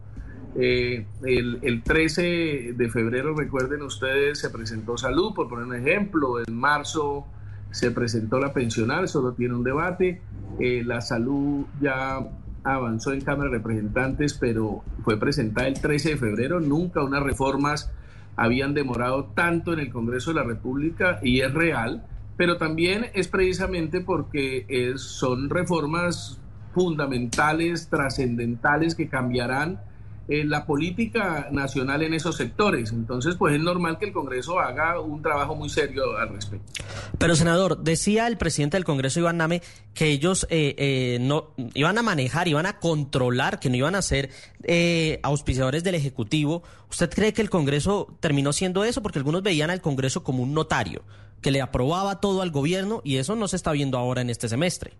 Eh, 0.56 1.06
el, 1.24 1.58
el 1.62 1.82
13 1.82 2.74
de 2.76 2.88
febrero, 2.90 3.34
recuerden 3.34 3.82
ustedes, 3.82 4.38
se 4.38 4.50
presentó 4.50 4.96
salud, 4.98 5.34
por 5.34 5.48
poner 5.48 5.66
un 5.66 5.74
ejemplo. 5.74 6.38
En 6.46 6.54
marzo 6.54 7.26
se 7.70 7.90
presentó 7.90 8.38
la 8.38 8.52
pensional, 8.52 9.08
solo 9.08 9.32
tiene 9.32 9.54
un 9.54 9.64
debate. 9.64 10.20
Eh, 10.60 10.82
la 10.84 11.00
salud 11.00 11.64
ya 11.80 12.20
avanzó 12.62 13.12
en 13.12 13.22
Cámara 13.22 13.50
de 13.50 13.56
Representantes, 13.56 14.34
pero 14.34 14.84
fue 15.02 15.18
presentada 15.18 15.66
el 15.66 15.80
13 15.80 16.10
de 16.10 16.16
febrero. 16.16 16.60
Nunca 16.60 17.02
unas 17.02 17.22
reformas 17.22 17.90
habían 18.36 18.74
demorado 18.74 19.24
tanto 19.34 19.72
en 19.72 19.80
el 19.80 19.90
Congreso 19.90 20.30
de 20.32 20.36
la 20.36 20.44
República 20.44 21.18
y 21.22 21.40
es 21.40 21.52
real, 21.52 22.04
pero 22.36 22.56
también 22.56 23.06
es 23.14 23.28
precisamente 23.28 24.00
porque 24.00 24.66
es- 24.68 25.00
son 25.02 25.50
reformas 25.50 26.38
fundamentales, 26.74 27.88
trascendentales 27.88 28.94
que 28.94 29.08
cambiarán 29.08 29.80
eh, 30.26 30.42
la 30.42 30.64
política 30.64 31.48
nacional 31.52 32.02
en 32.02 32.14
esos 32.14 32.36
sectores. 32.38 32.92
Entonces, 32.92 33.34
pues 33.36 33.56
es 33.56 33.60
normal 33.60 33.98
que 33.98 34.06
el 34.06 34.12
Congreso 34.14 34.58
haga 34.58 34.98
un 34.98 35.20
trabajo 35.20 35.54
muy 35.54 35.68
serio 35.68 36.16
al 36.16 36.30
respecto. 36.30 36.82
Pero, 37.18 37.36
senador, 37.36 37.82
decía 37.82 38.26
el 38.26 38.38
presidente 38.38 38.78
del 38.78 38.84
Congreso, 38.86 39.20
Iván 39.20 39.36
Name, 39.36 39.60
que 39.92 40.06
ellos 40.06 40.46
eh, 40.48 40.74
eh, 40.78 41.18
no 41.20 41.50
iban 41.74 41.98
a 41.98 42.02
manejar, 42.02 42.48
iban 42.48 42.64
a 42.64 42.78
controlar, 42.78 43.60
que 43.60 43.68
no 43.68 43.76
iban 43.76 43.94
a 43.96 44.00
ser 44.00 44.30
eh, 44.62 45.20
auspiciadores 45.22 45.84
del 45.84 45.94
Ejecutivo. 45.94 46.62
¿Usted 46.88 47.10
cree 47.10 47.34
que 47.34 47.42
el 47.42 47.50
Congreso 47.50 48.16
terminó 48.20 48.54
siendo 48.54 48.82
eso? 48.84 49.02
Porque 49.02 49.18
algunos 49.18 49.42
veían 49.42 49.68
al 49.68 49.82
Congreso 49.82 50.24
como 50.24 50.42
un 50.42 50.54
notario, 50.54 51.02
que 51.44 51.50
le 51.50 51.60
aprobaba 51.60 52.20
todo 52.20 52.40
al 52.40 52.50
gobierno 52.50 53.02
y 53.04 53.16
eso 53.16 53.36
no 53.36 53.48
se 53.48 53.56
está 53.56 53.70
viendo 53.72 53.98
ahora 53.98 54.22
en 54.22 54.30
este 54.30 54.48
semestre. 54.48 54.94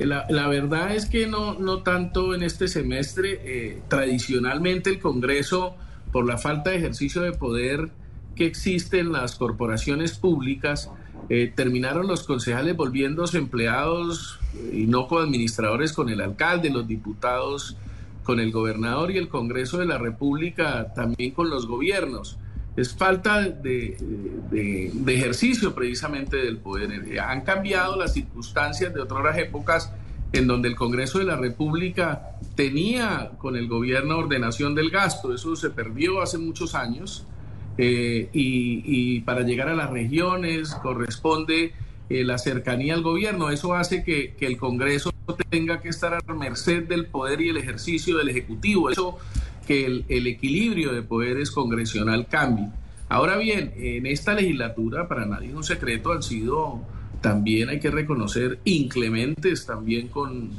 La, 0.00 0.48
verdad 0.48 0.96
es 0.96 1.06
que 1.06 1.28
no, 1.28 1.54
no 1.54 1.84
tanto 1.84 2.34
en 2.34 2.42
este 2.42 2.66
semestre. 2.66 3.40
eh, 3.44 3.82
tradicionalmente 3.86 4.90
el 4.90 4.98
Congreso, 4.98 5.76
por 6.10 6.26
la 6.26 6.38
falta 6.38 6.70
de 6.70 6.78
ejercicio 6.78 7.22
de 7.22 7.30
poder 7.30 7.90
que 8.34 8.46
existe 8.46 8.98
en 8.98 9.12
las 9.12 9.36
corporaciones 9.36 10.18
públicas, 10.18 10.90
eh, 11.28 11.52
terminaron 11.54 12.08
los 12.08 12.24
concejales 12.24 12.76
volviéndose 12.76 13.38
empleados 13.38 14.40
eh, 14.56 14.80
y 14.80 14.86
no 14.88 15.06
coadministradores 15.06 15.92
con 15.92 16.08
el 16.08 16.20
alcalde, 16.20 16.68
los 16.68 16.88
diputados 16.88 17.76
con 18.24 18.40
el 18.40 18.50
gobernador 18.50 19.12
y 19.12 19.18
el 19.18 19.28
Congreso 19.28 19.78
de 19.78 19.86
la 19.86 19.98
República 19.98 20.92
también 20.94 21.30
con 21.30 21.48
los 21.48 21.68
gobiernos. 21.68 22.40
Es 22.80 22.94
falta 22.94 23.42
de, 23.42 23.96
de- 24.50 25.14
ejercicio 25.14 25.74
precisamente 25.74 26.36
del 26.38 26.56
poder. 26.56 26.90
Eh, 26.92 27.20
Han 27.20 27.42
cambiado 27.42 27.96
las 27.96 28.14
circunstancias 28.14 28.94
de 28.94 29.00
otras 29.00 29.36
épocas 29.38 29.92
en 30.32 30.46
donde 30.46 30.68
el 30.68 30.76
Congreso 30.76 31.18
de 31.18 31.24
la 31.24 31.36
República 31.36 32.30
tenía 32.54 33.32
con 33.38 33.56
el 33.56 33.68
gobierno 33.68 34.18
ordenación 34.18 34.74
del 34.74 34.90
gasto. 34.90 35.34
Eso 35.34 35.56
se 35.56 35.70
perdió 35.70 36.22
hace 36.22 36.38
muchos 36.38 36.74
años. 36.74 37.26
Eh, 37.78 38.28
y, 38.32 38.82
y 38.84 39.20
para 39.20 39.42
llegar 39.42 39.68
a 39.68 39.74
las 39.74 39.90
regiones 39.90 40.74
corresponde 40.82 41.72
eh, 42.08 42.24
la 42.24 42.38
cercanía 42.38 42.94
al 42.94 43.02
gobierno. 43.02 43.50
Eso 43.50 43.74
hace 43.74 44.02
que, 44.04 44.34
que 44.38 44.46
el 44.46 44.56
Congreso 44.56 45.12
tenga 45.48 45.80
que 45.80 45.88
estar 45.88 46.14
a 46.14 46.20
merced 46.34 46.84
del 46.84 47.06
poder 47.06 47.40
y 47.40 47.48
el 47.50 47.56
ejercicio 47.56 48.16
del 48.18 48.28
Ejecutivo. 48.28 48.90
Eso 48.90 49.18
que 49.70 49.86
el, 49.86 50.04
el 50.08 50.26
equilibrio 50.26 50.92
de 50.92 51.02
poderes 51.02 51.52
congresional 51.52 52.26
cambie. 52.26 52.66
Ahora 53.08 53.36
bien, 53.36 53.72
en 53.76 54.04
esta 54.04 54.34
legislatura, 54.34 55.06
para 55.06 55.26
nadie 55.26 55.50
es 55.50 55.54
un 55.54 55.62
secreto, 55.62 56.10
han 56.10 56.24
sido 56.24 56.80
también, 57.20 57.68
hay 57.68 57.78
que 57.78 57.92
reconocer, 57.92 58.58
inclementes 58.64 59.66
también 59.66 60.08
con, 60.08 60.50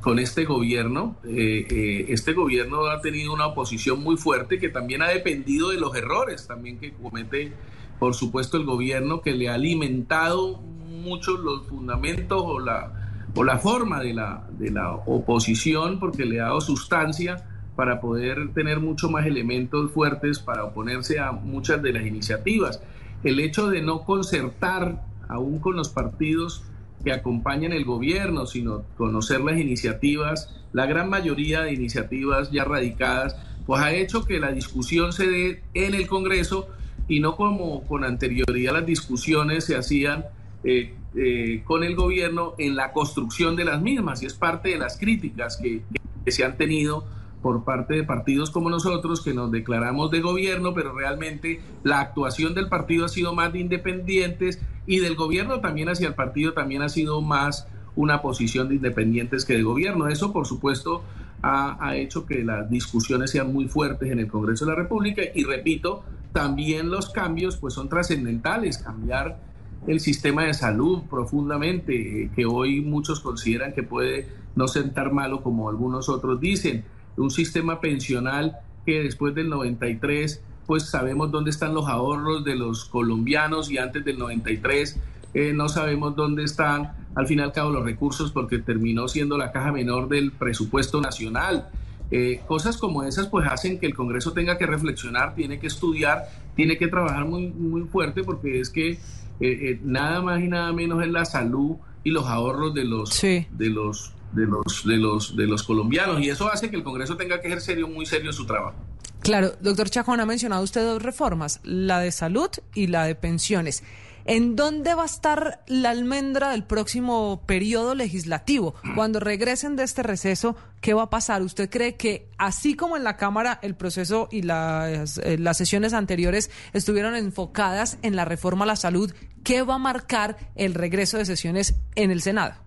con 0.00 0.18
este 0.18 0.46
gobierno. 0.46 1.18
Eh, 1.26 1.66
eh, 1.68 2.06
este 2.08 2.32
gobierno 2.32 2.86
ha 2.86 3.02
tenido 3.02 3.34
una 3.34 3.48
oposición 3.48 4.02
muy 4.02 4.16
fuerte 4.16 4.58
que 4.58 4.70
también 4.70 5.02
ha 5.02 5.08
dependido 5.08 5.68
de 5.68 5.76
los 5.78 5.94
errores 5.94 6.46
también 6.46 6.78
que 6.78 6.92
comete, 6.94 7.52
por 7.98 8.14
supuesto, 8.14 8.56
el 8.56 8.64
gobierno, 8.64 9.20
que 9.20 9.34
le 9.34 9.50
ha 9.50 9.54
alimentado 9.54 10.62
mucho 10.62 11.36
los 11.36 11.66
fundamentos 11.66 12.40
o 12.42 12.58
la, 12.58 13.20
o 13.34 13.44
la 13.44 13.58
forma 13.58 14.00
de 14.00 14.14
la, 14.14 14.48
de 14.58 14.70
la 14.70 14.94
oposición, 14.94 16.00
porque 16.00 16.24
le 16.24 16.40
ha 16.40 16.44
dado 16.44 16.62
sustancia 16.62 17.52
para 17.76 18.00
poder 18.00 18.52
tener 18.54 18.80
mucho 18.80 19.10
más 19.10 19.26
elementos 19.26 19.92
fuertes 19.92 20.38
para 20.38 20.64
oponerse 20.64 21.20
a 21.20 21.30
muchas 21.30 21.82
de 21.82 21.92
las 21.92 22.06
iniciativas. 22.06 22.82
El 23.22 23.38
hecho 23.38 23.68
de 23.68 23.82
no 23.82 24.04
concertar 24.04 25.02
aún 25.28 25.58
con 25.58 25.76
los 25.76 25.90
partidos 25.90 26.64
que 27.04 27.12
acompañan 27.12 27.72
el 27.72 27.84
gobierno, 27.84 28.46
sino 28.46 28.82
conocer 28.96 29.40
las 29.40 29.58
iniciativas, 29.58 30.56
la 30.72 30.86
gran 30.86 31.10
mayoría 31.10 31.62
de 31.62 31.74
iniciativas 31.74 32.50
ya 32.50 32.64
radicadas, 32.64 33.36
pues 33.66 33.82
ha 33.82 33.92
hecho 33.92 34.24
que 34.24 34.40
la 34.40 34.52
discusión 34.52 35.12
se 35.12 35.26
dé 35.26 35.62
en 35.74 35.94
el 35.94 36.06
Congreso 36.06 36.68
y 37.08 37.20
no 37.20 37.36
como 37.36 37.84
con 37.84 38.04
anterioridad 38.04 38.72
las 38.72 38.86
discusiones 38.86 39.64
se 39.64 39.76
hacían 39.76 40.24
eh, 40.64 40.94
eh, 41.14 41.62
con 41.64 41.84
el 41.84 41.94
gobierno 41.94 42.54
en 42.58 42.74
la 42.74 42.92
construcción 42.92 43.54
de 43.54 43.64
las 43.64 43.80
mismas, 43.80 44.22
y 44.22 44.26
es 44.26 44.34
parte 44.34 44.70
de 44.70 44.78
las 44.78 44.98
críticas 44.98 45.56
que, 45.56 45.82
que 46.24 46.32
se 46.32 46.44
han 46.44 46.56
tenido 46.56 47.06
por 47.46 47.62
parte 47.62 47.94
de 47.94 48.02
partidos 48.02 48.50
como 48.50 48.70
nosotros 48.70 49.22
que 49.22 49.32
nos 49.32 49.52
declaramos 49.52 50.10
de 50.10 50.20
gobierno, 50.20 50.74
pero 50.74 50.92
realmente 50.92 51.60
la 51.84 52.00
actuación 52.00 52.56
del 52.56 52.68
partido 52.68 53.04
ha 53.04 53.08
sido 53.08 53.36
más 53.36 53.52
de 53.52 53.60
independientes 53.60 54.60
y 54.84 54.98
del 54.98 55.14
gobierno 55.14 55.60
también 55.60 55.88
hacia 55.88 56.08
el 56.08 56.14
partido 56.14 56.54
también 56.54 56.82
ha 56.82 56.88
sido 56.88 57.22
más 57.22 57.68
una 57.94 58.20
posición 58.20 58.68
de 58.68 58.74
independientes 58.74 59.44
que 59.44 59.54
de 59.54 59.62
gobierno. 59.62 60.08
Eso, 60.08 60.32
por 60.32 60.44
supuesto, 60.48 61.04
ha, 61.40 61.94
hecho 61.94 62.26
que 62.26 62.42
las 62.42 62.68
discusiones 62.68 63.30
sean 63.30 63.52
muy 63.52 63.68
fuertes 63.68 64.10
en 64.10 64.18
el 64.18 64.26
Congreso 64.26 64.64
de 64.64 64.72
la 64.72 64.78
República 64.78 65.22
y 65.32 65.44
repito, 65.44 66.02
también 66.32 66.90
los 66.90 67.10
cambios 67.10 67.58
pues 67.58 67.74
son 67.74 67.88
trascendentales, 67.88 68.78
cambiar 68.78 69.38
el 69.86 70.00
sistema 70.00 70.46
de 70.46 70.54
salud 70.54 71.02
profundamente, 71.08 72.24
eh, 72.24 72.30
que 72.34 72.44
hoy 72.44 72.80
muchos 72.80 73.20
consideran 73.20 73.72
que 73.72 73.84
puede 73.84 74.26
no 74.56 74.66
sentar 74.66 75.12
malo 75.12 75.44
como 75.44 75.68
algunos 75.68 76.08
otros 76.08 76.40
dicen, 76.40 76.84
un 77.16 77.30
sistema 77.30 77.80
pensional 77.80 78.58
que 78.84 79.02
después 79.02 79.34
del 79.34 79.48
93 79.48 80.42
pues 80.66 80.90
sabemos 80.90 81.30
dónde 81.30 81.50
están 81.50 81.74
los 81.74 81.86
ahorros 81.88 82.44
de 82.44 82.56
los 82.56 82.84
colombianos 82.86 83.70
y 83.70 83.78
antes 83.78 84.04
del 84.04 84.18
93 84.18 84.98
eh, 85.34 85.52
no 85.52 85.68
sabemos 85.68 86.16
dónde 86.16 86.44
están 86.44 86.92
al 87.14 87.26
fin 87.26 87.38
y 87.38 87.42
al 87.42 87.52
cabo 87.52 87.70
los 87.70 87.84
recursos 87.84 88.32
porque 88.32 88.58
terminó 88.58 89.08
siendo 89.08 89.38
la 89.38 89.52
caja 89.52 89.72
menor 89.72 90.08
del 90.08 90.32
presupuesto 90.32 91.00
nacional. 91.00 91.68
Eh, 92.10 92.40
cosas 92.46 92.76
como 92.76 93.02
esas 93.02 93.26
pues 93.28 93.46
hacen 93.48 93.78
que 93.78 93.86
el 93.86 93.94
Congreso 93.94 94.32
tenga 94.32 94.58
que 94.58 94.66
reflexionar, 94.66 95.34
tiene 95.34 95.58
que 95.58 95.66
estudiar, 95.66 96.24
tiene 96.54 96.78
que 96.78 96.88
trabajar 96.88 97.24
muy, 97.26 97.48
muy 97.48 97.82
fuerte 97.82 98.22
porque 98.22 98.60
es 98.60 98.70
que 98.70 98.98
eh, 99.40 99.80
nada 99.82 100.22
más 100.22 100.40
y 100.40 100.48
nada 100.48 100.72
menos 100.72 101.02
es 101.02 101.10
la 101.10 101.24
salud 101.24 101.76
y 102.02 102.10
los 102.10 102.26
ahorros 102.26 102.72
de 102.74 102.84
los, 102.84 103.10
sí. 103.10 103.46
de 103.50 103.68
los 103.68 104.12
de 104.32 104.46
los, 104.46 104.84
de 104.84 104.96
los, 104.96 105.36
de 105.36 105.46
los 105.46 105.62
colombianos 105.62 106.20
y 106.20 106.30
eso 106.30 106.50
hace 106.50 106.70
que 106.70 106.76
el 106.76 106.82
Congreso 106.82 107.16
tenga 107.16 107.40
que 107.40 107.48
ejercer 107.48 107.84
muy 107.86 108.06
serio 108.06 108.32
su 108.32 108.46
trabajo. 108.46 108.76
Claro, 109.20 109.52
doctor 109.60 109.90
Chacón, 109.90 110.20
ha 110.20 110.26
mencionado 110.26 110.62
usted 110.62 110.82
dos 110.84 111.02
reformas, 111.02 111.60
la 111.64 112.00
de 112.00 112.12
salud 112.12 112.50
y 112.74 112.86
la 112.86 113.04
de 113.04 113.14
pensiones. 113.14 113.82
¿En 114.28 114.56
dónde 114.56 114.94
va 114.94 115.04
a 115.04 115.06
estar 115.06 115.62
la 115.68 115.90
almendra 115.90 116.50
del 116.50 116.64
próximo 116.64 117.44
periodo 117.46 117.94
legislativo? 117.94 118.74
Cuando 118.96 119.20
regresen 119.20 119.76
de 119.76 119.84
este 119.84 120.02
receso, 120.02 120.56
¿qué 120.80 120.94
va 120.94 121.02
a 121.02 121.10
pasar? 121.10 121.42
¿Usted 121.42 121.70
cree 121.70 121.94
que 121.94 122.28
así 122.36 122.74
como 122.74 122.96
en 122.96 123.04
la 123.04 123.16
Cámara 123.16 123.60
el 123.62 123.76
proceso 123.76 124.28
y 124.32 124.42
las, 124.42 125.18
eh, 125.18 125.38
las 125.38 125.56
sesiones 125.56 125.92
anteriores 125.92 126.50
estuvieron 126.72 127.14
enfocadas 127.14 127.98
en 128.02 128.16
la 128.16 128.24
reforma 128.24 128.64
a 128.64 128.66
la 128.66 128.76
salud, 128.76 129.14
¿qué 129.44 129.62
va 129.62 129.76
a 129.76 129.78
marcar 129.78 130.36
el 130.56 130.74
regreso 130.74 131.18
de 131.18 131.24
sesiones 131.24 131.76
en 131.94 132.10
el 132.10 132.20
Senado? 132.20 132.65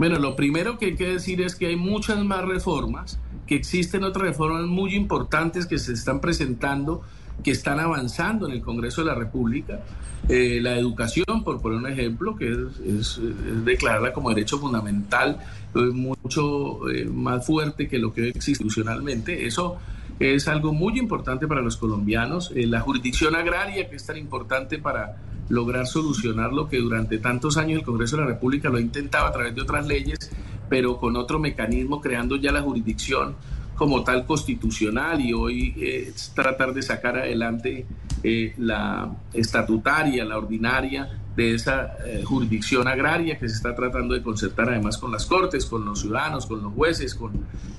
Bueno, 0.00 0.18
lo 0.18 0.34
primero 0.34 0.78
que 0.78 0.86
hay 0.86 0.96
que 0.96 1.08
decir 1.08 1.42
es 1.42 1.54
que 1.54 1.66
hay 1.66 1.76
muchas 1.76 2.24
más 2.24 2.46
reformas, 2.46 3.18
que 3.46 3.54
existen 3.54 4.02
otras 4.02 4.28
reformas 4.28 4.64
muy 4.64 4.94
importantes 4.94 5.66
que 5.66 5.76
se 5.76 5.92
están 5.92 6.22
presentando, 6.22 7.02
que 7.44 7.50
están 7.50 7.78
avanzando 7.80 8.46
en 8.46 8.52
el 8.52 8.62
Congreso 8.62 9.02
de 9.02 9.08
la 9.08 9.14
República. 9.14 9.80
Eh, 10.30 10.58
la 10.62 10.78
educación, 10.78 11.44
por 11.44 11.60
poner 11.60 11.80
un 11.80 11.86
ejemplo, 11.86 12.34
que 12.34 12.50
es, 12.50 13.18
es, 13.18 13.20
declararla 13.62 14.14
como 14.14 14.30
derecho 14.30 14.58
fundamental, 14.58 15.38
es 15.74 15.92
mucho 15.92 16.88
eh, 16.88 17.04
más 17.04 17.44
fuerte 17.44 17.86
que 17.86 17.98
lo 17.98 18.14
que 18.14 18.28
existe 18.28 18.62
institucionalmente. 18.62 19.46
Eso 19.46 19.76
es 20.20 20.48
algo 20.48 20.74
muy 20.74 20.98
importante 20.98 21.48
para 21.48 21.62
los 21.62 21.78
colombianos. 21.78 22.52
Eh, 22.54 22.66
la 22.66 22.80
jurisdicción 22.80 23.34
agraria, 23.34 23.88
que 23.88 23.96
es 23.96 24.04
tan 24.04 24.18
importante 24.18 24.78
para 24.78 25.16
lograr 25.48 25.86
solucionar 25.86 26.52
lo 26.52 26.68
que 26.68 26.78
durante 26.78 27.18
tantos 27.18 27.56
años 27.56 27.78
el 27.78 27.84
Congreso 27.84 28.16
de 28.16 28.22
la 28.22 28.28
República 28.28 28.68
lo 28.68 28.76
ha 28.76 28.80
intentado 28.80 29.26
a 29.26 29.32
través 29.32 29.54
de 29.54 29.62
otras 29.62 29.86
leyes, 29.86 30.30
pero 30.68 30.98
con 30.98 31.16
otro 31.16 31.38
mecanismo, 31.38 32.02
creando 32.02 32.36
ya 32.36 32.52
la 32.52 32.60
jurisdicción 32.60 33.34
como 33.74 34.04
tal 34.04 34.26
constitucional 34.26 35.22
y 35.22 35.32
hoy 35.32 35.74
eh, 35.78 36.12
tratar 36.34 36.74
de 36.74 36.82
sacar 36.82 37.16
adelante 37.16 37.86
eh, 38.22 38.52
la 38.58 39.10
estatutaria, 39.32 40.22
la 40.26 40.36
ordinaria 40.36 41.18
de 41.34 41.54
esa 41.54 41.94
jurisdicción 42.24 42.86
agraria 42.86 43.38
que 43.38 43.48
se 43.48 43.54
está 43.54 43.74
tratando 43.74 44.12
de 44.12 44.22
concertar 44.22 44.68
además 44.68 44.98
con 44.98 45.10
las 45.10 45.24
cortes, 45.24 45.64
con 45.64 45.86
los 45.86 46.00
ciudadanos, 46.00 46.44
con 46.44 46.62
los 46.62 46.74
jueces, 46.74 47.14
con, 47.14 47.32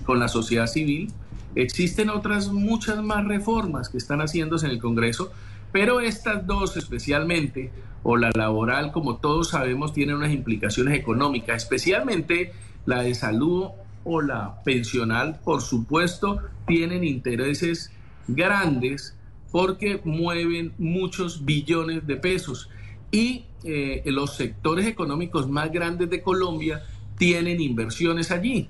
con 0.04 0.18
la 0.18 0.28
sociedad 0.28 0.66
civil. 0.66 1.14
Existen 1.56 2.10
otras 2.10 2.52
muchas 2.52 3.04
más 3.04 3.26
reformas 3.26 3.90
que 3.90 3.98
están 3.98 4.20
haciéndose 4.20 4.66
en 4.66 4.72
el 4.72 4.80
Congreso, 4.80 5.32
pero 5.72 6.02
estas 6.02 6.46
dos 6.46 6.78
especialmente, 6.78 7.72
o 8.04 8.18
la 8.18 8.32
laboral, 8.34 8.92
como 8.92 9.18
todos 9.18 9.50
sabemos, 9.50 9.94
tienen 9.94 10.16
unas 10.16 10.32
implicaciones 10.32 10.98
económicas, 10.98 11.64
especialmente 11.64 12.54
la 12.86 13.02
de 13.04 13.16
salud 13.16 13.70
o 14.04 14.22
la 14.22 14.62
pensional, 14.64 15.40
por 15.44 15.62
supuesto, 15.62 16.42
tienen 16.66 17.04
intereses 17.04 17.92
grandes 18.28 19.16
porque 19.52 20.02
mueven 20.04 20.74
muchos 20.78 21.46
billones 21.46 22.08
de 22.08 22.16
pesos. 22.16 22.70
Y 23.12 23.46
eh, 23.64 24.04
los 24.06 24.36
sectores 24.36 24.88
económicos 24.88 25.50
más 25.50 25.72
grandes 25.72 26.10
de 26.10 26.22
Colombia 26.22 26.84
tienen 27.18 27.62
inversiones 27.62 28.32
allí. 28.32 28.70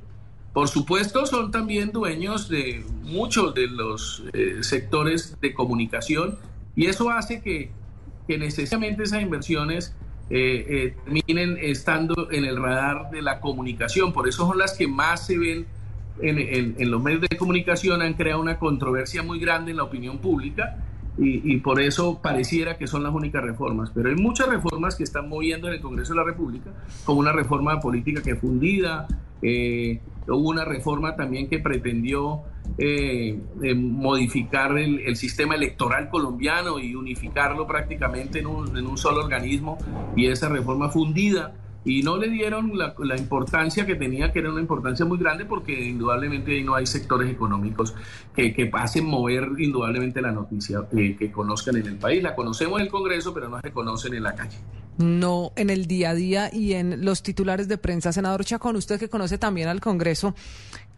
Por 0.54 0.68
supuesto, 0.68 1.26
son 1.26 1.50
también 1.50 1.92
dueños 1.92 2.50
de 2.50 2.84
muchos 3.04 3.54
de 3.54 3.68
los 3.68 4.24
eh, 4.34 4.58
sectores 4.62 5.40
de 5.40 5.54
comunicación 5.54 6.38
y 6.76 6.88
eso 6.88 7.10
hace 7.10 7.42
que, 7.42 7.72
que 8.28 8.38
necesariamente 8.38 9.04
esas 9.04 9.22
inversiones 9.22 9.96
eh, 10.30 10.66
eh, 10.70 10.96
terminen 11.06 11.58
estando 11.62 12.30
en 12.32 12.44
el 12.44 12.62
radar 12.62 13.12
de 13.12 13.22
la 13.22 13.40
comunicación. 13.40 14.12
Por 14.12 14.28
eso 14.28 14.46
son 14.46 14.58
las 14.58 14.74
que 14.74 14.88
más 14.88 15.26
se 15.26 15.38
ven 15.38 15.66
en, 16.22 16.92
los 16.92 17.02
medios 17.02 17.22
de 17.22 17.38
comunicación, 17.38 18.02
han 18.02 18.14
creado 18.14 18.42
una 18.42 18.60
controversia 18.60 19.24
muy 19.24 19.40
grande 19.40 19.72
en 19.72 19.78
la 19.78 19.84
opinión 19.84 20.20
pública 20.20 20.78
y, 21.18 21.54
y, 21.54 21.58
por 21.58 21.82
eso 21.82 22.20
pareciera 22.22 22.78
que 22.78 22.88
son 22.88 23.04
las 23.04 23.14
únicas 23.14 23.42
reformas. 23.42 23.92
Pero 23.94 24.10
hay 24.10 24.16
muchas 24.16 24.48
reformas 24.48 24.96
que 24.96 25.04
están 25.04 25.30
moviendo 25.30 25.68
en 25.68 25.76
el 25.76 25.82
Congreso 25.82 26.14
de 26.14 26.20
la 26.20 26.26
República, 26.26 26.72
como 27.06 27.22
una 27.22 27.32
reforma 27.32 27.80
política 27.80 28.22
que 28.22 28.36
fundida, 28.36 29.08
eh, 29.42 30.00
hubo 30.38 30.50
una 30.50 30.66
reforma 30.66 31.16
también 31.16 31.48
que 31.48 31.60
pretendió 31.60 32.44
eh, 32.78 33.40
eh, 33.64 33.76
modificar 33.76 34.78
el, 34.78 35.16
sistema 35.16 35.56
electoral 35.56 36.10
colombiano 36.10 36.80
y 36.80 36.96
unificarlo 36.96 37.68
prácticamente 37.68 38.40
en 38.40 38.48
un, 38.48 38.78
en 38.78 38.88
un, 38.88 38.98
solo 38.98 39.24
organismo 39.24 39.78
y 40.16 40.28
esa 40.28 40.50
reforma 40.50 40.90
fundida 40.90 41.54
y 41.84 42.04
no 42.04 42.18
le 42.18 42.30
dieron 42.30 42.78
la, 42.78 43.18
importancia 43.18 43.86
que 43.86 43.96
tenía, 43.96 44.32
que 44.32 44.40
era 44.40 44.52
una 44.52 44.62
importancia 44.62 45.06
muy 45.06 45.18
grande 45.18 45.46
porque 45.46 45.74
indudablemente 45.74 46.52
ahí 46.52 46.64
no 46.64 46.76
hay 46.76 46.86
sectores 46.86 47.32
económicos 47.32 47.96
que, 48.36 48.54
que 48.54 48.70
hacen 48.74 49.06
mover 49.06 49.50
indudablemente 49.58 50.22
la 50.22 50.32
noticia 50.32 50.84
eh, 50.96 51.16
que 51.18 51.32
conozcan 51.32 51.78
en 51.78 51.88
el 51.88 51.98
país. 51.98 52.22
La 52.22 52.36
conocemos 52.36 52.80
en 52.80 52.86
el 52.86 52.92
Congreso, 52.92 53.34
pero 53.34 53.50
no 53.50 53.60
se 53.62 53.72
conocen 53.72 54.14
en 54.14 54.24
la 54.24 54.36
calle. 54.36 54.58
No 54.98 55.54
en 55.56 55.70
el 55.72 55.88
día 55.88 56.12
a 56.12 56.14
día 56.14 56.50
y 56.54 56.74
en 56.74 57.04
los 57.04 57.24
titulares 57.24 57.68
de 57.68 57.78
prensa. 57.78 58.14
Senador 58.14 58.46
Chacón, 58.46 58.76
usted 58.76 59.00
que 59.00 59.10
conoce 59.10 59.40
también 59.40 59.68
al 59.68 59.82
Congreso, 59.82 60.36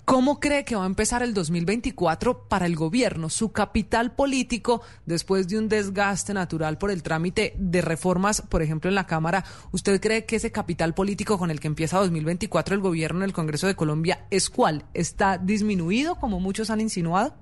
¿Cómo 0.05 0.41
cree 0.41 0.65
que 0.65 0.75
va 0.75 0.83
a 0.83 0.87
empezar 0.87 1.23
el 1.23 1.33
2024 1.33 2.49
para 2.49 2.65
el 2.65 2.75
gobierno? 2.75 3.29
Su 3.29 3.53
capital 3.53 4.13
político, 4.13 4.81
después 5.05 5.47
de 5.47 5.57
un 5.57 5.69
desgaste 5.69 6.33
natural 6.33 6.77
por 6.77 6.91
el 6.91 7.01
trámite 7.03 7.53
de 7.57 7.81
reformas, 7.81 8.41
por 8.41 8.61
ejemplo, 8.61 8.89
en 8.89 8.95
la 8.95 9.07
Cámara, 9.07 9.45
¿usted 9.71 10.01
cree 10.01 10.25
que 10.25 10.35
ese 10.35 10.51
capital 10.51 10.93
político 10.93 11.37
con 11.37 11.51
el 11.51 11.61
que 11.61 11.67
empieza 11.67 11.99
2024 11.99 12.75
el 12.75 12.81
gobierno 12.81 13.19
en 13.19 13.23
el 13.25 13.33
Congreso 13.33 13.65
de 13.65 13.75
Colombia 13.75 14.25
es 14.29 14.49
cuál? 14.49 14.83
¿Está 14.93 15.37
disminuido, 15.37 16.15
como 16.15 16.41
muchos 16.41 16.69
han 16.69 16.81
insinuado? 16.81 17.33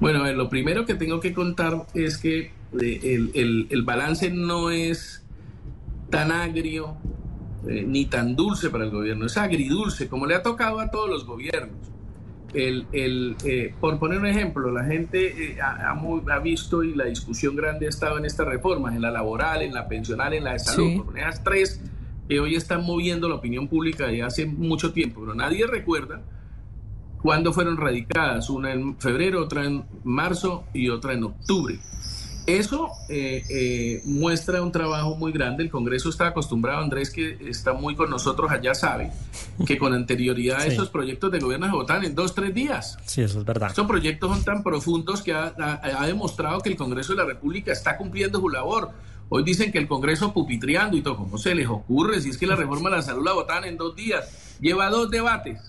Bueno, 0.00 0.20
a 0.20 0.24
ver, 0.24 0.36
lo 0.36 0.48
primero 0.48 0.84
que 0.86 0.94
tengo 0.94 1.20
que 1.20 1.32
contar 1.34 1.86
es 1.94 2.18
que 2.18 2.50
eh, 2.80 3.00
el, 3.04 3.30
el- 3.34 3.66
el 3.70 3.82
balance 3.84 4.28
no 4.30 4.70
es 4.70 5.22
tan 6.10 6.32
agrio 6.32 6.96
eh, 7.66 7.84
ni 7.86 8.06
tan 8.06 8.36
dulce 8.36 8.70
para 8.70 8.84
el 8.84 8.90
gobierno, 8.90 9.26
es 9.26 9.36
agridulce, 9.36 10.08
como 10.08 10.26
le 10.26 10.34
ha 10.34 10.42
tocado 10.42 10.78
a 10.80 10.90
todos 10.90 11.08
los 11.08 11.24
gobiernos. 11.26 11.76
El, 12.54 12.86
el, 12.92 13.36
eh, 13.44 13.74
por 13.78 13.98
poner 13.98 14.18
un 14.20 14.26
ejemplo, 14.26 14.70
la 14.70 14.84
gente 14.84 15.52
eh, 15.52 15.60
ha, 15.60 15.90
ha 15.90 16.38
visto 16.38 16.82
y 16.82 16.94
la 16.94 17.04
discusión 17.04 17.54
grande 17.56 17.86
ha 17.86 17.88
estado 17.90 18.16
en 18.16 18.24
estas 18.24 18.46
reformas, 18.46 18.94
en 18.94 19.02
la 19.02 19.10
laboral, 19.10 19.62
en 19.62 19.74
la 19.74 19.86
pensional, 19.86 20.32
en 20.32 20.44
la 20.44 20.52
de 20.54 20.58
salud, 20.60 20.88
Sí. 20.88 20.96
por 20.96 21.06
poner 21.06 21.28
esas 21.28 21.44
tres 21.44 21.80
que 22.26 22.40
hoy 22.40 22.54
están 22.54 22.84
moviendo 22.84 23.28
la 23.28 23.34
opinión 23.34 23.68
pública 23.68 24.06
de 24.06 24.22
hace 24.22 24.46
mucho 24.46 24.92
tiempo, 24.92 25.20
pero 25.20 25.34
nadie 25.34 25.66
recuerda 25.66 26.22
cuándo 27.20 27.52
fueron 27.52 27.76
radicadas, 27.76 28.48
una 28.48 28.72
en 28.72 28.96
febrero, 28.98 29.42
otra 29.42 29.64
en 29.64 29.84
marzo 30.04 30.64
y 30.72 30.88
otra 30.88 31.12
en 31.14 31.24
octubre. 31.24 31.78
Eso 32.48 32.88
eh, 33.10 33.44
eh, 33.50 34.00
muestra 34.06 34.62
un 34.62 34.72
trabajo 34.72 35.14
muy 35.16 35.32
grande. 35.32 35.62
El 35.64 35.70
Congreso 35.70 36.08
está 36.08 36.28
acostumbrado, 36.28 36.80
Andrés, 36.82 37.10
que 37.10 37.36
está 37.46 37.74
muy 37.74 37.94
con 37.94 38.08
nosotros 38.08 38.50
allá, 38.50 38.74
sabe 38.74 39.10
que 39.66 39.76
con 39.76 39.92
anterioridad 39.92 40.60
Sí. 40.62 40.68
esos 40.70 40.88
proyectos 40.88 41.30
de 41.30 41.40
gobierno 41.40 41.66
se 41.66 41.72
votan 41.72 42.04
en 42.04 42.14
dos, 42.14 42.34
tres 42.34 42.54
días. 42.54 42.96
Sí, 43.04 43.20
eso 43.20 43.40
es 43.40 43.44
verdad. 43.44 43.68
Estos 43.68 43.86
proyectos 43.86 44.30
son 44.34 44.44
tan 44.44 44.62
profundos 44.62 45.20
que 45.20 45.34
ha, 45.34 45.52
ha- 45.58 45.80
ha 46.02 46.06
demostrado 46.06 46.60
que 46.60 46.70
el 46.70 46.76
Congreso 46.76 47.12
de 47.12 47.18
la 47.18 47.26
República 47.26 47.70
está 47.70 47.98
cumpliendo 47.98 48.40
su 48.40 48.48
labor. 48.48 48.92
Hoy 49.28 49.42
dicen 49.42 49.70
que 49.70 49.76
el 49.76 49.86
Congreso 49.86 50.32
pupitriando 50.32 50.96
y 50.96 51.02
todo, 51.02 51.18
¿cómo 51.18 51.36
se 51.36 51.54
les 51.54 51.68
ocurre? 51.68 52.18
Si 52.22 52.30
es 52.30 52.38
que 52.38 52.46
la 52.46 52.56
reforma 52.56 52.88
de 52.88 52.96
la 52.96 53.02
salud 53.02 53.26
la 53.26 53.34
votaban 53.34 53.64
en 53.64 53.76
dos 53.76 53.94
días, 53.94 54.56
lleva 54.58 54.88
dos 54.88 55.10
debates, 55.10 55.60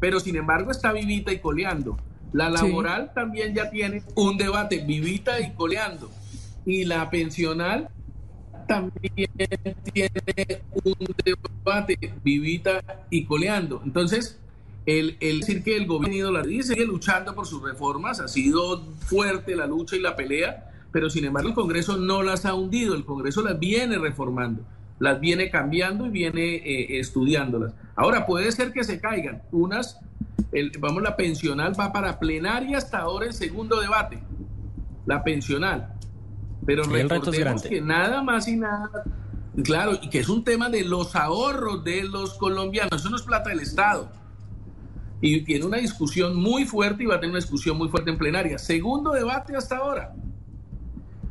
pero 0.00 0.18
sin 0.18 0.34
embargo 0.34 0.72
está 0.72 0.90
vivita 0.92 1.32
y 1.32 1.38
coleando. 1.38 1.96
La 2.32 2.48
Sí. 2.48 2.54
laboral 2.66 3.12
también 3.14 3.54
ya 3.54 3.70
tiene 3.70 4.02
un 4.16 4.36
debate, 4.36 4.78
vivita 4.84 5.38
y 5.38 5.52
coleando. 5.52 6.10
Y 6.66 6.84
la 6.84 7.10
pensional 7.10 7.88
también 8.66 9.30
tiene 9.92 10.62
un 10.72 10.94
debate, 11.24 11.98
vivita 12.22 12.82
y 13.10 13.24
coleando. 13.24 13.82
Entonces, 13.84 14.38
el, 14.86 15.16
el 15.20 15.40
decir 15.40 15.62
que 15.62 15.76
el 15.76 15.86
gobierno 15.86 16.30
la 16.30 16.44
sigue 16.44 16.84
luchando 16.84 17.34
por 17.34 17.46
sus 17.46 17.62
reformas, 17.62 18.20
ha 18.20 18.28
sido 18.28 18.84
fuerte 19.06 19.56
la 19.56 19.66
lucha 19.66 19.96
y 19.96 20.00
la 20.00 20.16
pelea, 20.16 20.70
pero 20.92 21.10
sin 21.10 21.24
embargo 21.24 21.48
el 21.48 21.54
Congreso 21.54 21.96
no 21.96 22.22
las 22.22 22.44
ha 22.44 22.54
hundido, 22.54 22.94
el 22.94 23.04
Congreso 23.04 23.42
las 23.42 23.58
viene 23.58 23.98
reformando, 23.98 24.62
las 24.98 25.20
viene 25.20 25.50
cambiando 25.50 26.06
y 26.06 26.10
viene 26.10 26.56
eh, 26.56 27.00
estudiándolas. 27.00 27.72
Ahora 27.96 28.26
puede 28.26 28.52
ser 28.52 28.72
que 28.72 28.84
se 28.84 29.00
caigan, 29.00 29.42
unas, 29.52 29.98
el, 30.52 30.70
vamos, 30.78 31.02
la 31.02 31.16
pensional 31.16 31.78
va 31.78 31.92
para 31.92 32.18
plenaria 32.18 32.78
hasta 32.78 32.98
ahora 32.98 33.26
el 33.26 33.32
segundo 33.32 33.80
debate, 33.80 34.18
la 35.06 35.24
pensional. 35.24 35.94
Pero 36.66 36.84
el 36.84 37.08
recordemos 37.08 37.62
que 37.62 37.80
nada 37.80 38.22
más 38.22 38.48
y 38.48 38.56
nada, 38.56 39.04
claro, 39.62 39.98
y 40.00 40.08
que 40.08 40.20
es 40.20 40.28
un 40.28 40.44
tema 40.44 40.70
de 40.70 40.84
los 40.84 41.14
ahorros 41.14 41.84
de 41.84 42.04
los 42.04 42.34
colombianos, 42.34 43.00
eso 43.00 43.10
no 43.10 43.16
es 43.16 43.22
plata 43.22 43.50
del 43.50 43.60
Estado. 43.60 44.10
Y 45.20 45.42
tiene 45.42 45.64
una 45.64 45.78
discusión 45.78 46.36
muy 46.36 46.64
fuerte 46.64 47.02
y 47.02 47.06
va 47.06 47.16
a 47.16 47.20
tener 47.20 47.30
una 47.30 47.40
discusión 47.40 47.78
muy 47.78 47.88
fuerte 47.88 48.10
en 48.10 48.18
plenaria. 48.18 48.58
Segundo 48.58 49.12
debate 49.12 49.56
hasta 49.56 49.78
ahora. 49.78 50.14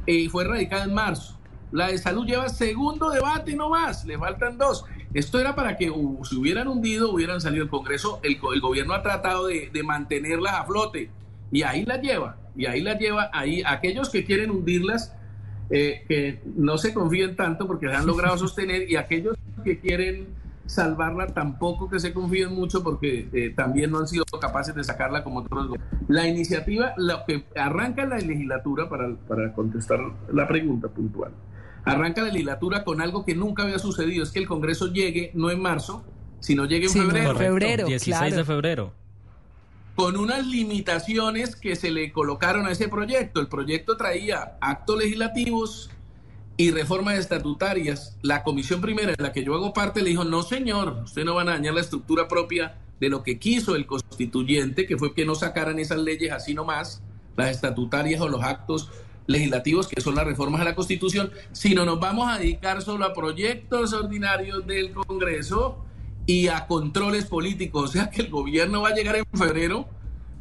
Y 0.06 0.30
fue 0.30 0.46
radicada 0.46 0.84
en 0.84 0.94
marzo. 0.94 1.38
La 1.72 1.88
de 1.88 1.98
salud 1.98 2.26
lleva 2.26 2.50
segundo 2.50 3.10
debate 3.10 3.56
no 3.56 3.70
más, 3.70 4.06
le 4.06 4.18
faltan 4.18 4.58
dos. 4.58 4.86
Esto 5.14 5.40
era 5.40 5.56
para 5.56 5.78
que 5.78 5.92
uh, 5.92 6.26
se 6.26 6.36
hubieran 6.36 6.68
hundido, 6.68 7.12
hubieran 7.12 7.40
salido 7.42 7.64
el 7.64 7.70
Congreso. 7.70 8.20
El, 8.24 8.40
el 8.54 8.62
gobierno 8.62 8.94
ha 8.94 9.02
tratado 9.04 9.48
de, 9.48 9.70
de 9.72 9.84
mantenerlas 9.84 10.54
a 10.54 10.66
flote 10.66 11.12
y 11.52 11.62
ahí 11.64 11.86
las 11.86 12.02
lleva. 12.02 12.38
Y 12.56 12.66
ahí 12.66 12.82
las 12.82 13.00
lleva. 13.00 13.30
Ahí 13.34 13.62
aquellos 13.66 14.10
que 14.10 14.26
quieren 14.26 14.52
hundirlas, 14.52 15.16
eh, 15.76 16.06
que 16.08 16.40
no 16.56 16.78
se 16.78 16.94
confíen 16.94 17.36
tanto 17.36 17.66
porque 17.66 17.88
las 17.88 18.02
han 18.02 18.06
logrado 18.06 18.38
sostener 18.46 18.88
y 18.88 18.96
aquellos 18.96 19.36
que 19.64 19.80
quieren 19.80 20.28
salvarla 20.68 21.34
tampoco 21.34 21.90
que 21.90 22.00
se 22.00 22.14
confíen 22.14 22.54
mucho 22.54 22.84
porque 22.84 23.28
eh, 23.34 23.54
también 23.56 23.90
no 23.90 23.98
han 23.98 24.08
sido 24.08 24.24
capaces 24.40 24.76
de 24.76 24.84
sacarla 24.84 25.24
como 25.24 25.40
otros. 25.40 25.72
La 26.08 26.28
iniciativa, 26.28 26.94
lo 26.98 27.26
que 27.26 27.46
arranca 27.56 28.06
la 28.06 28.18
legislatura, 28.20 28.88
para, 28.88 29.16
para 29.16 29.52
contestar 29.54 30.00
la 30.32 30.48
pregunta 30.48 30.90
puntual, 30.90 31.32
arranca 31.86 32.22
la 32.22 32.28
legislatura 32.28 32.84
con 32.84 33.02
algo 33.02 33.26
que 33.26 33.34
nunca 33.34 33.64
había 33.64 33.80
sucedido, 33.80 34.24
es 34.24 34.32
que 34.32 34.40
el 34.40 34.48
Congreso 34.48 34.94
llegue 34.94 35.32
no 35.34 35.50
en 35.50 35.60
marzo, 35.60 36.06
sino 36.40 36.66
llegue 36.66 36.86
en 36.86 36.92
Sí, 36.92 37.00
febrero 37.00 37.32
en 37.32 37.38
febrero, 37.38 37.88
16 37.88 38.20
claro. 38.20 38.36
de 38.36 38.46
febrero. 38.46 38.94
Con 39.96 40.18
unas 40.18 40.46
limitaciones 40.46 41.56
que 41.56 41.76
se 41.76 41.92
le 41.92 42.12
colocaron 42.12 42.66
a 42.66 42.72
ese 42.72 42.88
proyecto. 42.88 43.40
El 43.40 43.48
proyecto 43.48 43.96
traía 43.96 44.58
actos 44.60 44.98
legislativos 44.98 45.90
y 46.58 46.72
reformas 46.72 47.18
estatutarias. 47.20 48.18
La 48.22 48.44
comisión 48.44 48.82
primera, 48.82 49.14
de 49.14 49.24
la 49.24 49.32
que 49.32 49.44
yo 49.44 49.54
hago 49.54 49.74
parte, 49.74 50.02
le 50.02 50.10
dijo, 50.10 50.24
no 50.24 50.42
señor, 50.44 51.02
usted 51.04 51.24
no 51.26 51.36
van 51.36 51.50
a 51.50 51.54
dañar 51.54 51.76
la 51.76 51.82
estructura 51.82 52.28
propia 52.28 52.78
de 53.00 53.10
lo 53.10 53.24
que 53.24 53.38
quiso 53.38 53.76
el 53.76 53.86
constituyente, 53.86 54.86
que 54.86 54.98
fue 54.98 55.14
que 55.14 55.26
no 55.26 55.36
sacaran 55.36 55.78
esas 55.80 56.00
leyes 56.00 56.32
así 56.32 56.54
nomás, 56.54 57.04
las 57.36 57.52
estatutarias 57.52 58.22
o 58.22 58.30
los 58.30 58.44
actos 58.44 58.90
legislativos 59.28 59.88
que 59.88 60.02
son 60.02 60.16
las 60.16 60.26
reformas 60.26 60.62
a 60.62 60.66
la 60.66 60.76
constitución, 60.76 61.32
sino 61.52 61.86
nos 61.86 62.00
vamos 62.00 62.30
a 62.30 62.38
dedicar 62.38 62.82
solo 62.82 63.06
a 63.06 63.14
proyectos 63.14 63.94
ordinarios 63.94 64.66
del 64.68 64.92
Congreso 64.92 65.84
y 66.26 66.48
a 66.48 66.68
controles 66.68 67.26
políticos. 67.26 67.84
O 67.90 67.94
sea 67.94 68.10
que 68.10 68.22
el 68.22 68.30
gobierno 68.30 68.82
va 68.82 68.90
a 68.90 68.94
llegar 68.96 69.16
en 69.16 69.26
febrero 69.34 69.88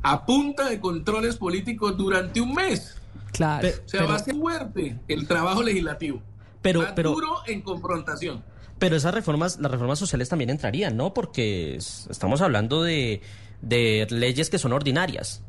a 0.03 0.25
punta 0.27 0.69
de 0.69 0.81
controles 0.81 1.37
políticos 1.37 1.97
durante 1.97 2.41
un 2.41 2.55
mes. 2.55 2.97
Claro. 3.33 3.69
O 3.69 3.89
sea, 3.89 4.05
va 4.05 4.17
a 4.17 4.19
ser 4.19 4.35
fuerte 4.37 4.99
el 5.09 5.27
trabajo 5.27 5.63
legislativo. 5.63 6.21
Pero, 6.61 6.83
Más 6.83 6.93
pero, 6.93 7.13
duro 7.13 7.29
en 7.47 7.61
confrontación. 7.63 8.45
pero 8.79 8.97
esas 8.97 9.15
reformas, 9.15 9.59
las 9.61 9.71
reformas 9.71 9.99
sociales 9.99 10.29
también 10.29 10.51
entrarían, 10.51 10.97
¿no? 10.97 11.15
Porque 11.15 11.77
es- 11.77 12.07
estamos 12.11 12.41
hablando 12.41 12.83
de, 12.83 13.21
de 13.63 14.07
leyes 14.11 14.51
que 14.51 14.59
son 14.59 14.73
ordinarias. 14.73 15.43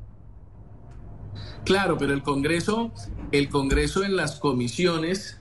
Claro, 1.65 1.97
pero 1.97 2.13
el 2.13 2.23
Congreso, 2.23 2.91
el 3.31 3.49
Congreso 3.49 4.03
en 4.03 4.15
las 4.15 4.39
comisiones 4.39 5.39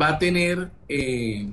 va 0.00 0.08
a 0.08 0.18
tener 0.18 0.70
eh, 0.88 1.48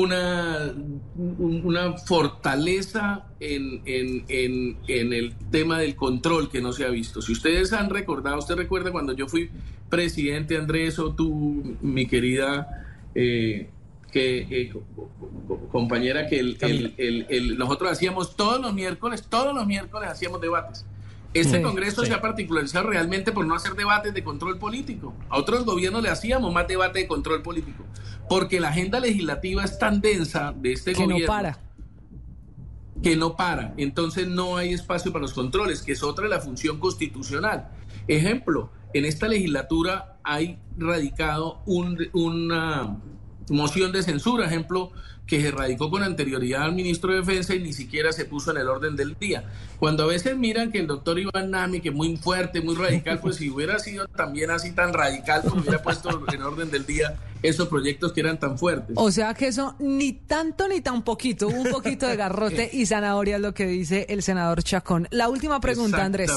una, 0.00 0.72
un- 1.16 1.62
una 1.64 1.92
fortaleza 1.98 3.26
en, 3.40 3.82
en- 3.84 4.24
en- 4.28 4.76
en 4.88 5.12
el 5.12 5.34
tema 5.50 5.78
del 5.78 5.96
control 5.96 6.48
que 6.50 6.60
no 6.60 6.72
se 6.72 6.84
ha 6.84 6.88
visto. 6.88 7.22
Si 7.22 7.32
ustedes 7.32 7.72
han 7.72 7.90
recordado, 7.90 8.38
usted 8.38 8.56
recuerda 8.56 8.92
cuando 8.92 9.12
yo 9.14 9.26
fui 9.28 9.50
presidente, 9.88 10.56
Andrés, 10.56 10.98
o 10.98 11.14
tú, 11.14 11.76
mi 11.80 12.06
querida 12.06 12.84
eh, 13.14 13.70
que, 14.12 14.46
eh, 14.50 14.70
co- 14.72 14.82
co- 15.48 15.68
compañera, 15.70 16.26
que 16.28 16.38
el- 16.40 16.58
el- 16.60 16.94
el- 16.98 17.26
el- 17.30 17.58
nosotros 17.58 17.90
hacíamos 17.92 18.36
todos 18.36 18.60
los 18.60 18.72
miércoles, 18.74 19.24
todos 19.28 19.54
los 19.54 19.66
miércoles 19.66 20.08
hacíamos 20.10 20.40
debates. 20.40 20.84
Este 21.34 21.58
Sí, 21.58 21.62
Congreso 21.62 22.00
sí. 22.02 22.06
se 22.08 22.14
ha 22.14 22.20
particularizado 22.22 22.88
realmente 22.88 23.30
por 23.30 23.46
no 23.46 23.54
hacer 23.54 23.74
debates 23.74 24.14
de 24.14 24.24
control 24.24 24.58
político. 24.58 25.12
A 25.28 25.36
otros 25.38 25.66
gobiernos 25.66 26.02
le 26.02 26.08
hacíamos 26.08 26.52
más 26.52 26.66
debate 26.66 27.00
de 27.00 27.06
control 27.06 27.42
político, 27.42 27.84
porque 28.28 28.60
la 28.60 28.68
agenda 28.68 29.00
legislativa 29.00 29.64
es 29.64 29.78
tan 29.78 30.00
densa 30.00 30.52
de 30.56 30.72
este 30.72 30.92
que 30.92 31.00
no 31.06 31.14
gobierno 31.14 31.26
para. 31.26 31.58
que 33.02 33.16
no 33.16 33.36
para. 33.36 33.74
Entonces 33.76 34.26
no 34.26 34.56
hay 34.56 34.72
espacio 34.72 35.12
para 35.12 35.22
los 35.22 35.34
controles, 35.34 35.82
que 35.82 35.92
es 35.92 36.02
otra 36.02 36.24
de 36.24 36.30
la 36.30 36.40
función 36.40 36.78
constitucional. 36.80 37.68
Ejemplo, 38.08 38.70
en 38.94 39.04
esta 39.04 39.28
legislatura 39.28 40.18
hay 40.22 40.58
radicado 40.78 41.60
un- 41.66 42.08
una 42.14 42.96
moción 43.50 43.92
de 43.92 44.02
censura, 44.02 44.46
ejemplo, 44.46 44.90
que 45.26 45.42
se 45.42 45.50
radicó 45.50 45.90
con 45.90 46.02
anterioridad 46.02 46.62
al 46.62 46.74
ministro 46.74 47.12
de 47.12 47.18
Defensa 47.18 47.54
y 47.54 47.60
ni 47.60 47.72
siquiera 47.72 48.12
se 48.12 48.24
puso 48.24 48.52
en 48.52 48.58
el 48.58 48.68
orden 48.68 48.94
del 48.96 49.16
día. 49.18 49.44
Cuando 49.78 50.04
a 50.04 50.06
veces 50.06 50.36
miran 50.36 50.70
que 50.70 50.78
el 50.78 50.86
doctor 50.86 51.18
Iván 51.18 51.50
Nami, 51.50 51.80
que 51.80 51.90
muy 51.90 52.16
fuerte, 52.16 52.60
muy 52.60 52.76
radical, 52.76 53.18
pues 53.20 53.36
si 53.36 53.50
hubiera 53.50 53.78
sido 53.78 54.06
también 54.08 54.50
así 54.50 54.72
tan 54.72 54.92
radical, 54.92 55.42
pues 55.42 55.54
hubiera 55.54 55.82
puesto 55.82 56.08
en 56.32 56.42
orden 56.42 56.70
del 56.70 56.86
día 56.86 57.16
esos 57.42 57.68
proyectos 57.68 58.12
que 58.12 58.20
eran 58.20 58.38
tan 58.38 58.58
fuertes. 58.58 58.96
O 58.98 59.10
sea 59.10 59.34
que 59.34 59.48
eso 59.48 59.74
ni 59.78 60.12
tanto 60.12 60.68
ni 60.68 60.80
tan 60.80 61.02
poquito, 61.02 61.48
un 61.48 61.70
poquito 61.70 62.06
de 62.06 62.16
garrote 62.16 62.70
y 62.72 62.86
zanahoria 62.86 63.36
es 63.36 63.42
lo 63.42 63.54
que 63.54 63.66
dice 63.66 64.06
el 64.08 64.22
senador 64.22 64.62
Chacón. 64.62 65.08
La 65.10 65.28
última 65.28 65.60
pregunta, 65.60 66.04
Andrés. 66.04 66.30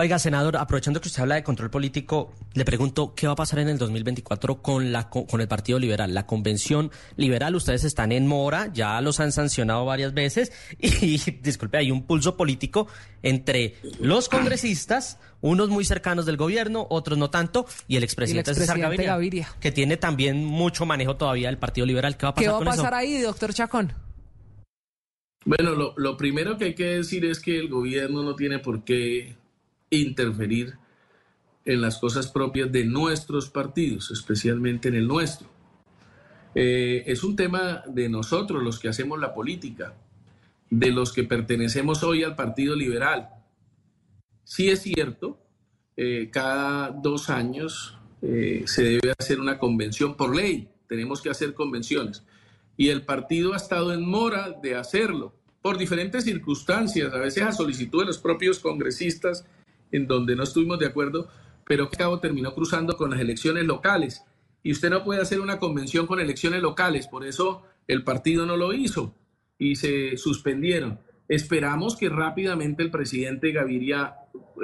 Oiga, 0.00 0.18
senador, 0.18 0.56
aprovechando 0.56 0.98
que 0.98 1.08
usted 1.08 1.20
habla 1.20 1.34
de 1.34 1.42
control 1.42 1.68
político, 1.68 2.32
le 2.54 2.64
pregunto 2.64 3.12
qué 3.14 3.26
va 3.26 3.34
a 3.34 3.36
pasar 3.36 3.58
en 3.58 3.68
el 3.68 3.76
2024 3.76 4.62
con 4.62 4.92
la 4.92 5.10
con 5.10 5.26
con 5.26 5.42
el 5.42 5.46
Partido 5.46 5.78
Liberal, 5.78 6.14
la 6.14 6.24
convención 6.24 6.90
liberal. 7.16 7.54
Ustedes 7.54 7.84
están 7.84 8.10
en 8.10 8.26
mora, 8.26 8.70
ya 8.72 8.98
los 9.02 9.20
han 9.20 9.30
sancionado 9.30 9.84
varias 9.84 10.14
veces 10.14 10.52
y, 10.78 11.18
disculpe, 11.42 11.76
hay 11.76 11.90
un 11.90 12.04
pulso 12.06 12.38
político 12.38 12.88
entre 13.22 13.74
los 14.00 14.30
congresistas, 14.30 15.18
unos 15.42 15.68
muy 15.68 15.84
cercanos 15.84 16.24
del 16.24 16.38
gobierno, 16.38 16.86
otros 16.88 17.18
no 17.18 17.28
tanto, 17.28 17.66
y 17.86 17.96
el 17.96 18.02
expresidente, 18.02 18.54
César 18.54 18.78
expresidente 18.78 19.04
Gaviria, 19.04 19.44
Gaviria. 19.44 19.60
que 19.60 19.70
tiene 19.70 19.98
también 19.98 20.46
mucho 20.46 20.86
manejo 20.86 21.16
todavía 21.16 21.48
del 21.48 21.58
Partido 21.58 21.86
Liberal. 21.86 22.16
¿Qué 22.16 22.24
va 22.24 22.30
a 22.30 22.34
pasar 22.36 22.46
¿Qué 22.46 22.50
va 22.50 22.56
a 22.56 22.58
con 22.60 22.66
pasar 22.68 22.94
eso? 22.94 22.96
ahí, 22.96 23.20
doctor 23.20 23.52
Chacón? 23.52 23.92
Bueno, 25.44 25.74
lo, 25.74 25.92
lo 25.98 26.16
primero 26.16 26.56
que 26.56 26.64
hay 26.64 26.74
que 26.74 26.84
decir 26.84 27.26
es 27.26 27.38
que 27.38 27.58
el 27.58 27.68
gobierno 27.68 28.22
no 28.22 28.34
tiene 28.34 28.60
por 28.60 28.82
qué 28.82 29.39
interferir 29.90 30.74
en 31.64 31.80
las 31.80 31.98
cosas 31.98 32.28
propias 32.28 32.72
de 32.72 32.84
nuestros 32.84 33.50
partidos, 33.50 34.10
especialmente 34.10 34.88
en 34.88 34.94
el 34.94 35.06
nuestro. 35.06 35.48
Eh, 36.54 37.04
es 37.06 37.22
un 37.22 37.36
tema 37.36 37.82
de 37.86 38.08
nosotros, 38.08 38.62
los 38.62 38.78
que 38.78 38.88
hacemos 38.88 39.20
la 39.20 39.34
política, 39.34 39.94
de 40.70 40.90
los 40.90 41.12
que 41.12 41.24
pertenecemos 41.24 42.02
hoy 42.02 42.22
al 42.22 42.36
Partido 42.36 42.74
Liberal. 42.74 43.28
Sí 44.44 44.70
es 44.70 44.82
cierto, 44.82 45.38
eh, 45.96 46.30
cada 46.32 46.90
dos 46.90 47.28
años 47.28 47.98
eh, 48.22 48.64
se 48.66 48.82
debe 48.84 49.12
hacer 49.18 49.40
una 49.40 49.58
convención 49.58 50.16
por 50.16 50.34
ley, 50.34 50.68
tenemos 50.88 51.20
que 51.20 51.30
hacer 51.30 51.54
convenciones. 51.54 52.24
Y 52.76 52.88
el 52.88 53.02
partido 53.02 53.52
ha 53.52 53.56
estado 53.56 53.92
en 53.92 54.08
mora 54.08 54.56
de 54.62 54.74
hacerlo 54.74 55.34
por 55.60 55.76
diferentes 55.76 56.24
circunstancias, 56.24 57.12
a 57.12 57.18
veces 57.18 57.42
a 57.42 57.52
solicitud 57.52 58.00
de 58.00 58.06
los 58.06 58.18
propios 58.18 58.58
congresistas, 58.60 59.44
en 59.92 60.06
donde 60.06 60.36
no 60.36 60.42
estuvimos 60.42 60.78
de 60.78 60.86
acuerdo, 60.86 61.28
pero 61.66 61.88
que 61.88 61.96
cabo 61.96 62.18
terminó 62.20 62.54
cruzando 62.54 62.96
con 62.96 63.10
las 63.10 63.20
elecciones 63.20 63.64
locales. 63.64 64.24
Y 64.62 64.72
usted 64.72 64.90
no 64.90 65.04
puede 65.04 65.22
hacer 65.22 65.40
una 65.40 65.58
convención 65.58 66.06
con 66.06 66.20
elecciones 66.20 66.60
locales, 66.62 67.06
por 67.08 67.24
eso 67.24 67.62
el 67.86 68.04
partido 68.04 68.44
no 68.46 68.56
lo 68.56 68.72
hizo 68.72 69.14
y 69.58 69.76
se 69.76 70.16
suspendieron. 70.16 70.98
Esperamos 71.28 71.96
que 71.96 72.08
rápidamente 72.08 72.82
el 72.82 72.90
presidente 72.90 73.52
Gaviria 73.52 74.14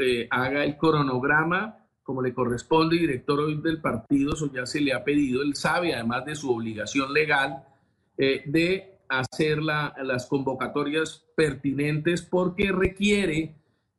eh, 0.01 0.27
haga 0.31 0.65
el 0.65 0.77
cronograma 0.77 1.79
como 2.03 2.23
le 2.23 2.33
corresponde, 2.33 2.97
director 2.99 3.41
hoy 3.41 3.61
del 3.61 3.81
partido, 3.81 4.35
eso 4.35 4.49
ya 4.53 4.65
se 4.65 4.81
le 4.81 4.93
ha 4.93 5.03
pedido, 5.03 5.43
él 5.43 5.57
sabe 5.57 5.93
además 5.93 6.25
de 6.25 6.37
su 6.37 6.53
obligación 6.55 7.13
legal 7.13 7.65
eh, 8.17 8.43
de 8.47 8.99
hacer 9.09 9.61
la- 9.61 9.93
las 10.05 10.27
convocatorias 10.27 11.25
pertinentes 11.35 12.23
porque 12.23 12.71
requiere 12.71 13.57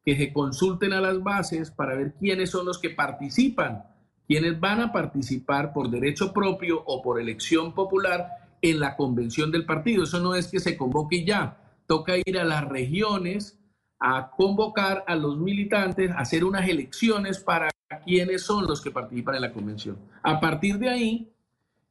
que 0.08 0.16
se 0.16 0.32
consulten 0.32 0.94
a 0.94 1.02
las 1.02 1.22
bases 1.22 1.70
para 1.70 1.94
ver 1.94 2.14
quiénes 2.18 2.52
son 2.52 2.66
los 2.66 2.80
que 2.80 2.92
participan, 2.92 3.84
quiénes 4.26 4.58
van 4.58 4.80
a 4.80 4.94
participar 4.94 5.74
por 5.74 5.90
derecho 5.90 6.32
propio 6.32 6.82
o 6.86 7.02
por 7.02 7.20
elección 7.20 7.74
popular 7.74 8.30
en 8.62 8.80
la 8.80 8.96
convención 8.96 9.52
del 9.52 9.66
partido. 9.66 10.06
Eso 10.06 10.22
no 10.22 10.34
es 10.34 10.48
que 10.48 10.62
se 10.62 10.78
convoque 10.78 11.26
ya, 11.26 11.58
toca 11.88 12.14
ir 12.18 12.40
a 12.40 12.46
las 12.46 12.66
regiones 12.70 13.60
a 14.00 14.32
convocar 14.32 15.04
a 15.08 15.16
los 15.18 15.38
militantes, 15.40 16.10
hacer 16.16 16.46
unas 16.46 16.70
elecciones 16.70 17.40
para 17.40 17.70
quiénes 18.06 18.44
son 18.44 18.66
los 18.66 18.80
que 18.80 18.92
participan 18.92 19.36
en 19.36 19.42
la 19.42 19.52
convención. 19.52 19.98
A 20.24 20.40
partir 20.40 20.80
de 20.80 20.88
ahí, 20.88 21.34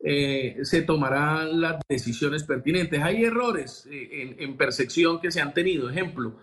eh, 0.00 0.56
se 0.62 0.80
tomarán 0.80 1.60
las 1.60 1.82
decisiones 1.86 2.44
pertinentes. 2.44 3.02
Hay 3.02 3.24
errores 3.24 3.86
eh, 3.92 4.36
en 4.38 4.56
percepción 4.56 5.20
que 5.20 5.30
se 5.30 5.42
han 5.42 5.52
tenido. 5.52 5.90
Ejemplo, 5.90 6.36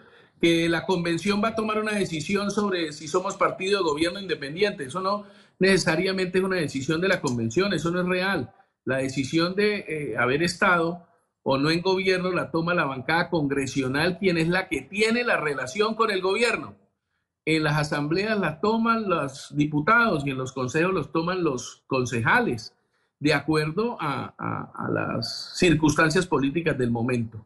que 0.44 0.68
la 0.68 0.86
convención 0.86 1.41
va 1.41 1.48
a 1.48 1.56
tomar 1.56 1.80
una 1.80 1.94
decisión 1.94 2.52
sobre 2.52 2.91
si 2.91 3.08
somos 3.08 3.38
partido 3.38 3.78
de 3.78 3.89
gobierno 3.89 4.20
independiente. 4.20 4.84
Eso 4.84 5.00
no 5.00 5.24
necesariamente 5.58 6.39
es 6.39 6.44
una 6.44 6.58
decisión 6.58 7.00
de 7.00 7.08
la 7.08 7.22
convención, 7.22 7.72
eso 7.72 7.91
no 7.91 8.02
es 8.02 8.06
real. 8.06 8.54
La 8.84 8.98
decisión 8.98 9.56
de 9.56 9.86
eh, 9.88 10.18
haber 10.18 10.44
estado 10.44 11.08
o 11.44 11.58
no 11.58 11.72
en 11.72 11.82
gobierno 11.82 12.30
la 12.34 12.52
toma 12.52 12.74
la 12.74 12.84
bancada 12.84 13.30
congresional, 13.30 14.18
quien 14.20 14.38
es 14.38 14.50
la 14.50 14.68
que 14.68 14.82
tiene 14.82 15.24
la 15.24 15.38
relación 15.38 15.96
con 15.96 16.12
el 16.12 16.22
gobierno. 16.22 16.76
En 17.46 17.64
las 17.64 17.78
asambleas 17.78 18.38
la 18.38 18.60
toman 18.60 19.08
los 19.08 19.56
diputados 19.56 20.28
y 20.28 20.32
en 20.32 20.38
los 20.38 20.52
consejos 20.52 20.94
los 20.94 21.14
toman 21.14 21.41
los 21.46 21.86
concejales, 21.88 22.76
de 23.18 23.34
acuerdo 23.34 23.96
a 23.98 24.89
las 24.91 25.54
circunstancias 25.56 26.28
políticas 26.28 26.78
del 26.78 26.91
momento. 26.91 27.46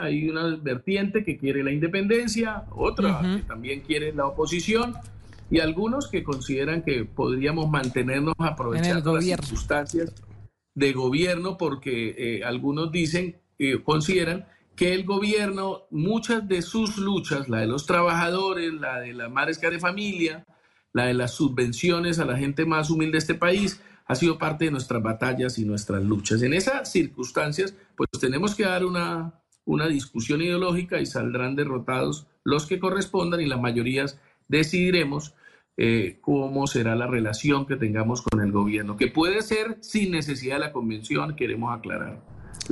Hay 0.00 0.28
una 0.28 0.56
vertiente 0.56 1.24
que 1.24 1.36
quiere 1.36 1.62
la 1.62 1.72
independencia, 1.72 2.64
otra 2.70 3.20
Ujú. 3.20 3.36
que 3.36 3.42
también 3.42 3.80
quiere 3.80 4.12
la 4.12 4.26
oposición 4.26 4.94
y 5.50 5.60
algunos 5.60 6.08
que 6.08 6.22
consideran 6.24 6.82
que 6.82 7.04
podríamos 7.04 7.68
mantenernos 7.68 8.34
aprovechando 8.38 9.14
las 9.14 9.24
circunstancias 9.24 10.14
de 10.74 10.92
gobierno 10.92 11.58
porque 11.58 12.14
eh, 12.16 12.44
algunos 12.44 12.90
dicen, 12.90 13.36
eh, 13.58 13.82
consideran 13.82 14.46
que 14.74 14.94
el 14.94 15.04
gobierno, 15.04 15.82
muchas 15.90 16.48
de 16.48 16.62
sus 16.62 16.96
luchas, 16.96 17.48
la 17.48 17.60
de 17.60 17.66
los 17.66 17.86
trabajadores, 17.86 18.72
la 18.72 19.00
de 19.00 19.12
las 19.12 19.30
madres 19.30 19.58
que 19.58 19.68
de 19.70 19.78
familia, 19.78 20.46
la 20.94 21.06
de 21.06 21.14
las 21.14 21.32
subvenciones 21.34 22.18
a 22.18 22.24
la 22.24 22.38
gente 22.38 22.64
más 22.64 22.90
humilde 22.90 23.12
de 23.12 23.18
este 23.18 23.34
país, 23.34 23.82
ha 24.06 24.14
sido 24.14 24.38
parte 24.38 24.64
de 24.64 24.70
nuestras 24.70 25.02
batallas 25.02 25.58
y 25.58 25.64
nuestras 25.64 26.02
luchas. 26.02 26.42
En 26.42 26.54
esas 26.54 26.90
circunstancias, 26.90 27.74
pues 27.96 28.08
tenemos 28.20 28.54
que 28.54 28.64
dar 28.64 28.84
una, 28.84 29.34
una 29.64 29.86
discusión 29.88 30.42
ideológica 30.42 31.00
y 31.00 31.06
saldrán 31.06 31.56
derrotados 31.56 32.26
los 32.44 32.66
que 32.66 32.78
correspondan 32.78 33.40
y 33.40 33.46
las 33.46 33.60
mayorías 33.60 34.18
decidiremos 34.48 35.34
eh, 35.76 36.18
cómo 36.20 36.66
será 36.66 36.94
la 36.94 37.06
relación 37.06 37.66
que 37.66 37.76
tengamos 37.76 38.22
con 38.22 38.40
el 38.40 38.52
gobierno, 38.52 38.96
que 38.96 39.08
puede 39.08 39.42
ser 39.42 39.78
sin 39.80 40.10
necesidad 40.10 40.56
de 40.56 40.60
la 40.60 40.72
convención, 40.72 41.34
queremos 41.34 41.76
aclarar. 41.76 42.20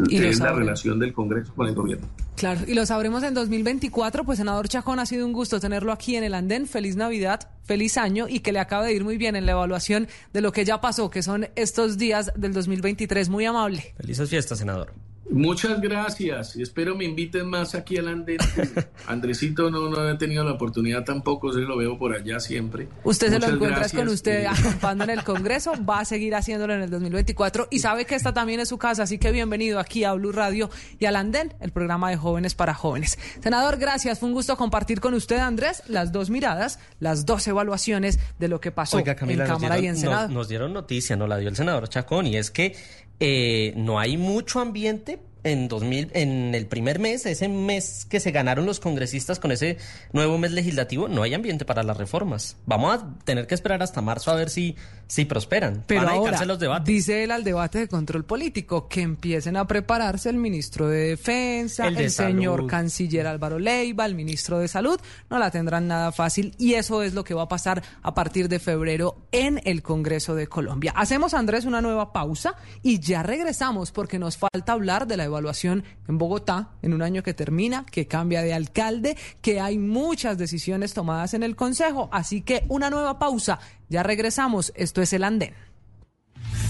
Y 0.09 0.16
Es 0.18 0.38
la 0.38 0.53
relación 0.53 0.99
del 0.99 1.12
Congreso 1.12 1.55
con 1.55 1.66
el 1.66 1.74
gobierno. 1.74 2.07
Claro, 2.36 2.61
y 2.66 2.74
lo 2.74 2.86
sabremos 2.86 3.22
en 3.22 3.34
2024. 3.34 4.24
Pues, 4.24 4.38
senador 4.38 4.68
Chacón, 4.68 4.99
ha 4.99 5.07
sido 5.07 5.26
un 5.26 5.32
gusto 5.32 5.59
tenerlo 5.59 5.93
aquí 5.93 6.16
en 6.16 6.24
el 6.24 6.34
Andén. 6.34 6.66
Feliz 6.66 6.97
Navidad, 6.97 7.51
feliz 7.64 7.99
año 7.99 8.26
y 8.28 8.41
que 8.41 8.53
le 8.53 8.61
acabe 8.61 8.86
de 8.86 8.95
ir 8.95 9.05
muy 9.05 9.16
bien 9.16 9.36
en 9.36 9.47
la 9.47 9.53
evaluación 9.53 10.09
de 10.32 10.41
lo 10.41 10.53
que 10.53 10.64
ya 10.64 10.80
pasó, 10.80 11.11
que 11.11 11.22
son 11.22 11.49
estos 11.57 11.99
días 11.99 12.32
del 12.36 12.53
2023. 12.53 13.28
Muy 13.28 13.45
amable. 13.47 13.95
Felices 13.97 14.30
fiestas, 14.30 14.59
senador. 14.59 14.93
Muchas 15.33 15.81
gracias 15.81 16.57
y 16.57 16.62
espero 16.62 16.97
me 16.97 17.05
inviten 17.05 17.47
más 17.49 17.74
aquí 17.76 17.97
al 17.99 18.09
andén. 18.09 18.39
Andresito 19.07 19.70
no, 19.70 19.89
no 19.89 20.09
he 20.11 20.16
tenido 20.16 20.43
la 20.45 20.53
oportunidad 20.53 21.05
tampoco, 21.05 21.53
se 21.53 21.61
lo 21.61 21.76
veo 21.76 21.97
por 21.99 22.12
allá 22.14 22.41
siempre. 22.41 22.89
Usted 23.05 23.31
se 23.31 23.39
lo 23.39 23.47
encuentra 23.47 23.89
con 23.91 24.09
usted 24.09 24.43
eh, 24.43 24.47
acompañando 24.49 25.05
en 25.05 25.11
el 25.11 25.24
Congreso, 25.24 25.72
va 25.89 26.01
a 26.01 26.05
seguir 26.05 26.35
haciéndolo 26.35 26.74
en 26.74 26.83
el 26.83 26.91
2024 26.91 27.68
y 27.70 27.78
sabe 27.78 28.05
que 28.07 28.16
esta 28.16 28.35
también 28.35 28.59
es 28.61 28.68
su 28.68 28.78
casa, 28.78 29.05
así 29.05 29.18
que 29.18 29.31
bienvenido 29.31 29.78
aquí 29.78 30.03
a 30.05 30.12
Blue 30.14 30.33
Radio 30.33 30.68
y 30.99 31.05
al 31.05 31.14
Andén, 31.16 31.55
el 31.61 31.70
programa 31.70 32.11
de 32.11 32.16
jóvenes 32.16 32.55
para 32.57 32.74
jóvenes. 32.74 33.18
Senador, 33.41 33.76
gracias, 33.78 34.18
fue 34.18 34.28
un 34.28 34.35
gusto 34.35 34.57
compartir 34.57 35.01
con 35.01 35.14
usted, 35.14 35.39
Andrés, 35.39 35.83
las 35.87 36.11
dos 36.11 36.28
miradas, 36.31 36.81
las 36.99 37.24
dos 37.24 37.47
evaluaciones 37.47 38.18
de 38.41 38.49
lo 38.49 38.61
que 38.61 38.72
pasó 38.72 38.97
Oiga, 38.97 39.14
Camila, 39.14 39.45
en 39.45 39.51
nos 39.51 39.59
Cámara 39.59 39.76
dieron, 39.76 39.85
y 39.85 39.89
en 39.89 39.93
nos- 39.95 40.01
Senado. 40.14 40.28
nos 40.28 40.49
dieron 40.49 40.72
noticia, 40.72 41.16
nos 41.16 41.28
la 41.28 41.37
dio 41.39 41.49
el 41.49 41.57
senador 41.57 41.89
Chacón, 41.89 42.26
y 42.26 42.37
es 42.37 42.51
que 42.51 42.74
eh, 43.21 43.73
no 43.77 43.99
hay 43.99 44.16
mucho 44.16 44.61
ambiente 44.61 45.21
en 45.45 45.68
2000, 45.68 46.11
en 46.14 46.55
el 46.55 46.66
primer 46.66 46.99
mes, 46.99 47.25
ese 47.27 47.49
mes 47.49 48.07
que 48.09 48.21
se 48.21 48.31
ganaron 48.31 48.66
los 48.66 48.81
congresistas 48.81 49.39
con 49.39 49.53
ese 49.53 49.79
nuevo 50.12 50.39
mes 50.39 50.53
legislativo, 50.53 51.09
no 51.09 51.23
hay 51.23 51.35
ambiente 51.35 51.64
para 51.64 51.83
las 51.83 51.97
reformas. 51.97 52.57
Vamos 52.66 52.95
a 52.95 53.18
tener 53.25 53.47
que 53.47 53.55
esperar 53.55 53.83
hasta 53.83 54.03
marzo 54.03 54.31
a 54.31 54.35
ver 54.35 54.51
si, 54.51 54.77
si 55.11 55.25
prosperan. 55.25 55.83
Pero 55.89 56.03
Van 56.03 56.09
a 56.09 56.13
ahora, 56.13 56.23
dedicarse 56.23 56.47
los 56.47 56.59
debates. 56.61 56.87
dice 56.87 57.25
él 57.25 57.33
al 57.33 57.43
debate 57.43 57.81
de 57.81 57.89
control 57.89 58.25
político, 58.25 58.87
que 58.87 59.03
empiecen 59.03 59.57
a 59.57 59.67
prepararse 59.67 60.31
el 60.31 60.37
ministro 60.37 60.87
de 60.89 61.09
Defensa, 61.09 61.89
El 61.89 62.11
señor 62.13 62.69
canciller 62.69 63.27
Álvaro 63.27 63.59
Leiva, 63.59 64.07
el 64.07 64.15
ministro 64.15 64.61
de 64.61 64.69
Salud, 64.69 65.01
no 65.29 65.41
la 65.41 65.51
tendrán 65.51 65.89
nada 65.89 66.13
fácil 66.13 66.55
y 66.59 66.75
eso 66.75 67.03
es 67.03 67.13
lo 67.13 67.25
que 67.25 67.35
va 67.35 67.43
a 67.43 67.49
pasar 67.49 67.83
a 68.03 68.15
partir 68.15 68.49
de 68.49 68.61
febrero 68.61 69.17
en 69.33 69.61
el 69.65 69.83
Congreso 69.83 70.37
de 70.37 70.47
Colombia. 70.47 70.93
Hacemos, 70.95 71.35
Andrés, 71.35 71.65
una 71.65 71.81
nueva 71.83 72.13
pausa 72.13 72.55
y 72.83 73.01
ya 73.01 73.25
regresamos 73.25 73.91
porque 73.91 74.21
nos 74.21 74.37
falta 74.37 74.73
hablar 74.73 75.09
de 75.09 75.17
la 75.17 75.25
evaluación 75.25 75.83
en 76.07 76.19
Bogotá 76.19 76.71
en 76.83 76.95
un 76.95 77.03
año 77.03 77.25
que 77.25 77.35
termina, 77.35 77.85
que 77.91 78.07
cambia 78.07 78.43
de 78.43 78.55
alcalde, 78.55 79.17
que 79.41 79.61
hay 79.61 79.77
muchas 79.77 80.39
decisiones 80.39 80.95
tomadas 80.95 81.35
en 81.35 81.43
el 81.43 81.57
Consejo, 81.57 82.09
así 82.13 82.43
que 82.43 82.65
una 82.69 82.91
nueva 82.91 83.19
pausa. 83.19 83.59
Ya 83.91 84.05
regresamos, 84.05 84.72
esto 84.76 85.03
es 85.03 85.12
el 85.12 85.24
andén. 85.24 85.53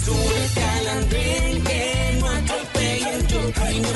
Súbete 0.03 0.65
al 0.65 0.89
andén 0.89 1.65
que 1.65 2.19
no 2.19 2.27
atropellen 2.27 3.27
tu 3.27 3.53
camino. 3.53 3.89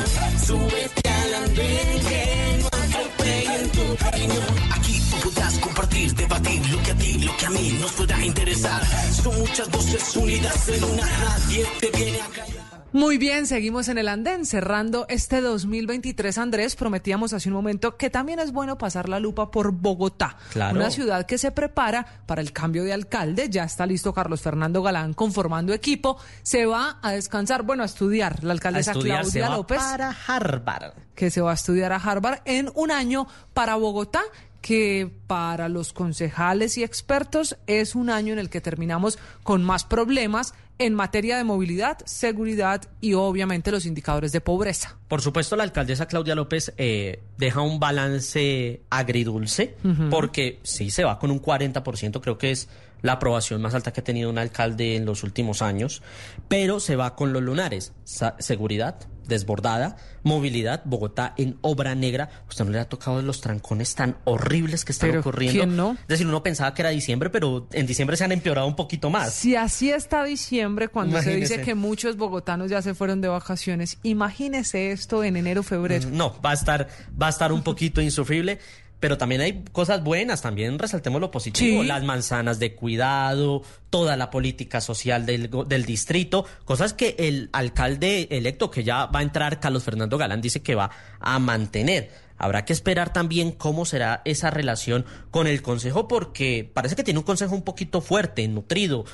Súbete 0.47 1.09
al 1.09 1.35
andén 1.35 2.01
que 2.07 2.59
no 2.61 2.67
atropellen 2.67 3.71
tu 3.71 3.97
camino. 3.97 4.35
Aquí 4.75 5.01
tú 5.11 5.31
podrás 5.31 5.59
compartir, 5.59 6.15
debatir 6.15 6.69
lo 6.69 6.83
que 6.83 6.91
a 6.91 6.95
ti, 6.97 7.19
lo 7.21 7.37
que 7.39 7.47
a 7.47 7.51
mí 7.51 7.79
nos 7.81 7.93
pueda 7.93 8.23
interesar. 8.23 8.83
Son 9.11 9.39
muchas 9.39 9.71
voces 9.71 10.17
unidas 10.17 10.69
en 10.69 10.85
una, 10.85 11.07
nadie 11.07 11.67
te 11.81 11.91
viene 11.97 12.21
a 12.21 12.27
callar. 12.27 12.54
Muy 12.95 13.19
bien, 13.19 13.49
seguimos 13.49 13.89
en 13.89 13.99
el 13.99 14.07
andén, 14.07 14.47
cerrando 14.47 15.05
este 15.09 15.41
2023. 15.41 16.39
Andrés, 16.39 16.77
prometíamos 16.77 17.33
hace 17.33 17.49
un 17.49 17.55
momento 17.57 17.97
que 17.97 18.09
también 18.09 18.39
es 18.39 18.53
bueno 18.53 18.79
pasar 18.79 19.09
la 19.09 19.19
lupa 19.19 19.51
por 19.51 19.73
Bogotá, 19.73 20.37
Claro. 20.53 20.77
una 20.79 20.93
ciudad 20.93 21.27
que 21.27 21.37
se 21.37 21.51
prepara 21.51 22.07
para 22.25 22.41
el 22.41 22.53
cambio 22.53 22.85
de 22.85 22.93
alcalde. 22.93 23.49
Ya 23.51 23.65
está 23.65 23.85
listo 23.85 24.15
Carlos 24.15 24.43
Fernando 24.43 24.81
Galán 24.81 25.13
conformando 25.13 25.73
equipo. 25.73 26.19
Se 26.45 26.67
va 26.67 27.01
a 27.03 27.11
descansar, 27.11 27.65
bueno, 27.65 27.83
a 27.83 27.87
estudiar 27.87 28.45
la 28.45 28.51
A 28.51 28.53
alcaldesa 28.53 28.93
estudiar 28.93 29.25
se 29.25 29.31
Claudia 29.33 29.49
va 29.49 29.57
López, 29.57 29.79
para 29.79 30.17
Harvard. 30.29 30.93
que 31.17 31.33
se 31.33 31.41
va 31.41 31.51
a 31.51 31.55
estudiar 31.55 31.93
a 31.93 31.97
Harvard 31.97 32.43
en 32.45 32.71
un 32.77 32.93
año 32.93 33.27
para 33.55 33.75
Bogotá 33.75 34.23
que 34.65 35.11
para 35.27 35.69
los 35.69 35.93
concejales 35.93 36.79
y 36.79 36.85
expertos 36.85 37.59
es 37.67 37.95
un 37.95 38.09
año 38.09 38.33
en 38.33 38.39
el 38.39 38.49
que 38.49 38.63
terminamos 38.63 39.19
con 39.43 39.63
más 39.63 39.85
problemas 39.85 40.55
en 40.79 40.95
materia 40.95 41.37
de 41.37 41.45
movilidad, 41.45 41.99
seguridad 42.07 42.81
y 43.03 43.13
obviamente 43.13 43.71
los 43.71 43.85
indicadores 43.85 44.33
de 44.33 44.41
pobreza. 44.41 44.97
Por 45.07 45.21
supuesto, 45.21 45.55
la 45.55 45.65
alcaldesa 45.65 46.07
Claudia 46.07 46.35
López 46.35 46.73
eh, 46.79 47.21
deja 47.37 47.61
un 47.61 47.79
balance 47.79 48.81
agridulce, 48.89 49.77
porque 50.11 50.61
sí 50.63 50.91
se 50.91 51.05
va 51.05 51.19
con 51.19 51.31
un 51.31 51.43
40%, 51.43 52.23
creo 52.23 52.39
que 52.39 52.51
es 52.51 52.67
la 53.05 53.13
aprobación 53.13 53.63
más 53.63 53.75
alta 53.75 53.93
que 53.93 54.01
ha 54.01 54.05
tenido 54.05 54.31
un 54.31 54.39
alcalde 54.39 54.97
en 54.97 55.05
los 55.05 55.23
últimos 55.23 55.63
años, 55.63 56.03
pero 56.49 56.81
se 56.81 56.97
va 56.97 57.15
con 57.15 57.33
los 57.33 57.43
lunares, 57.43 57.93
Sa- 58.05 58.35
seguridad 58.41 58.97
desbordada, 59.27 59.97
movilidad, 60.23 60.83
Bogotá 60.85 61.33
en 61.39 61.57
obra 61.63 61.95
negra. 61.95 62.29
Usted 62.47 62.67
no 62.67 62.73
le 62.73 62.79
ha 62.79 62.85
tocado 62.91 63.23
los 63.23 63.41
trancones 63.41 63.95
tan 63.95 64.19
horribles 64.25 64.85
que 64.85 64.93
están 64.93 65.09
Pero, 65.09 65.21
ocurriendo. 65.21 65.61
¿quién 65.61 65.77
no? 65.77 65.93
Es 65.93 66.07
decir, 66.09 66.27
uno 66.27 66.43
pensaba 66.43 66.75
que 66.75 66.83
era 66.83 66.91
diciembre, 66.91 67.31
pero 67.31 67.67
en 67.73 67.87
diciembre 67.87 68.19
se 68.19 68.25
han 68.25 68.33
empeorado 68.33 68.67
un 68.67 68.77
poquito 68.77 69.09
más. 69.09 69.33
Si 69.33 69.57
así 69.57 69.91
está 69.91 70.25
diciembre, 70.25 70.89
cuando 70.89 71.23
se 71.23 71.37
dice 71.37 71.63
que 71.63 71.75
muchos 71.75 72.19
bogotanos 72.19 72.69
ya 72.71 72.83
se 72.83 72.93
fueron 72.93 73.23
de 73.23 73.29
vacaciones, 73.29 73.97
imagínese 74.03 74.93
esto 74.93 75.25
en 75.25 75.37
enero, 75.37 75.63
febrero. 75.63 76.07
No, 76.11 76.39
va 76.45 76.51
a 76.51 76.55
estar, 76.55 76.89
va 77.21 77.29
a 77.29 77.31
estar 77.31 77.51
un 77.51 77.63
poquito 77.63 78.03
insufrible. 78.03 78.59
Pero 79.01 79.19
también 79.19 79.41
hay 79.43 79.65
cosas 79.73 80.03
buenas, 80.03 80.41
también 80.41 80.79
resaltemos 80.79 81.21
lo 81.21 81.31
positivo, 81.31 81.83
Sí. 81.83 81.87
las 81.89 82.03
manzanas 82.05 82.59
de 82.59 82.75
cuidado, 82.75 83.63
toda 83.91 84.17
la 84.17 84.31
política 84.31 84.81
social 84.81 85.27
del, 85.27 85.51
del 85.67 85.85
distrito, 85.85 86.47
cosas 86.65 86.95
que 86.95 87.15
el 87.19 87.51
alcalde 87.53 88.29
electo 88.31 88.71
que 88.71 88.83
ya 88.83 89.07
va 89.07 89.19
a 89.19 89.23
entrar, 89.23 89.61
Carlos 89.61 89.85
Fernando 89.85 90.17
Galán, 90.17 90.41
dice 90.41 90.63
que 90.63 90.75
va 90.75 90.91
a 91.21 91.39
mantener. 91.39 92.11
Habrá 92.39 92.65
que 92.65 92.73
esperar 92.73 93.13
también 93.13 93.53
cómo 93.53 93.85
será 93.85 94.23
esa 94.25 94.51
relación 94.51 95.05
con 95.31 95.47
el 95.47 95.61
Consejo, 95.63 96.09
porque 96.09 96.69
parece 96.73 96.97
que 96.97 97.05
tiene 97.05 97.19
un 97.21 97.25
Consejo 97.25 97.55
un 97.55 97.63
poquito 97.63 98.01
fuerte, 98.01 98.47
nutrido. 98.49 99.05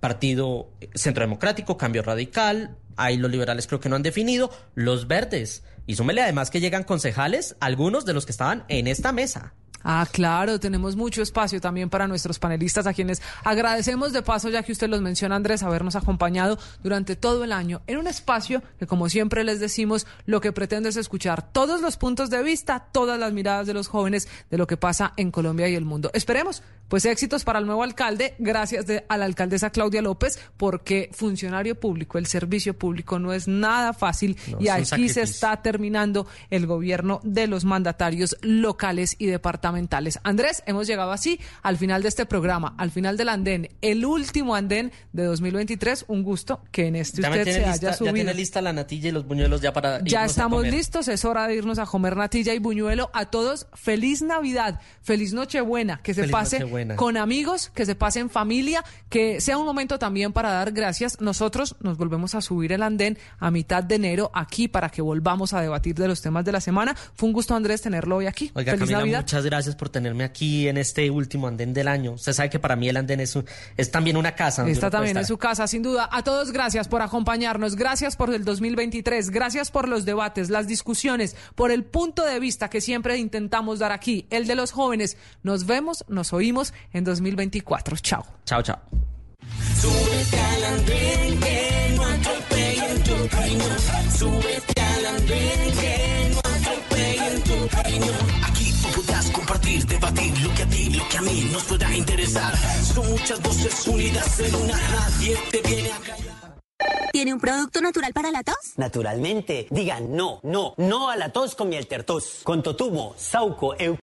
Partido 0.00 0.68
Centro 0.94 1.22
Democrático, 1.22 1.78
Cambio 1.78 2.02
Radical, 2.02 2.76
ahí 2.96 3.16
los 3.16 3.30
liberales 3.30 3.66
creo 3.66 3.80
que 3.80 3.88
no 3.88 3.96
han 3.96 4.02
definido, 4.02 4.50
los 4.74 5.06
verdes. 5.06 5.62
Y 5.86 5.94
súmele 5.94 6.22
además 6.22 6.50
que 6.50 6.60
llegan 6.60 6.84
concejales, 6.84 7.56
algunos 7.60 8.04
de 8.04 8.14
los 8.14 8.26
que 8.26 8.32
estaban 8.32 8.64
en 8.68 8.86
esta 8.86 9.12
mesa. 9.12 9.54
Ah, 9.84 10.06
claro, 10.10 10.58
tenemos 10.58 10.96
mucho 10.96 11.22
espacio 11.22 11.60
también 11.60 11.88
para 11.90 12.08
nuestros 12.08 12.40
panelistas 12.40 12.86
a 12.88 12.92
quienes 12.94 13.22
agradecemos 13.44 14.12
de 14.12 14.22
paso, 14.22 14.48
ya 14.48 14.64
que 14.64 14.72
usted 14.72 14.88
los 14.88 15.00
menciona, 15.00 15.36
Andrés, 15.36 15.62
habernos 15.62 15.94
acompañado 15.94 16.58
durante 16.82 17.14
todo 17.14 17.44
el 17.44 17.52
año 17.52 17.82
en 17.86 17.98
un 17.98 18.08
espacio 18.08 18.62
que, 18.80 18.86
como 18.88 19.08
siempre 19.08 19.44
les 19.44 19.60
decimos, 19.60 20.06
lo 20.24 20.40
que 20.40 20.50
pretende 20.52 20.88
es 20.88 20.96
escuchar 20.96 21.52
todos 21.52 21.80
los 21.82 21.96
puntos 21.96 22.30
de 22.30 22.42
vista, 22.42 22.88
todas 22.90 23.16
las 23.18 23.32
miradas 23.32 23.68
de 23.68 23.74
los 23.74 23.86
jóvenes 23.86 24.26
de 24.50 24.58
lo 24.58 24.66
que 24.66 24.76
pasa 24.76 25.12
en 25.16 25.30
Colombia 25.30 25.68
y 25.68 25.76
el 25.76 25.84
mundo. 25.84 26.10
Esperemos, 26.14 26.64
pues 26.88 27.04
éxitos 27.04 27.44
para 27.44 27.60
el 27.60 27.66
nuevo 27.66 27.84
alcalde, 27.84 28.34
gracias 28.40 28.86
de- 28.86 29.04
a 29.08 29.16
la 29.16 29.24
alcaldesa 29.24 29.70
Claudia 29.70 30.02
López, 30.02 30.40
porque 30.56 31.10
funcionario 31.12 31.78
público, 31.78 32.18
el 32.18 32.26
servicio 32.26 32.76
público 32.76 33.20
no 33.20 33.32
es 33.32 33.46
nada 33.46 33.92
fácil 33.92 34.36
No, 34.50 34.58
y 34.60 34.68
aquí 34.68 35.08
se 35.08 35.22
está 35.22 35.62
terminando 35.62 36.26
el 36.50 36.66
gobierno 36.66 37.20
de 37.22 37.46
los 37.46 37.64
mandatarios 37.64 38.36
locales 38.40 39.14
y 39.18 39.26
departamentales. 39.26 39.75
Andrés, 40.22 40.62
hemos 40.66 40.86
llegado 40.86 41.12
así 41.12 41.40
al 41.62 41.76
final 41.76 42.02
de 42.02 42.08
este 42.08 42.26
programa, 42.26 42.74
al 42.78 42.90
final 42.90 43.16
del 43.16 43.28
andén, 43.28 43.68
el 43.82 44.04
último 44.04 44.54
andén 44.54 44.92
de 45.12 45.24
2023. 45.24 46.04
Un 46.08 46.22
gusto 46.22 46.60
que 46.72 46.86
en 46.86 46.96
este 46.96 47.22
Ya, 47.22 47.30
usted 47.30 47.44
se 47.44 47.50
lista, 47.58 47.70
haya 47.72 47.80
ya 47.90 47.92
subido. 47.94 48.14
tiene 48.14 48.34
lista 48.34 48.60
la 48.60 48.72
natilla 48.72 49.08
y 49.08 49.12
los 49.12 49.26
buñuelos 49.26 49.60
ya 49.60 49.72
para 49.72 50.02
Ya 50.04 50.22
a 50.22 50.26
estamos 50.26 50.58
comer. 50.60 50.72
listos, 50.72 51.08
es 51.08 51.24
hora 51.24 51.46
de 51.46 51.54
irnos 51.56 51.78
a 51.78 51.86
comer 51.86 52.16
natilla 52.16 52.54
y 52.54 52.58
buñuelo. 52.58 53.10
A 53.12 53.26
todos, 53.26 53.66
feliz 53.74 54.22
Navidad, 54.22 54.80
feliz 55.02 55.32
Nochebuena, 55.32 56.00
que 56.02 56.14
se 56.14 56.22
Feliz 56.22 56.32
pase 56.32 56.58
Nochebuena. 56.60 56.96
con 56.96 57.16
amigos, 57.16 57.70
que 57.74 57.86
se 57.86 57.94
pase 57.94 58.20
en 58.20 58.30
familia, 58.30 58.84
que 59.08 59.40
sea 59.40 59.58
un 59.58 59.66
momento 59.66 59.98
también 59.98 60.32
para 60.32 60.50
dar 60.50 60.72
gracias. 60.72 61.20
Nosotros 61.20 61.76
nos 61.80 61.96
volvemos 61.98 62.34
a 62.34 62.40
subir 62.40 62.72
el 62.72 62.82
andén 62.82 63.18
a 63.38 63.50
mitad 63.50 63.82
de 63.82 63.96
enero 63.96 64.30
aquí 64.34 64.68
para 64.68 64.88
que 64.88 65.02
volvamos 65.02 65.52
a 65.52 65.60
debatir 65.60 65.94
de 65.94 66.08
los 66.08 66.20
temas 66.22 66.44
de 66.44 66.52
la 66.52 66.60
semana. 66.60 66.94
Fue 67.14 67.26
un 67.28 67.32
gusto, 67.32 67.54
Andrés, 67.54 67.82
tenerlo 67.82 68.16
hoy 68.16 68.26
aquí. 68.26 68.50
Oiga, 68.54 68.72
feliz 68.72 68.80
Camila, 68.82 68.98
Navidad. 68.98 69.20
muchas 69.20 69.44
gracias 69.44 69.55
por 69.76 69.88
tenerme 69.88 70.24
aquí 70.24 70.68
en 70.68 70.76
este 70.76 71.10
último 71.10 71.48
andén 71.48 71.72
del 71.72 71.88
año. 71.88 72.12
Usted 72.12 72.32
sabe 72.32 72.50
que 72.50 72.58
para 72.58 72.76
mí 72.76 72.88
el 72.88 72.96
andén 72.96 73.20
es, 73.20 73.34
un- 73.36 73.46
es 73.76 73.90
también 73.90 74.16
una 74.16 74.34
casa. 74.34 74.68
Esta 74.68 74.90
también 74.90 75.16
es 75.16 75.26
su 75.28 75.38
casa, 75.38 75.66
sin 75.66 75.82
duda. 75.82 76.08
A 76.12 76.22
todos, 76.22 76.52
gracias 76.52 76.88
por 76.88 77.02
acompañarnos. 77.02 77.74
Gracias 77.76 78.16
por 78.16 78.32
el 78.34 78.44
2023. 78.44 79.30
Gracias 79.30 79.70
por 79.70 79.88
los 79.88 80.04
debates, 80.04 80.50
las 80.50 80.66
discusiones, 80.66 81.34
por 81.54 81.70
el 81.70 81.84
punto 81.84 82.24
de 82.24 82.38
vista 82.38 82.68
que 82.68 82.80
siempre 82.80 83.16
intentamos 83.16 83.78
dar 83.78 83.92
aquí, 83.92 84.26
el 84.30 84.46
de 84.46 84.54
los 84.54 84.72
jóvenes. 84.72 85.16
Nos 85.42 85.66
vemos, 85.66 86.04
nos 86.08 86.32
oímos 86.32 86.74
en 86.92 87.04
2024. 87.04 87.96
Chao. 87.98 88.24
Chao, 88.44 88.62
chao. 88.62 88.78
Súbete 89.80 90.40
al 90.40 90.64
andén 90.64 91.40
que 91.40 91.92
no 91.96 92.02
atropellen 92.04 93.02
tu 93.04 93.28
camino. 93.28 93.64
Súbete 94.18 94.80
al 94.80 95.06
andén 95.06 95.72
que 95.80 96.30
no 96.32 96.38
atropellen 96.40 97.42
tu 97.42 97.68
camino. 97.68 98.06
Podrás 99.16 99.32
compartir, 99.32 99.86
debatir 99.86 100.42
lo 100.42 100.54
que 100.54 100.62
a 100.62 100.66
ti, 100.66 100.90
lo 100.90 101.08
que 101.08 101.16
a 101.16 101.22
mí 101.22 101.48
nos 101.50 101.64
pueda 101.64 101.96
interesar. 101.96 102.54
Son 102.82 103.08
muchas 103.08 103.40
voces 103.40 103.86
unidas 103.86 104.40
en 104.40 104.54
una, 104.54 104.74
nadie 104.74 105.38
te 105.50 105.62
viene 105.62 105.90
a 105.90 105.98
callar. 106.00 106.36
¿Tiene 107.12 107.32
un 107.32 107.40
producto 107.40 107.80
natural 107.80 108.12
para 108.12 108.30
la 108.30 108.42
tos? 108.42 108.74
Naturalmente, 108.76 109.68
digan 109.70 110.14
no, 110.14 110.40
no, 110.42 110.74
no 110.76 111.08
a 111.08 111.16
la 111.16 111.30
tos 111.30 111.54
con 111.54 111.70
miel 111.70 111.86
tertos. 111.86 112.40
Con 112.42 112.62
Totumo, 112.62 113.14
Sauco, 113.16 113.74